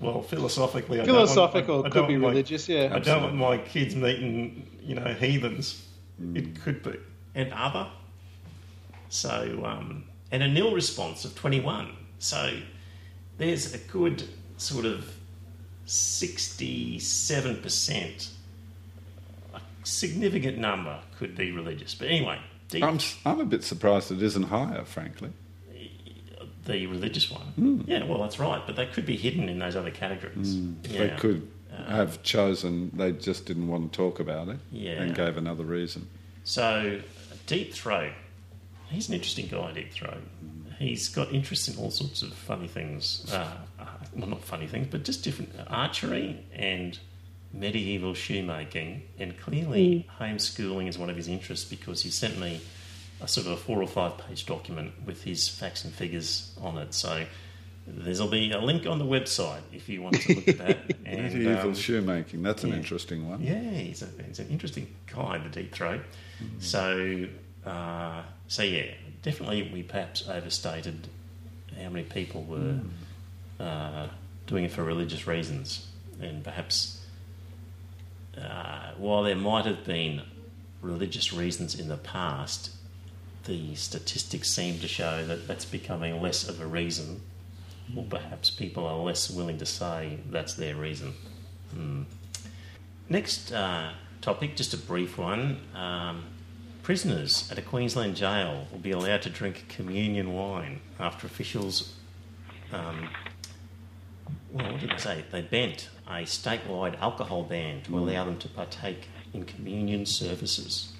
[0.00, 2.68] well, philosophically, I Philosophical don't want, I, I could don't be want my- religious.
[2.68, 5.86] Yeah, I don't want my kids meeting, you know, heathens.
[6.34, 6.98] It could be.
[7.34, 7.88] And other.
[9.08, 11.94] So, um, and a nil response of 21.
[12.18, 12.58] So
[13.38, 14.24] there's a good
[14.56, 15.14] sort of
[15.86, 18.31] 67%, a
[19.84, 21.94] significant number could be religious.
[21.94, 22.38] But anyway,
[22.68, 25.30] deep, I'm, I'm a bit surprised it isn't higher, frankly.
[26.64, 27.84] the religious one.
[27.88, 28.62] Yeah, well, that's right.
[28.64, 30.56] But they could be hidden in those other categories.
[30.82, 31.16] They Yeah.
[31.16, 31.48] could
[31.88, 35.02] have chosen, they just didn't want to talk about it Yeah.
[35.02, 36.06] and gave another reason.
[36.44, 37.00] So,
[37.46, 38.12] Deep Throat,
[38.90, 40.22] he's an interesting guy, Deep Throat.
[40.78, 43.26] He's got interest in all sorts of funny things.
[43.32, 43.84] Uh, uh,
[44.14, 46.98] well, not funny things, but just different archery and
[47.52, 49.02] medieval shoemaking.
[49.18, 52.60] And clearly, homeschooling is one of his interests because he sent me
[53.20, 56.78] a sort of a four or five page document with his facts and figures on
[56.78, 56.94] it.
[56.94, 57.24] So,
[57.86, 60.78] there'll be a link on the website if you want to look at that.
[61.04, 63.40] and, Medieval um, shoemaking, that's an interesting one.
[63.40, 66.00] yeah, he's, a, he's an interesting guy, the deep throat.
[66.58, 67.26] So,
[67.64, 68.92] uh, so yeah,
[69.22, 71.08] definitely we perhaps overstated
[71.80, 72.80] how many people were
[73.60, 74.08] uh,
[74.46, 75.86] doing it for religious reasons,
[76.20, 77.01] and perhaps
[78.40, 80.22] uh, while there might have been
[80.80, 82.70] religious reasons in the past,
[83.44, 87.20] the statistics seem to show that that's becoming less of a reason,
[87.96, 91.14] or perhaps people are less willing to say that's their reason.
[91.74, 92.02] Hmm.
[93.08, 95.60] Next uh, topic, just a brief one.
[95.74, 96.24] Um,
[96.82, 101.94] prisoners at a Queensland jail will be allowed to drink communion wine after officials.
[102.72, 103.08] Um,
[104.52, 105.24] well, what did they say?
[105.30, 107.98] They bent a statewide alcohol ban to mm.
[107.98, 110.92] allow them to partake in communion services.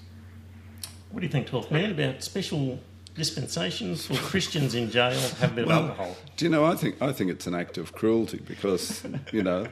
[1.11, 2.79] What do you think, 12th man, about special
[3.15, 6.15] dispensations for Christians in jail to have a bit of alcohol?
[6.35, 6.65] Do you know?
[6.65, 9.67] I think I think it's an act of cruelty because you know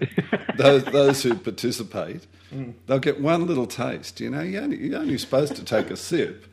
[0.57, 2.73] those those who participate, mm.
[2.85, 4.19] they'll get one little taste.
[4.19, 6.45] You know, you're only, you're only supposed to take a sip,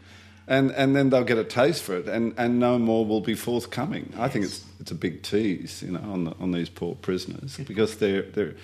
[0.49, 3.35] and, and then they'll get a taste for it, and, and no more will be
[3.35, 4.13] forthcoming.
[4.19, 7.57] I think it's it's a big tease, you know, on the, on these poor prisoners
[7.67, 8.55] because they're they're.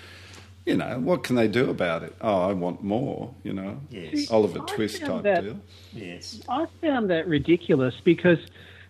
[0.67, 2.15] You know, what can they do about it?
[2.21, 3.79] Oh, I want more, you know.
[3.91, 4.31] Yes.
[4.31, 5.59] Oliver I Twist type that- deal.
[5.93, 6.41] Yes.
[6.49, 8.39] I found that ridiculous because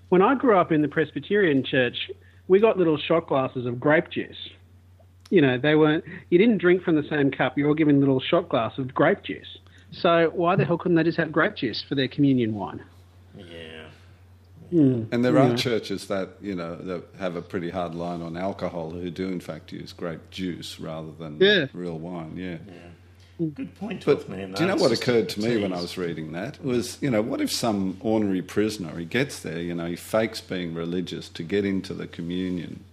[0.08, 2.10] when I grew up in the Presbyterian church,
[2.48, 4.38] we got little shot glasses of grape juice.
[5.30, 6.06] You know, they weren't.
[6.30, 7.58] You didn't drink from the same cup.
[7.58, 9.58] You were given a little shot glass of grape juice.
[10.02, 12.84] So why the hell couldn't they just have grape juice for their communion wine?
[13.38, 13.44] Yeah.
[14.72, 15.04] Hmm.
[15.12, 18.92] And there are churches that you know that have a pretty hard line on alcohol
[18.92, 21.68] who do in fact use grape juice rather than Yeah.
[21.74, 22.34] real wine.
[22.36, 22.58] Yeah.
[23.54, 24.54] Good point, But 12th man.
[24.54, 26.64] do you know what occurred to me when I was reading that?
[26.64, 30.42] Was you know what if some ordinary prisoner he gets there, you know, he fakes
[30.42, 32.84] being religious to get into the communion,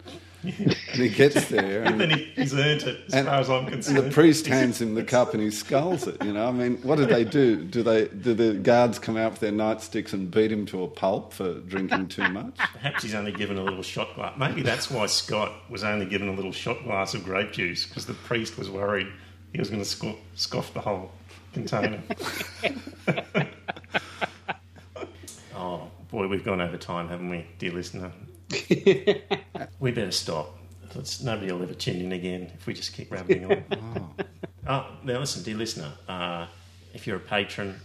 [0.43, 3.49] and he gets there, And then and, he, he's earned it, as and- far as
[3.51, 3.97] I'm and concerned.
[3.99, 6.23] the priest hands him the cup and he sculls it.
[6.25, 7.63] You know, I mean, what do they do?
[7.65, 10.89] Do they do the guards come out with their nightsticks and beat him to a
[10.89, 12.57] pulp for drinking too much?
[12.73, 14.37] Perhaps he's only given a little shot glass.
[14.39, 18.07] Maybe that's why Scott was only given a little shot glass of grape juice because
[18.07, 19.07] the priest was worried
[19.53, 21.13] he was going to sco- scoff the whole
[21.53, 22.03] container.
[25.55, 28.13] oh boy, we've gone over time, haven't we, dear listener?
[29.81, 30.59] we better stop.
[30.95, 34.15] Let's, nobody will ever tune in again if we just keep rambling on.
[34.65, 36.47] Oh, now listen, dear listener, uh,
[36.95, 37.81] if you're a patron,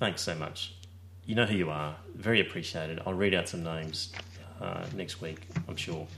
[0.00, 0.74] thanks so much.
[1.24, 1.94] You know who you are.
[2.16, 3.00] Very appreciated.
[3.06, 4.12] I'll read out some names
[4.60, 6.08] uh, next week, I'm sure.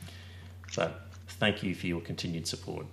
[0.74, 2.86] But thank you for your continued support.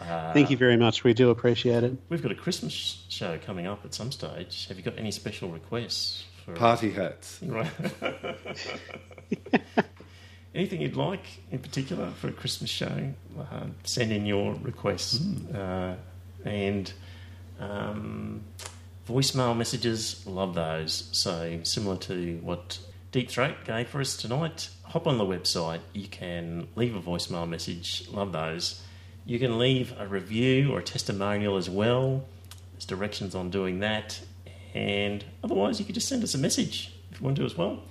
[0.00, 1.04] Uh, Thank you very much.
[1.04, 1.94] We do appreciate it.
[2.08, 4.66] We've got a Christmas show coming up at some stage.
[4.68, 6.24] Have you got any special requests?
[6.44, 7.40] For Party hats.
[7.42, 7.70] Right.
[10.54, 13.12] Anything you'd like in particular for a Christmas show?
[13.38, 15.20] Uh, send in your requests.
[15.54, 15.96] Uh,
[16.44, 16.92] and
[17.60, 18.42] um,
[19.08, 21.08] voicemail messages, love those.
[21.12, 22.78] So, similar to what
[23.12, 25.80] Deep Throat gave for us tonight, hop on the website.
[25.92, 28.82] You can leave a voicemail message, love those.
[29.24, 32.24] You can leave a review or a testimonial as well.
[32.72, 34.20] There's directions on doing that.
[34.74, 37.82] And otherwise, you could just send us a message if you want to as well.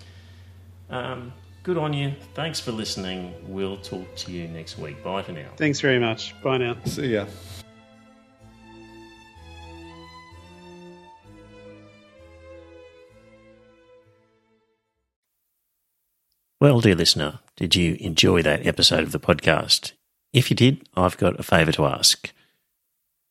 [0.90, 1.34] Um,
[1.64, 2.14] good on you.
[2.34, 3.34] Thanks for listening.
[3.48, 5.04] We'll talk to you next week.
[5.04, 5.50] Bye for now.
[5.58, 6.40] Thanks very much.
[6.42, 6.78] Bye now.
[6.86, 7.26] See ya.
[16.60, 19.92] Well, dear listener, did you enjoy that episode of the podcast?
[20.34, 22.32] If you did, I've got a favour to ask.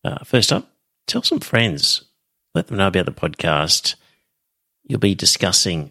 [0.04, 0.70] Uh, first up,
[1.08, 2.04] tell some friends.
[2.54, 3.96] Let them know about the podcast.
[4.84, 5.90] You'll be discussing